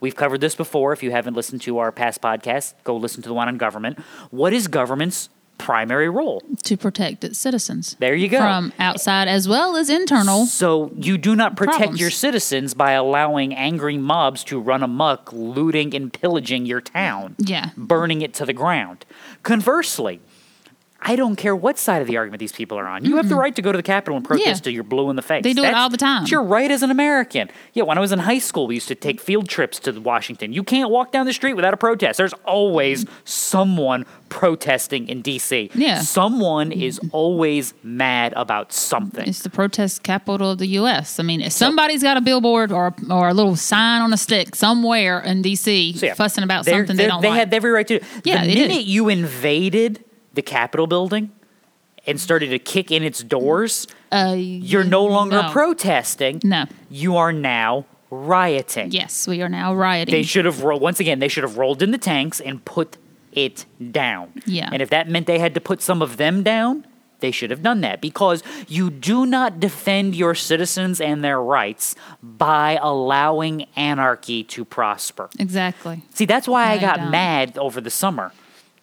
we've 0.00 0.16
covered 0.16 0.40
this 0.40 0.54
before. 0.54 0.92
If 0.92 1.02
you 1.02 1.10
haven't 1.10 1.34
listened 1.34 1.60
to 1.62 1.78
our 1.78 1.92
past 1.92 2.22
podcast, 2.22 2.74
go 2.84 2.96
listen 2.96 3.22
to 3.22 3.28
the 3.28 3.34
one 3.34 3.48
on 3.48 3.58
government. 3.58 3.98
What 4.30 4.52
is 4.52 4.68
government's 4.68 5.28
primary 5.60 6.08
role? 6.08 6.42
to 6.64 6.76
protect 6.76 7.24
its 7.24 7.38
citizens. 7.38 7.96
There 7.98 8.14
you 8.14 8.28
go. 8.28 8.38
From 8.38 8.72
outside 8.78 9.26
as 9.28 9.48
well 9.48 9.76
as 9.76 9.90
internal. 9.90 10.46
So 10.46 10.92
you 10.96 11.18
do 11.18 11.34
not 11.34 11.56
protect 11.56 11.78
Problems. 11.78 12.00
your 12.00 12.10
citizens 12.10 12.74
by 12.74 12.92
allowing 12.92 13.54
angry 13.54 13.96
mobs 13.98 14.44
to 14.44 14.60
run 14.60 14.82
amok, 14.82 15.32
looting 15.32 15.94
and 15.94 16.12
pillaging 16.12 16.66
your 16.66 16.80
town, 16.80 17.34
Yeah. 17.38 17.70
burning 17.76 18.22
it 18.22 18.34
to 18.34 18.46
the 18.46 18.52
ground. 18.52 19.04
Conversely, 19.42 20.20
I 21.02 21.16
don't 21.16 21.36
care 21.36 21.56
what 21.56 21.78
side 21.78 22.02
of 22.02 22.08
the 22.08 22.16
argument 22.18 22.40
these 22.40 22.52
people 22.52 22.78
are 22.78 22.86
on. 22.86 23.04
You 23.04 23.16
have 23.16 23.28
the 23.28 23.34
right 23.34 23.54
to 23.56 23.62
go 23.62 23.72
to 23.72 23.76
the 23.76 23.82
Capitol 23.82 24.16
and 24.16 24.24
protest 24.24 24.46
Yeah. 24.46 24.54
till 24.54 24.72
you're 24.74 24.84
blue 24.84 25.08
in 25.08 25.16
the 25.16 25.22
face. 25.22 25.42
They 25.42 25.54
do 25.54 25.64
it 25.64 25.72
all 25.74 25.88
the 25.88 25.96
time. 25.96 26.22
It's 26.22 26.30
your 26.30 26.42
right 26.42 26.70
as 26.70 26.82
an 26.82 26.90
American. 26.90 27.48
Yeah, 27.72 27.84
when 27.84 27.96
I 27.96 28.00
was 28.02 28.12
in 28.12 28.18
high 28.18 28.38
school, 28.38 28.66
we 28.66 28.74
used 28.74 28.88
to 28.88 28.94
take 28.94 29.20
field 29.20 29.48
trips 29.48 29.78
to 29.80 29.92
Washington. 29.98 30.52
You 30.52 30.62
can't 30.62 30.90
walk 30.90 31.10
down 31.10 31.24
the 31.26 31.32
street 31.32 31.54
without 31.54 31.72
a 31.72 31.76
protest. 31.78 32.18
There's 32.18 32.34
always 32.44 33.06
someone 33.24 34.04
protesting 34.28 35.08
in 35.08 35.22
D.C. 35.22 35.70
Yeah. 35.74 36.00
Someone 36.00 36.70
is 36.70 37.00
always 37.12 37.72
mad 37.82 38.32
about 38.36 38.72
something. 38.72 39.26
It's 39.26 39.42
the 39.42 39.50
protest 39.50 40.02
capital 40.02 40.50
of 40.50 40.58
the 40.58 40.66
U.S. 40.68 41.18
I 41.18 41.22
mean, 41.22 41.40
if 41.40 41.52
somebody's 41.52 42.02
got 42.02 42.16
a 42.16 42.20
billboard 42.20 42.72
or 42.72 42.94
or 43.10 43.28
a 43.28 43.34
little 43.34 43.56
sign 43.56 44.02
on 44.02 44.12
a 44.12 44.16
stick 44.16 44.54
somewhere 44.54 45.20
in 45.20 45.42
D.C. 45.42 45.94
So, 45.94 46.06
yeah, 46.06 46.14
fussing 46.14 46.44
about 46.44 46.64
something 46.66 46.96
they 46.96 47.06
don't 47.06 47.16
like. 47.16 47.22
they 47.22 47.28
like. 47.30 47.38
had 47.38 47.54
every 47.54 47.70
right 47.70 47.86
to. 47.88 48.00
Yeah, 48.24 48.44
the 48.44 48.54
minute 48.54 48.84
you 48.84 49.08
invaded 49.08 50.04
the 50.34 50.42
Capitol 50.42 50.86
building 50.86 51.32
and 52.06 52.20
started 52.20 52.48
to 52.50 52.58
kick 52.58 52.90
in 52.90 53.02
its 53.02 53.22
doors, 53.22 53.86
uh, 54.10 54.34
you're 54.36 54.84
no 54.84 55.04
longer 55.04 55.42
no. 55.42 55.50
protesting. 55.50 56.40
No. 56.44 56.64
You 56.88 57.16
are 57.16 57.32
now 57.32 57.84
rioting. 58.10 58.90
Yes, 58.90 59.26
we 59.26 59.42
are 59.42 59.48
now 59.48 59.74
rioting. 59.74 60.12
They 60.12 60.22
should 60.22 60.44
have 60.44 60.62
ro- 60.62 60.76
once 60.76 61.00
again. 61.00 61.18
They 61.18 61.28
should 61.28 61.44
have 61.44 61.58
rolled 61.58 61.82
in 61.82 61.90
the 61.90 61.98
tanks 61.98 62.40
and 62.40 62.64
put 62.64 62.96
it 63.32 63.66
down. 63.92 64.32
Yeah. 64.46 64.70
And 64.72 64.82
if 64.82 64.90
that 64.90 65.08
meant 65.08 65.26
they 65.26 65.38
had 65.38 65.54
to 65.54 65.60
put 65.60 65.82
some 65.82 66.02
of 66.02 66.16
them 66.16 66.42
down, 66.42 66.86
they 67.20 67.30
should 67.30 67.50
have 67.50 67.62
done 67.62 67.82
that 67.82 68.00
because 68.00 68.42
you 68.66 68.90
do 68.90 69.26
not 69.26 69.60
defend 69.60 70.16
your 70.16 70.34
citizens 70.34 71.00
and 71.00 71.22
their 71.22 71.40
rights 71.40 71.94
by 72.22 72.78
allowing 72.80 73.66
anarchy 73.76 74.42
to 74.44 74.64
prosper. 74.64 75.28
exactly. 75.38 76.02
See, 76.14 76.24
that's 76.24 76.48
why 76.48 76.64
I 76.64 76.68
No, 76.68 76.74
you 76.74 76.80
got 76.80 77.10
mad 77.10 77.58
over 77.58 77.80
the 77.80 77.90
summer. 77.90 78.32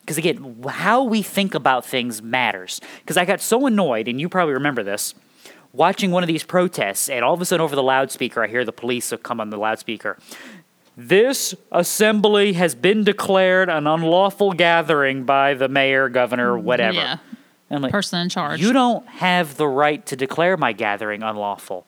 Because 0.07 0.17
again, 0.17 0.63
how 0.69 1.03
we 1.03 1.21
think 1.21 1.53
about 1.53 1.85
things 1.85 2.21
matters. 2.21 2.79
Because 2.99 3.17
I 3.17 3.25
got 3.25 3.41
so 3.41 3.65
annoyed, 3.65 4.07
and 4.07 4.21
you 4.21 4.29
probably 4.29 4.53
remember 4.53 4.81
this, 4.81 5.13
watching 5.73 6.11
one 6.11 6.23
of 6.23 6.27
these 6.27 6.45
protests, 6.45 7.09
and 7.09 7.25
all 7.25 7.33
of 7.33 7.41
a 7.41 7.45
sudden 7.45 7.61
over 7.61 7.75
the 7.75 7.83
loudspeaker, 7.83 8.41
I 8.41 8.47
hear 8.47 8.63
the 8.63 8.71
police 8.71 9.13
come 9.21 9.41
on 9.41 9.49
the 9.49 9.57
loudspeaker. 9.57 10.17
This 10.95 11.53
assembly 11.73 12.53
has 12.53 12.73
been 12.73 13.03
declared 13.03 13.69
an 13.69 13.85
unlawful 13.85 14.53
gathering 14.53 15.25
by 15.25 15.55
the 15.55 15.67
mayor, 15.67 16.07
governor, 16.07 16.57
whatever. 16.57 16.95
Yeah. 16.99 17.17
I'm 17.69 17.81
like, 17.81 17.91
Person 17.91 18.21
in 18.21 18.29
charge. 18.29 18.61
you 18.61 18.71
don't 18.71 19.05
have 19.07 19.57
the 19.57 19.67
right 19.67 20.05
to 20.05 20.15
declare 20.15 20.55
my 20.55 20.71
gathering 20.71 21.21
unlawful. 21.21 21.85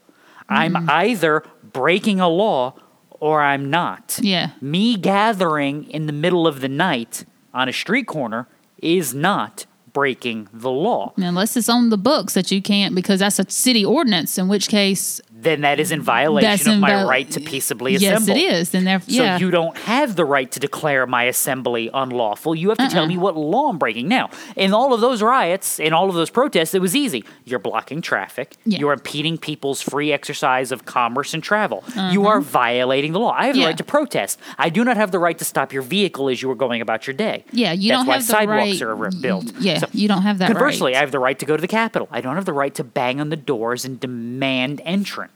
Mm-hmm. 0.51 0.53
I'm 0.53 0.89
either 0.89 1.45
breaking 1.63 2.19
a 2.19 2.27
law 2.27 2.73
or 3.11 3.41
I'm 3.41 3.69
not. 3.69 4.19
Yeah. 4.21 4.51
Me 4.59 4.97
gathering 4.97 5.89
in 5.89 6.05
the 6.05 6.13
middle 6.13 6.47
of 6.47 6.59
the 6.59 6.67
night 6.67 7.23
on 7.53 7.69
a 7.69 7.73
street 7.73 8.07
corner 8.07 8.47
is 8.81 9.13
not 9.13 9.65
breaking 9.91 10.47
the 10.53 10.69
law. 10.69 11.13
Unless 11.17 11.57
it's 11.57 11.69
on 11.69 11.89
the 11.89 11.97
books 11.97 12.33
that 12.35 12.51
you 12.51 12.61
can't, 12.61 12.93
because 12.95 13.19
that's 13.19 13.39
a 13.39 13.49
city 13.49 13.83
ordinance. 13.83 14.37
In 14.37 14.47
which 14.47 14.67
case, 14.67 15.19
Then 15.41 15.61
that 15.61 15.79
is 15.79 15.91
in 15.91 16.01
violation 16.01 16.49
That's 16.49 16.67
of 16.67 16.73
in 16.73 16.79
my 16.81 17.03
right 17.05 17.29
to 17.31 17.39
peaceably 17.39 17.93
yes, 17.93 18.01
assemble. 18.21 18.35
Yes, 18.37 18.51
it 18.51 18.53
is. 18.61 18.69
Then 18.71 18.83
there, 18.83 18.99
So 19.01 19.35
you 19.37 19.51
don't 19.51 19.77
have 19.77 20.15
the 20.15 20.25
right 20.25 20.51
to 20.51 20.59
declare 20.59 21.07
my 21.07 21.23
assembly 21.23 21.89
unlawful. 21.93 22.55
You 22.55 22.69
have 22.69 22.77
to 22.79 22.89
tell 22.89 23.03
Uh-uh. 23.03 23.07
me 23.07 23.17
what 23.17 23.37
law 23.37 23.69
I'm 23.69 23.77
breaking. 23.77 24.07
Now, 24.07 24.29
in 24.55 24.73
all 24.73 24.93
of 24.93 25.01
those 25.01 25.21
riots, 25.21 25.79
in 25.79 25.93
all 25.93 26.09
of 26.09 26.15
those 26.15 26.29
protests, 26.29 26.73
it 26.73 26.81
was 26.81 26.95
easy. 26.95 27.23
You're 27.45 27.59
blocking 27.59 28.01
traffic. 28.01 28.55
Yeah. 28.65 28.79
You're 28.79 28.93
impeding 28.93 29.37
people's 29.37 29.81
free 29.81 30.11
exercise 30.11 30.71
of 30.71 30.85
commerce 30.85 31.33
and 31.33 31.41
travel. 31.43 31.83
You 32.11 32.27
are 32.27 32.41
violating 32.41 33.13
the 33.13 33.19
law. 33.19 33.31
I 33.31 33.45
have 33.45 33.55
the 33.55 33.61
Uh-huh. 33.61 33.69
Right 33.69 33.77
to 33.77 33.83
protest. 33.83 34.39
I 34.57 34.69
do 34.69 34.83
not 34.83 34.97
have 34.97 35.11
the 35.11 35.19
right 35.19 35.37
to 35.37 35.45
stop 35.45 35.71
your 35.71 35.83
vehicle 35.83 36.27
as 36.29 36.41
you 36.41 36.47
were 36.49 36.55
going 36.55 36.81
about 36.81 37.07
your 37.07 37.13
day. 37.13 37.45
yeah, 37.51 37.71
you 37.71 37.89
That's 37.89 38.05
don't 38.05 38.13
have 38.13 38.27
the 38.27 38.33
right. 38.33 38.39
That's 38.39 38.47
why 38.49 38.71
sidewalks 38.73 38.81
right. 38.81 39.15
are 39.17 39.21
built. 39.21 39.53
Yeah, 39.59 39.77
So- 39.79 39.87
you 39.93 40.07
don't 40.07 40.23
have 40.23 40.37
that 40.39 40.47
Conversely, 40.51 40.91
right. 40.93 40.97
I 40.97 41.01
have 41.01 41.11
the 41.11 41.19
right 41.19 41.37
to 41.39 41.45
go 41.45 41.55
to 41.55 41.61
the 41.61 41.67
Capitol. 41.67 42.07
I 42.11 42.19
don't 42.21 42.35
have 42.35 42.45
the 42.45 42.53
right 42.53 42.73
to 42.75 42.83
bang 42.83 43.21
on 43.21 43.29
the 43.29 43.35
doors 43.37 43.85
and 43.85 43.99
demand 43.99 44.81
entrance. 44.85 45.28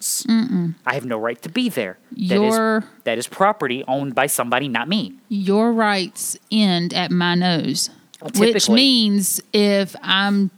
I 0.86 0.94
have 0.94 1.06
no 1.06 1.18
right 1.18 1.42
to 1.42 1.50
be 1.50 1.70
there. 1.70 1.98
That 2.12 2.22
is- 2.22 2.30
Your- 2.56 2.84
that 3.04 3.18
is 3.18 3.28
property 3.28 3.84
owned 3.88 4.16
by 4.16 4.28
somebody, 4.28 4.68
not 4.68 4.88
me. 4.88 5.14
your 5.30 5.72
rights 5.74 6.38
end 6.52 6.94
at 6.94 7.12
my 7.12 7.36
nose, 7.36 7.90
which 8.40 8.54
means 8.76 9.42
if 9.54 9.96
I'm 10.04 10.52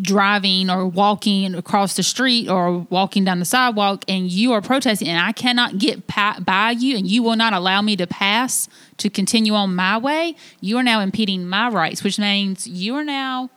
driving 0.00 0.70
or 0.70 0.86
walking 0.86 1.54
across 1.54 1.96
the 1.96 2.02
street 2.02 2.48
or 2.48 2.78
walking 2.88 3.24
down 3.24 3.38
the 3.38 3.44
sidewalk 3.44 4.04
and 4.08 4.30
you 4.32 4.52
are 4.52 4.62
protesting 4.62 5.06
and 5.06 5.20
I 5.20 5.32
cannot 5.32 5.76
get 5.78 6.06
pa- 6.06 6.38
by 6.40 6.70
you 6.70 6.96
and 6.96 7.06
you 7.06 7.22
will 7.22 7.36
not 7.36 7.52
allow 7.52 7.82
me 7.82 7.94
to 7.96 8.06
pass 8.06 8.68
to 8.96 9.10
continue 9.10 9.52
on 9.54 9.74
my 9.74 9.98
way, 9.98 10.34
you 10.62 10.78
are 10.78 10.82
now 10.82 11.00
impeding 11.00 11.46
my 11.46 11.68
rights, 11.68 12.02
which 12.02 12.18
means 12.18 12.66
you 12.66 12.94
are 12.94 13.04
now 13.04 13.50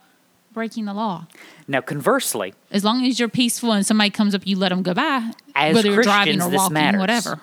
breaking 0.55 0.85
the 0.85 0.93
law. 0.93 1.27
Now, 1.67 1.81
conversely, 1.81 2.55
As 2.71 2.83
long 2.83 3.05
as 3.05 3.19
you're 3.19 3.29
peaceful 3.29 3.71
and 3.73 3.85
somebody 3.85 4.09
comes 4.09 4.33
up, 4.33 4.47
you 4.47 4.57
let 4.57 4.69
them 4.69 4.81
go 4.81 4.95
by, 4.95 5.31
as 5.53 5.75
whether 5.75 5.91
you're 5.91 6.01
driving 6.01 6.41
or 6.41 6.49
this 6.49 6.57
walking, 6.57 6.73
matters. 6.73 6.99
whatever. 6.99 7.39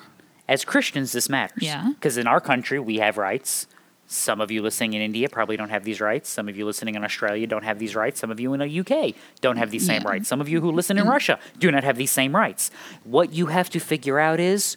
As 0.48 0.64
Christians, 0.64 1.12
this 1.12 1.28
matters. 1.28 1.62
Yeah. 1.62 1.90
Because 1.94 2.16
in 2.16 2.26
our 2.26 2.40
country, 2.40 2.80
we 2.80 2.96
have 2.98 3.16
rights. 3.16 3.68
Some 4.08 4.40
of 4.40 4.50
you 4.50 4.60
listening 4.60 4.94
in 4.94 5.00
India 5.00 5.28
probably 5.28 5.56
don't 5.56 5.70
have 5.70 5.84
these 5.84 6.00
rights. 6.00 6.28
Some 6.28 6.48
of 6.48 6.56
you 6.56 6.66
listening 6.66 6.96
in 6.96 7.04
Australia 7.04 7.46
don't 7.46 7.64
have 7.64 7.78
these 7.78 7.94
rights. 7.94 8.20
Some 8.20 8.30
of 8.30 8.40
you 8.40 8.52
in 8.52 8.60
the 8.60 8.80
UK 8.80 9.14
don't 9.40 9.56
have 9.56 9.70
these 9.70 9.86
same 9.86 10.02
Yeah. 10.02 10.08
rights. 10.10 10.28
Some 10.28 10.40
of 10.40 10.48
you 10.48 10.60
who 10.60 10.70
listen 10.70 10.98
in 10.98 11.04
mm-hmm. 11.04 11.12
Russia 11.12 11.38
do 11.58 11.70
not 11.70 11.84
have 11.84 11.96
these 11.96 12.10
same 12.10 12.34
rights. 12.36 12.70
What 13.04 13.32
you 13.32 13.46
have 13.46 13.70
to 13.70 13.78
figure 13.78 14.18
out 14.18 14.38
is 14.40 14.76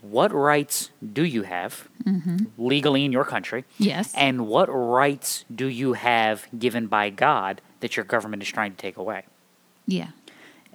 what 0.00 0.32
rights 0.32 0.90
do 1.12 1.22
you 1.22 1.42
have 1.42 1.88
mm-hmm. 2.04 2.36
legally 2.58 3.04
in 3.04 3.12
your 3.12 3.24
country? 3.24 3.64
Yes. 3.78 4.12
And 4.16 4.48
what 4.48 4.66
rights 4.66 5.44
do 5.54 5.66
you 5.66 5.92
have 5.92 6.48
given 6.58 6.86
by 6.88 7.10
God 7.10 7.60
that 7.82 7.96
your 7.96 8.04
government 8.04 8.42
is 8.42 8.48
trying 8.48 8.72
to 8.72 8.76
take 8.78 8.96
away? 8.96 9.24
Yeah. 9.86 10.08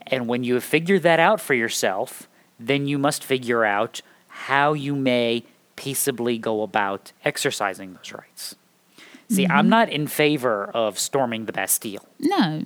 And 0.05 0.27
when 0.27 0.43
you 0.43 0.53
have 0.53 0.63
figured 0.63 1.01
that 1.03 1.19
out 1.19 1.41
for 1.41 1.53
yourself, 1.55 2.29
then 2.59 2.87
you 2.87 2.97
must 2.97 3.23
figure 3.23 3.65
out 3.65 4.01
how 4.27 4.73
you 4.73 4.95
may 4.95 5.43
peaceably 5.75 6.37
go 6.37 6.61
about 6.61 7.11
exercising 7.25 7.93
those 7.93 8.11
rights. 8.13 8.55
See, 9.29 9.43
Mm-hmm. 9.43 9.51
I'm 9.51 9.67
not 9.69 9.89
in 9.89 10.07
favor 10.07 10.65
of 10.73 10.97
storming 10.97 11.45
the 11.45 11.51
Bastille, 11.51 12.05
No. 12.19 12.63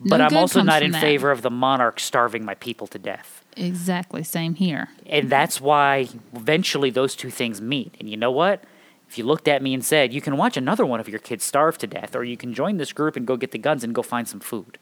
but 0.00 0.16
No 0.18 0.24
I'm 0.24 0.36
also 0.36 0.62
not 0.62 0.82
in 0.82 0.92
that. 0.92 1.00
favor 1.02 1.30
of 1.30 1.42
the 1.42 1.50
monarch 1.50 2.00
starving 2.00 2.44
my 2.44 2.54
people 2.54 2.86
to 2.88 2.98
death. 2.98 3.44
Exactly. 3.56 4.22
Same 4.22 4.54
here. 4.54 4.88
And 5.06 5.28
that's 5.28 5.60
why 5.60 6.08
eventually 6.34 6.88
those 6.90 7.14
two 7.14 7.30
things 7.30 7.60
meet. 7.60 7.94
And 8.00 8.08
you 8.08 8.16
know 8.16 8.30
what? 8.30 8.64
If 9.10 9.18
you 9.18 9.24
looked 9.24 9.48
at 9.48 9.60
me 9.60 9.74
and 9.74 9.84
said, 9.84 10.12
you 10.12 10.20
can 10.20 10.36
watch 10.36 10.56
another 10.56 10.86
one 10.86 11.00
of 11.00 11.08
your 11.08 11.18
kids 11.18 11.42
starve 11.42 11.76
to 11.78 11.88
death, 11.88 12.14
or 12.14 12.22
you 12.22 12.36
can 12.36 12.54
join 12.54 12.76
this 12.76 12.92
group 12.92 13.16
and 13.16 13.26
go 13.26 13.36
get 13.36 13.50
the 13.50 13.58
guns 13.58 13.82
and 13.82 13.92
go 13.92 14.02
find 14.02 14.28
some 14.28 14.38
food. 14.38 14.78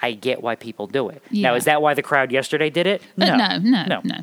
I 0.00 0.12
get 0.12 0.44
why 0.44 0.54
people 0.54 0.86
do 0.86 1.08
it. 1.08 1.20
Now, 1.32 1.56
is 1.56 1.64
that 1.64 1.82
why 1.82 1.94
the 1.94 2.04
crowd 2.04 2.30
yesterday 2.30 2.70
did 2.70 2.86
it? 2.86 3.02
Uh, 3.20 3.36
no, 3.36 3.58
no, 3.58 3.84
no. 3.86 4.00
no. 4.04 4.20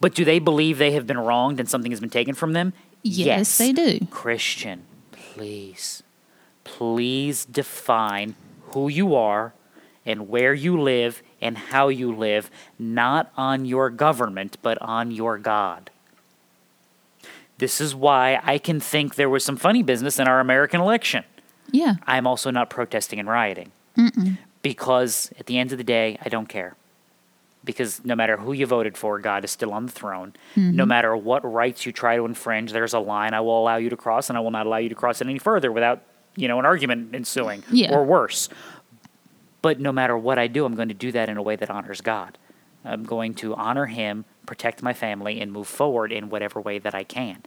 But 0.00 0.14
do 0.14 0.24
they 0.24 0.38
believe 0.38 0.78
they 0.78 0.92
have 0.92 1.08
been 1.08 1.18
wronged 1.18 1.58
and 1.58 1.68
something 1.68 1.90
has 1.90 1.98
been 1.98 2.08
taken 2.08 2.36
from 2.36 2.52
them? 2.52 2.72
Yes, 3.02 3.58
they 3.58 3.72
do. 3.72 4.06
Christian, 4.12 4.84
please, 5.10 6.04
please 6.62 7.44
define 7.44 8.36
who 8.74 8.88
you 8.88 9.16
are 9.16 9.54
and 10.06 10.28
where 10.28 10.54
you 10.54 10.80
live 10.80 11.20
and 11.40 11.58
how 11.58 11.88
you 11.88 12.14
live, 12.14 12.48
not 12.78 13.32
on 13.36 13.64
your 13.64 13.90
government, 13.90 14.56
but 14.62 14.80
on 14.80 15.10
your 15.10 15.36
God. 15.36 15.90
This 17.62 17.80
is 17.80 17.94
why 17.94 18.40
I 18.42 18.58
can 18.58 18.80
think 18.80 19.14
there 19.14 19.30
was 19.30 19.44
some 19.44 19.56
funny 19.56 19.84
business 19.84 20.18
in 20.18 20.26
our 20.26 20.40
American 20.40 20.80
election. 20.80 21.22
Yeah. 21.70 21.94
I'm 22.08 22.26
also 22.26 22.50
not 22.50 22.70
protesting 22.70 23.20
and 23.20 23.28
rioting. 23.28 23.70
Because 24.62 25.30
at 25.38 25.46
the 25.46 25.58
end 25.58 25.70
of 25.70 25.78
the 25.78 25.84
day, 25.84 26.18
I 26.20 26.28
don't 26.28 26.48
care. 26.48 26.74
Because 27.64 28.04
no 28.04 28.16
matter 28.16 28.36
who 28.38 28.52
you 28.52 28.66
voted 28.66 28.98
for, 28.98 29.20
God 29.20 29.44
is 29.44 29.52
still 29.52 29.72
on 29.72 29.86
the 29.86 29.92
throne. 29.92 30.32
Mm-hmm. 30.56 30.74
No 30.74 30.84
matter 30.84 31.16
what 31.16 31.44
rights 31.44 31.86
you 31.86 31.92
try 31.92 32.16
to 32.16 32.24
infringe, 32.24 32.72
there's 32.72 32.94
a 32.94 32.98
line 32.98 33.32
I 33.32 33.40
will 33.42 33.62
allow 33.62 33.76
you 33.76 33.90
to 33.90 33.96
cross, 33.96 34.28
and 34.28 34.36
I 34.36 34.40
will 34.40 34.50
not 34.50 34.66
allow 34.66 34.78
you 34.78 34.88
to 34.88 34.96
cross 34.96 35.20
it 35.20 35.28
any 35.28 35.38
further 35.38 35.70
without, 35.70 36.02
you 36.34 36.48
know, 36.48 36.58
an 36.58 36.66
argument 36.66 37.14
ensuing 37.14 37.62
Yeah. 37.70 37.94
or 37.94 38.02
worse. 38.02 38.48
But 39.62 39.78
no 39.78 39.92
matter 39.92 40.18
what 40.18 40.36
I 40.36 40.48
do, 40.48 40.64
I'm 40.64 40.74
going 40.74 40.88
to 40.88 40.94
do 40.94 41.12
that 41.12 41.28
in 41.28 41.36
a 41.36 41.42
way 41.42 41.54
that 41.54 41.70
honors 41.70 42.00
God. 42.00 42.38
I'm 42.84 43.04
going 43.04 43.34
to 43.34 43.54
honor 43.54 43.86
Him, 43.86 44.24
protect 44.46 44.82
my 44.82 44.92
family, 44.92 45.40
and 45.40 45.52
move 45.52 45.68
forward 45.68 46.12
in 46.12 46.28
whatever 46.30 46.60
way 46.60 46.78
that 46.78 46.94
I 46.94 47.04
can. 47.04 47.42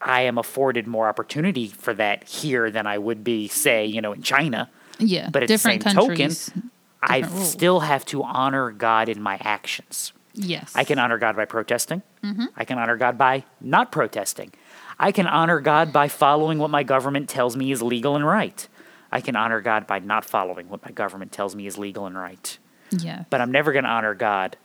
I 0.00 0.22
am 0.22 0.38
afforded 0.38 0.86
more 0.86 1.08
opportunity 1.08 1.68
for 1.68 1.92
that 1.94 2.24
here 2.24 2.70
than 2.70 2.86
I 2.86 2.98
would 2.98 3.24
be, 3.24 3.48
say, 3.48 3.84
you 3.84 4.00
know, 4.00 4.12
in 4.12 4.22
China. 4.22 4.70
Yeah. 4.98 5.28
But 5.30 5.42
at 5.42 5.48
different 5.48 5.82
the 5.82 5.90
same 5.90 5.96
token, 5.96 6.70
I 7.02 7.20
rules. 7.20 7.50
still 7.50 7.80
have 7.80 8.04
to 8.06 8.22
honor 8.22 8.70
God 8.70 9.08
in 9.08 9.20
my 9.20 9.38
actions. 9.40 10.12
yes. 10.34 10.72
I 10.74 10.84
can 10.84 10.98
honor 10.98 11.18
God 11.18 11.36
by 11.36 11.46
protesting. 11.46 12.02
Mm-hmm. 12.22 12.46
I 12.56 12.64
can 12.64 12.78
honor 12.78 12.96
God 12.96 13.18
by 13.18 13.44
not 13.60 13.90
protesting. 13.90 14.52
I 14.98 15.12
can 15.12 15.26
honor 15.26 15.60
God 15.60 15.92
by 15.92 16.08
following 16.08 16.58
what 16.58 16.70
my 16.70 16.82
government 16.82 17.28
tells 17.28 17.56
me 17.56 17.70
is 17.70 17.82
legal 17.82 18.16
and 18.16 18.26
right. 18.26 18.68
I 19.10 19.20
can 19.20 19.36
honor 19.36 19.60
God 19.60 19.86
by 19.86 20.00
not 20.00 20.24
following 20.24 20.68
what 20.68 20.84
my 20.84 20.90
government 20.90 21.32
tells 21.32 21.54
me 21.54 21.66
is 21.66 21.78
legal 21.78 22.06
and 22.06 22.16
right. 22.16 22.58
Yeah. 22.90 23.24
But 23.30 23.40
I'm 23.40 23.52
never 23.52 23.72
going 23.72 23.84
to 23.84 23.90
honor 23.90 24.14
God 24.14 24.56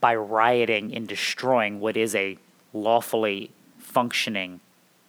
by 0.00 0.14
rioting 0.14 0.94
and 0.94 1.06
destroying 1.06 1.80
what 1.80 1.96
is 1.96 2.14
a 2.14 2.38
lawfully 2.72 3.50
functioning 3.78 4.60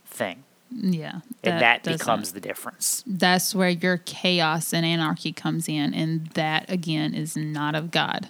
thing. 0.05 0.43
Yeah. 0.71 1.21
And 1.43 1.61
that, 1.61 1.83
becomes 1.83 2.33
the 2.33 2.39
difference. 2.41 3.03
that's 3.05 3.53
where 3.53 3.69
your 3.69 3.97
chaos 3.97 4.73
and 4.73 4.85
anarchy 4.85 5.31
comes 5.31 5.69
in 5.69 5.93
and 5.93 6.27
that 6.29 6.69
again 6.69 7.13
is 7.13 7.37
not 7.37 7.75
of 7.75 7.91
god 7.91 8.27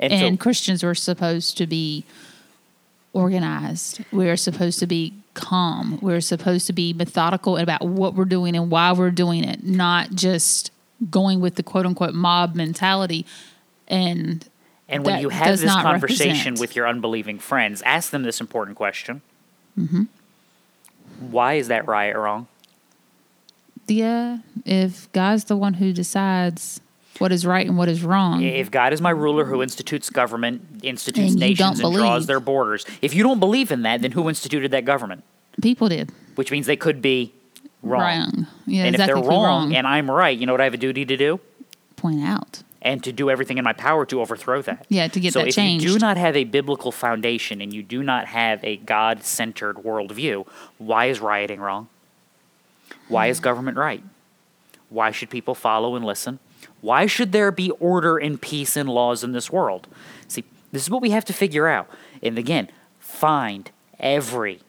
And, 0.00 0.12
and, 0.12 0.38
so, 0.38 0.42
christians 0.42 0.82
were 0.82 0.96
supposed 0.96 1.56
to 1.58 1.66
be 1.66 2.04
organized 3.12 4.04
we're 4.12 4.36
supposed 4.36 4.80
to 4.80 4.86
be 4.86 5.14
calm 5.34 5.98
we're 6.02 6.20
supposed 6.20 6.66
to 6.66 6.72
be 6.72 6.92
methodical 6.92 7.56
about 7.56 7.82
what 7.82 8.14
we're 8.14 8.24
doing 8.24 8.56
and 8.56 8.68
why 8.70 8.92
we're 8.92 9.10
doing 9.12 9.44
it 9.44 9.62
not 9.64 10.10
just 10.10 10.72
going 11.10 11.40
with 11.40 11.56
the 11.56 11.62
quote 11.62 11.86
unquote 11.86 12.14
mob 12.14 12.54
mentality 12.54 13.26
and 13.88 14.48
And 14.88 15.04
when 15.04 15.20
you 15.20 15.28
have 15.28 15.58
this 15.60 15.70
conversation 15.70 16.30
represent. 16.54 16.60
with 16.60 16.74
your 16.76 16.86
unbelieving 16.88 17.38
friends, 17.38 17.82
ask 17.82 18.10
them 18.10 18.22
this 18.22 18.40
important 18.40 18.76
question. 18.76 19.20
Mm-hmm. 19.78 20.04
Why 21.30 21.54
is 21.54 21.68
that 21.68 21.86
right 21.86 22.14
or 22.14 22.22
wrong? 22.22 22.46
yeah 23.88 24.38
if 24.64 25.10
god's 25.12 25.44
the 25.44 25.56
one 25.56 25.74
who 25.74 25.92
decides 25.92 26.80
what 27.18 27.30
is 27.30 27.46
right 27.46 27.66
and 27.68 27.78
what 27.78 27.88
is 27.88 28.02
wrong 28.02 28.42
If 28.42 28.68
God 28.70 28.92
is 28.92 29.00
my 29.00 29.10
ruler 29.10 29.44
who 29.46 29.62
institutes 29.62 30.10
government, 30.10 30.60
institutes 30.82 31.30
And 31.30 31.40
nations, 31.40 31.80
and 31.80 31.94
draws 31.94 32.26
their 32.26 32.40
borders, 32.40 32.84
if 33.00 33.14
you 33.14 33.22
don't 33.22 33.38
believe 33.40 33.70
in 33.70 33.82
that, 33.82 34.02
then 34.02 34.10
who 34.12 34.28
instituted 34.28 34.70
that 34.72 34.84
government? 34.84 35.22
people 35.62 35.88
did 35.88 36.10
Which 36.34 36.50
means 36.50 36.66
they 36.66 36.76
could 36.76 37.00
be 37.00 37.32
wrong. 37.88 38.00
wrong 38.00 38.46
yeah 38.66 38.84
and 38.84 38.94
exactly 38.94 39.20
if 39.20 39.24
they're 39.24 39.30
be 39.30 39.36
wrong, 39.36 39.74
and 39.74 39.86
I'm 39.86 40.10
right, 40.10 40.36
you 40.36 40.46
know 40.46 40.52
what 40.52 40.60
I 40.60 40.64
have 40.64 40.74
a 40.74 40.78
duty 40.78 41.04
to 41.04 41.16
do? 41.16 41.40
point 41.96 42.22
out 42.22 42.62
And 42.82 43.02
to 43.04 43.12
do 43.12 43.30
everything 43.30 43.58
in 43.58 43.64
my 43.64 43.72
power 43.72 44.06
to 44.06 44.20
overthrow 44.20 44.62
that. 44.62 44.86
Yeah, 44.88 45.08
to 45.08 45.18
get 45.18 45.32
so 45.32 45.40
that 45.40 45.48
if 45.48 45.56
you 45.56 45.80
do 45.80 45.98
not 45.98 46.16
have 46.16 46.36
a 46.36 46.44
biblical 46.44 46.92
foundation 46.92 47.60
and 47.60 47.72
you 47.72 47.82
do 47.82 48.02
not 48.02 48.26
have 48.26 48.62
a 48.62 48.76
God-centered 48.76 49.76
worldview, 49.78 50.46
why 50.78 51.06
is 51.06 51.20
rioting 51.20 51.58
wrong? 51.58 51.88
Why 53.08 53.26
is 53.26 53.38
hmm. 53.38 53.44
government 53.44 53.76
right? 53.76 54.04
Why 54.88 55.10
should 55.10 55.30
people 55.30 55.54
follow 55.54 55.96
and 55.96 56.04
listen? 56.04 56.38
Why 56.80 57.06
should 57.06 57.32
there 57.32 57.50
be 57.50 57.70
order 57.72 58.18
and 58.18 58.40
peace 58.40 58.76
and 58.76 58.88
laws 58.88 59.24
in 59.24 59.32
this 59.32 59.50
world? 59.50 59.88
See, 60.28 60.44
this 60.70 60.82
is 60.82 60.90
what 60.90 61.02
we 61.02 61.10
have 61.10 61.24
to 61.24 61.32
figure 61.32 61.66
out. 61.66 61.88
And 62.22 62.38
again, 62.38 62.68
find 63.00 63.70
every, 63.98 64.60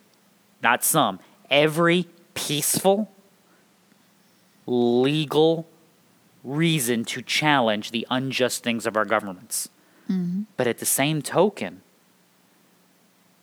not 0.63 0.83
some, 0.83 1.19
every 1.51 2.07
peaceful, 2.37 3.09
legal 4.65 5.67
reason 6.43 7.03
to 7.03 7.21
challenge 7.21 7.91
the 7.91 8.05
unjust 8.09 8.63
things 8.63 8.85
of 8.85 8.95
our 8.95 9.05
governments. 9.05 9.69
Mm-hmm. 10.09 10.43
But 10.55 10.67
at 10.67 10.77
the 10.77 10.85
same 10.85 11.21
token, 11.21 11.81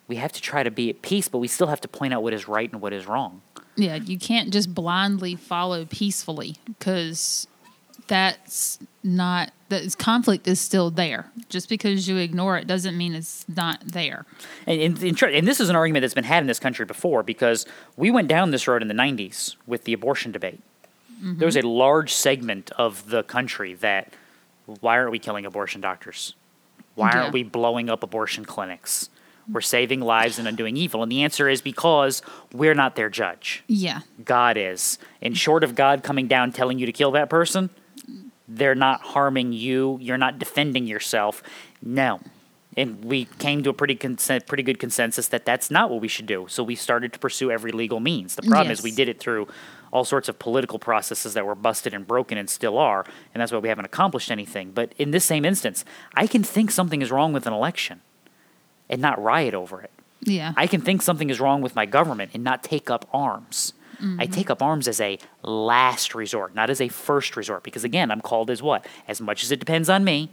we 0.07 0.16
have 0.16 0.32
to 0.32 0.40
try 0.40 0.62
to 0.62 0.70
be 0.70 0.90
at 0.90 1.03
peace, 1.03 1.28
but 1.28 1.38
we 1.38 1.49
still 1.49 1.66
have 1.66 1.80
to 1.80 1.88
point 1.88 2.14
out 2.14 2.22
what 2.22 2.32
is 2.32 2.47
right 2.47 2.70
and 2.70 2.80
what 2.80 2.92
is 2.92 3.07
wrong. 3.07 3.42
Yeah, 3.76 3.97
you 3.97 4.18
can't 4.18 4.53
just 4.53 4.74
blindly 4.74 5.34
follow 5.34 5.84
peacefully 5.84 6.57
because 6.64 7.49
that's 8.07 8.78
not 9.02 9.50
that 9.68 9.96
conflict 9.98 10.46
is 10.46 10.61
still 10.61 10.90
there. 10.90 11.30
Just 11.48 11.68
because 11.68 12.07
you 12.09 12.16
ignore 12.16 12.57
it 12.59 12.66
doesn't 12.66 12.96
mean 12.96 13.14
it's 13.14 13.44
not 13.48 13.80
there. 13.84 14.24
And, 14.66 14.80
and, 14.80 15.02
and 15.02 15.22
and 15.22 15.48
this 15.48 15.61
is 15.61 15.68
an 15.68 15.76
argument 15.76 16.02
that's 16.02 16.14
been 16.14 16.24
had 16.24 16.42
in 16.42 16.46
this 16.46 16.61
country 16.61 16.84
before 16.84 17.22
because 17.22 17.66
we 17.96 18.11
went 18.11 18.28
down 18.28 18.50
this 18.50 18.68
road 18.68 18.82
in 18.82 18.88
the 18.88 18.94
90s 18.94 19.57
with 19.66 19.84
the 19.84 19.92
abortion 19.92 20.32
debate. 20.32 20.61
Mm-hmm. 21.16 21.38
There 21.38 21.46
was 21.46 21.57
a 21.57 21.62
large 21.66 22.12
segment 22.12 22.70
of 22.72 23.09
the 23.11 23.22
country 23.22 23.74
that, 23.74 24.12
why 24.80 24.98
aren't 24.98 25.11
we 25.11 25.18
killing 25.18 25.46
abortion 25.46 25.80
doctors? 25.80 26.34
Why 26.94 27.11
Yeah. 27.12 27.22
aren't 27.22 27.32
we 27.32 27.42
blowing 27.42 27.88
up 27.90 28.02
abortion 28.02 28.44
clinics? 28.44 29.09
We're 29.50 29.61
saving 29.61 30.00
lives 30.00 30.38
and 30.38 30.48
undoing 30.48 30.76
evil. 30.76 31.02
And 31.02 31.12
the 31.12 31.22
answer 31.22 31.48
is 31.50 31.61
because 31.61 32.22
we're 32.52 32.74
not 32.74 32.96
their 32.96 33.11
judge. 33.11 33.62
Yeah, 33.66 34.00
God 34.24 34.57
is. 34.57 34.98
And 35.20 35.36
short 35.36 35.62
of 35.64 35.74
God 35.74 36.02
coming 36.02 36.28
down 36.28 36.50
telling 36.52 36.78
you 36.78 36.86
to 36.86 36.92
kill 36.92 37.11
that 37.12 37.28
person, 37.28 37.68
they're 38.49 38.74
not 38.74 39.01
harming 39.01 39.53
you. 39.53 39.99
You're 40.01 40.18
not 40.18 40.38
defending 40.38 40.86
yourself. 40.86 41.42
No. 41.82 42.20
And 42.76 43.05
we 43.05 43.26
came 43.38 43.62
to 43.62 43.70
a 43.70 43.72
pretty 43.72 43.95
consen- 43.95 44.45
pretty 44.47 44.64
good 44.64 44.80
consensus 44.80 45.28
that 45.28 45.45
that's 45.45 45.70
not 45.70 45.90
what 45.90 46.01
we 46.01 46.09
should 46.09 46.26
do. 46.26 46.47
So 46.49 46.62
we 46.64 46.74
started 46.74 47.12
to 47.12 47.18
pursue 47.18 47.51
every 47.51 47.70
legal 47.70 48.01
means. 48.01 48.34
The 48.34 48.42
problem 48.42 48.70
is 48.72 48.82
we 48.82 48.90
did 48.90 49.09
it 49.09 49.20
through 49.20 49.47
all 49.92 50.05
sorts 50.05 50.28
of 50.28 50.40
political 50.40 50.80
processes 50.80 51.34
that 51.34 51.47
were 51.47 51.55
busted 51.55 51.95
and 51.95 52.05
broken 52.05 52.36
and 52.36 52.51
still 52.51 52.76
are, 52.78 53.05
and 53.32 53.40
that's 53.40 53.53
why 53.53 53.59
we 53.59 53.68
haven't 53.68 53.84
accomplished 53.84 54.28
anything. 54.28 54.72
But 54.72 54.92
in 54.99 55.12
this 55.12 55.24
same 55.24 55.45
instance, 55.45 55.84
I 56.14 56.26
can 56.26 56.42
think 56.42 56.72
something 56.72 57.01
is 57.01 57.12
wrong 57.12 57.32
with 57.32 57.47
an 57.47 57.53
election 57.53 58.01
and 58.90 59.01
not 59.01 59.22
riot 59.22 59.55
over 59.55 59.80
it. 59.80 59.92
yeah, 60.22 60.53
I 60.57 60.66
can 60.66 60.80
think 60.80 61.01
something 61.01 61.30
is 61.30 61.38
wrong 61.38 61.62
with 61.62 61.76
my 61.76 61.86
government 61.86 62.32
and 62.34 62.42
not 62.42 62.64
take 62.64 62.90
up 62.90 63.09
arms. 63.12 63.74
I 64.01 64.05
mm-hmm. 64.05 64.32
take 64.32 64.51
up 64.51 64.62
arms 64.62 64.88
as 64.88 65.01
a 65.01 65.18
last 65.42 66.14
resort, 66.14 66.55
not 66.55 66.70
as 66.70 66.80
a 66.80 66.88
first 66.88 67.36
resort, 67.36 67.62
because 67.62 67.84
again, 67.84 68.11
I'm 68.11 68.20
called 68.20 68.51
as 68.51 68.62
what? 68.62 68.86
As 69.09 69.20
much 69.20 69.42
as 69.45 69.53
it 69.53 69.61
depends 69.61 69.88
on 69.88 70.05
me, 70.05 70.30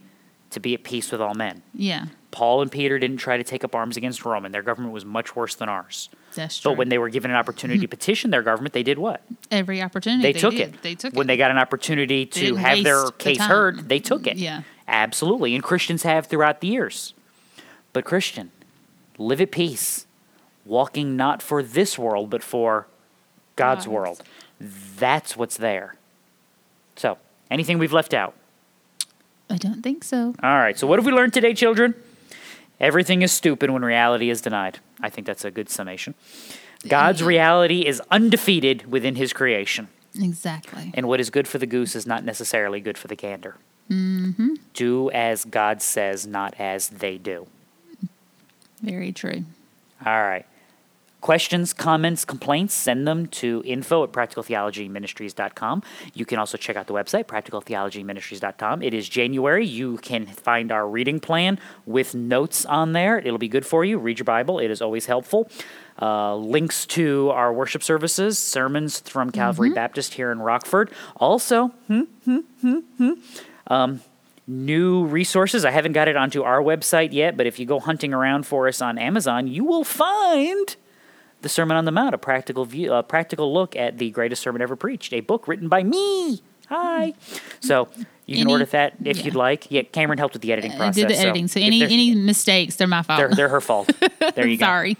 to 0.51 0.59
be 0.59 0.74
at 0.74 0.84
peace 0.84 1.12
with 1.12 1.22
all 1.22 1.34
men. 1.34 1.64
yeah, 1.74 2.07
Paul 2.32 2.62
and 2.62 2.72
Peter 2.72 2.99
didn't 2.99 3.18
try 3.18 3.38
to 3.38 3.43
take 3.43 3.64
up 3.64 3.76
arms 3.76 3.97
against 3.97 4.24
Rome, 4.26 4.45
and 4.45 4.53
their 4.53 4.62
government 4.62 4.93
was 4.93 5.05
much 5.05 5.36
worse 5.36 5.55
than 5.55 5.70
ours. 5.70 6.09
That's 6.36 6.59
true. 6.59 6.72
But 6.72 6.78
when 6.78 6.89
they 6.89 6.97
were 6.97 7.09
given 7.09 7.32
an 7.32 7.38
opportunity 7.38 7.80
to 7.80 7.88
petition 7.89 8.32
their 8.32 8.41
government, 8.41 8.74
they 8.74 8.84
did 8.84 8.97
what? 8.97 9.22
Every 9.49 9.82
opportunity 9.82 10.24
They, 10.24 10.34
they, 10.34 10.39
took 10.39 10.51
did. 10.53 10.76
it. 10.76 10.82
They 10.82 10.95
took 10.95 11.14
when 11.14 11.26
it. 11.26 11.28
they 11.28 11.38
got 11.38 11.51
an 11.51 11.57
opportunity 11.57 12.26
to 12.26 12.55
have 12.55 12.84
their 12.84 13.03
waste 13.03 13.18
the 13.18 13.24
case 13.24 13.39
heard, 13.41 13.89
they 13.89 13.99
took 13.99 14.28
it. 14.28 14.38
Yeah. 14.38 14.64
Absolutely. 14.88 15.55
And 15.55 15.64
Christians 15.64 16.03
have 16.03 16.28
throughout 16.28 16.62
the 16.62 16.68
years. 16.68 17.14
But 17.93 18.05
Christian, 18.05 18.51
live 19.18 19.41
at 19.41 19.51
peace, 19.51 20.05
walking 20.66 21.16
not 21.16 21.41
for 21.41 21.64
this 21.64 21.97
world, 21.97 22.30
but 22.30 22.43
for 22.43 22.88
God's 23.62 23.88
world. 23.88 24.22
That's 24.59 25.38
what's 25.38 25.57
there. 25.57 25.95
So, 26.95 27.18
anything 27.49 27.78
we've 27.80 27.93
left 27.93 28.14
out? 28.14 28.34
I 29.49 29.57
don't 29.57 29.82
think 29.82 30.03
so. 30.03 30.34
All 30.41 30.57
right. 30.57 30.78
So, 30.78 30.88
what 30.88 30.99
have 30.99 31.05
we 31.05 31.12
learned 31.12 31.34
today, 31.34 31.53
children? 31.53 31.95
Everything 32.80 33.22
is 33.22 33.32
stupid 33.32 33.70
when 33.70 33.84
reality 33.84 34.30
is 34.30 34.41
denied. 34.41 34.80
I 35.01 35.09
think 35.09 35.28
that's 35.28 35.45
a 35.45 35.51
good 35.51 35.70
summation. 35.70 36.16
God's 36.88 37.22
reality 37.22 37.86
is 37.86 38.01
undefeated 38.09 38.91
within 38.91 39.16
his 39.16 39.34
creation. 39.34 39.88
Exactly. 40.20 40.91
And 40.95 41.07
what 41.07 41.20
is 41.20 41.30
good 41.30 41.47
for 41.47 41.57
the 41.59 41.68
goose 41.68 41.95
is 41.95 42.07
not 42.07 42.24
necessarily 42.24 42.82
good 42.82 42.97
for 42.97 43.07
the 43.07 43.16
gander. 43.16 43.55
Mm-hmm. 43.89 44.55
Do 44.74 45.12
as 45.12 45.45
God 45.45 45.82
says, 45.82 46.26
not 46.26 46.55
as 46.57 46.89
they 46.89 47.18
do. 47.18 47.47
Very 48.82 49.12
true. 49.12 49.45
All 50.05 50.24
right. 50.24 50.45
Questions, 51.22 51.72
comments, 51.72 52.26
complaints, 52.26 52.74
send 52.74 53.07
them 53.07 53.28
to 53.28 53.61
info 53.65 54.03
at 54.03 54.11
practicaltheologyministries.com. 54.11 55.84
You 56.15 56.26
can 56.26 56.39
also 56.39 56.57
check 56.57 56.76
out 56.76 56.88
the 56.88 56.93
website, 56.93 57.26
practicaltheologyministries.com. 57.26 58.82
It 58.82 58.93
is 58.95 59.07
January. 59.07 59.65
You 59.65 59.97
can 59.97 60.26
find 60.26 60.72
our 60.72 60.88
reading 60.88 61.19
plan 61.19 61.59
with 61.86 62.15
notes 62.15 62.65
on 62.65 62.93
there. 62.93 63.19
It'll 63.19 63.38
be 63.38 63.47
good 63.47 63.65
for 63.65 63.86
you. 63.86 63.99
Read 63.99 64.17
your 64.17 64.26
Bible, 64.26 64.59
it 64.59 64.72
is 64.72 64.82
always 64.82 65.05
helpful. 65.05 65.49
Uh, 66.01 66.36
links 66.36 66.88
to 66.88 67.30
our 67.30 67.53
worship 67.53 67.84
services, 67.84 68.39
sermons 68.39 69.01
from 69.01 69.32
Calvary 69.32 69.69
Baptist 69.69 70.15
here 70.15 70.32
in 70.32 70.39
Rockford. 70.39 70.89
Also, 71.17 71.67
hmm, 71.88 72.01
hmm, 72.26 72.39
hmm, 72.61 72.80
hmm, 72.97 73.11
um, 73.67 74.01
new 74.47 75.05
resources. 75.05 75.63
I 75.65 75.72
haven't 75.72 75.93
got 75.93 76.07
it 76.07 76.15
onto 76.15 76.41
our 76.41 76.61
website 76.61 77.13
yet, 77.13 77.38
but 77.38 77.45
if 77.45 77.59
you 77.59 77.67
go 77.67 77.80
hunting 77.80 78.13
around 78.13 78.47
for 78.47 78.67
us 78.67 78.82
on 78.82 78.97
Amazon, 78.97 79.47
you 79.47 79.63
will 79.63 79.84
find 79.84 80.76
the 81.42 81.50
Sermon 81.50 81.78
on 81.78 81.86
the 81.86 81.92
Mount, 81.92 82.14
a 82.16 82.18
practical 82.18 82.66
view, 82.66 82.94
a 82.94 83.04
practical 83.04 83.54
look 83.54 83.76
at 83.76 83.98
the 83.98 84.10
greatest 84.12 84.42
sermon 84.42 84.62
ever 84.62 84.76
preached, 84.76 85.14
a 85.14 85.20
book 85.22 85.48
written 85.48 85.68
by 85.68 85.84
me. 85.84 86.42
Hi. 86.70 87.14
So 87.60 87.89
you 88.26 88.36
can 88.38 88.44
Any- 88.48 88.52
order 88.54 88.66
that 88.66 88.94
if 89.04 89.18
yeah. 89.18 89.24
you'd 89.26 89.36
like. 89.36 89.70
Yeah, 89.70 89.82
Cameron 89.82 90.18
helped 90.20 90.34
with 90.34 90.42
the 90.42 90.54
editing 90.54 90.72
uh, 90.72 90.76
uh, 90.76 90.78
I 90.78 90.80
process. 90.80 90.96
did 90.96 91.10
the 91.10 91.18
editing. 91.18 91.48
So, 91.50 91.60
if 91.60 91.66
any 91.66 91.84
any 91.84 92.16
mistakes, 92.16 92.76
they're 92.78 92.88
my 92.88 93.02
fault. 93.02 93.18
they're, 93.20 93.30
they're 93.30 93.50
her 93.50 93.60
fault. 93.62 93.92
There 94.36 94.48
you 94.48 94.58
go. 94.58 94.66
Sorry, 94.68 94.98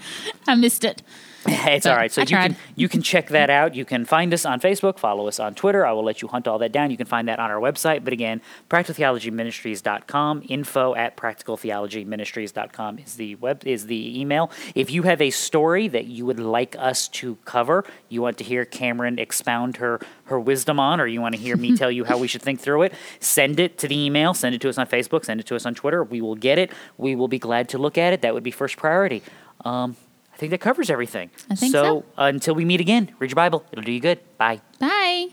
I 0.48 0.56
missed 0.56 0.84
it. 0.84 1.02
It's 1.72 1.86
all 1.86 1.96
right. 1.96 2.12
So 2.12 2.22
I 2.22 2.26
you 2.26 2.36
can 2.36 2.58
you 2.76 2.90
can 2.90 3.02
check 3.02 3.30
that 3.30 3.50
out. 3.50 3.76
You 3.76 3.86
can 3.86 4.06
find 4.06 4.34
us 4.34 4.46
on 4.46 4.60
Facebook, 4.60 5.00
follow 5.00 5.28
us 5.28 5.40
on 5.40 5.56
Twitter. 5.56 5.86
I 5.86 5.92
will 5.92 6.04
let 6.04 6.22
you 6.22 6.28
hunt 6.28 6.48
all 6.48 6.60
that 6.60 6.72
down. 6.72 6.92
You 6.92 6.98
can 6.98 7.06
find 7.06 7.28
that 7.28 7.40
on 7.40 7.50
our 7.50 7.60
website. 7.60 8.04
But 8.04 8.14
again, 8.14 8.42
practicaltheologyministries.com, 8.70 10.44
info 10.50 10.96
at 10.96 11.18
practicaltheologyministries.com 11.18 13.00
is 13.00 13.16
the 13.16 13.36
web 13.36 13.66
is 13.66 13.88
the 13.88 14.20
email. 14.20 14.52
If 14.76 14.92
you 14.92 15.04
have 15.04 15.22
a 15.22 15.30
story 15.30 15.88
that 15.88 16.06
you 16.06 16.26
would 16.26 16.40
like 16.40 16.76
us 16.78 17.08
to 17.10 17.38
cover, 17.46 17.86
you 18.10 18.22
want 18.22 18.38
to 18.40 18.44
hear 18.44 18.66
Cameron 18.66 19.18
expound 19.18 19.78
her 19.78 20.00
her 20.26 20.40
wisdom 20.40 20.80
on, 20.80 21.00
or 21.02 21.08
you 21.08 21.22
want 21.22 21.36
to 21.36 21.42
hear 21.42 21.58
me 21.58 21.76
tell 21.82 21.92
you 21.92 22.04
how 22.04 22.18
we 22.18 22.28
should 22.28 22.42
think 22.42 22.60
through 22.60 22.84
it, 22.84 22.94
send 23.20 23.60
it 23.60 23.78
to 23.80 23.88
the 23.88 23.98
email, 23.98 24.34
send 24.34 24.54
it 24.54 24.62
to 24.62 24.70
us 24.70 24.78
on 24.78 24.88
Facebook, 24.88 25.26
send 25.26 25.40
it 25.40 25.46
to 25.48 25.56
us 25.56 25.66
on 25.66 25.74
Twitter. 25.74 26.04
We 26.04 26.22
will 26.22 26.36
get 26.36 26.60
it. 26.60 26.72
We 26.98 27.16
will 27.16 27.28
be 27.28 27.40
glad 27.40 27.70
to 27.70 27.78
look 27.78 27.98
at 27.98 28.14
it. 28.14 28.22
That 28.22 28.34
would 28.34 28.44
be 28.44 28.52
first 28.52 28.78
priority. 28.78 29.24
Um, 29.66 29.96
think 30.42 30.52
that 30.52 30.60
covers 30.60 30.90
everything. 30.90 31.30
I 31.52 31.56
think 31.56 31.72
so. 31.72 32.04
uh, 32.18 32.24
until 32.24 32.56
we 32.56 32.66
meet 32.66 32.82
again, 32.82 33.14
read 33.20 33.30
your 33.30 33.36
Bible. 33.36 33.64
It'll 33.72 33.84
do 33.84 33.92
you 33.92 34.00
good. 34.02 34.20
Bye. 34.38 34.62
Bye. 34.80 35.28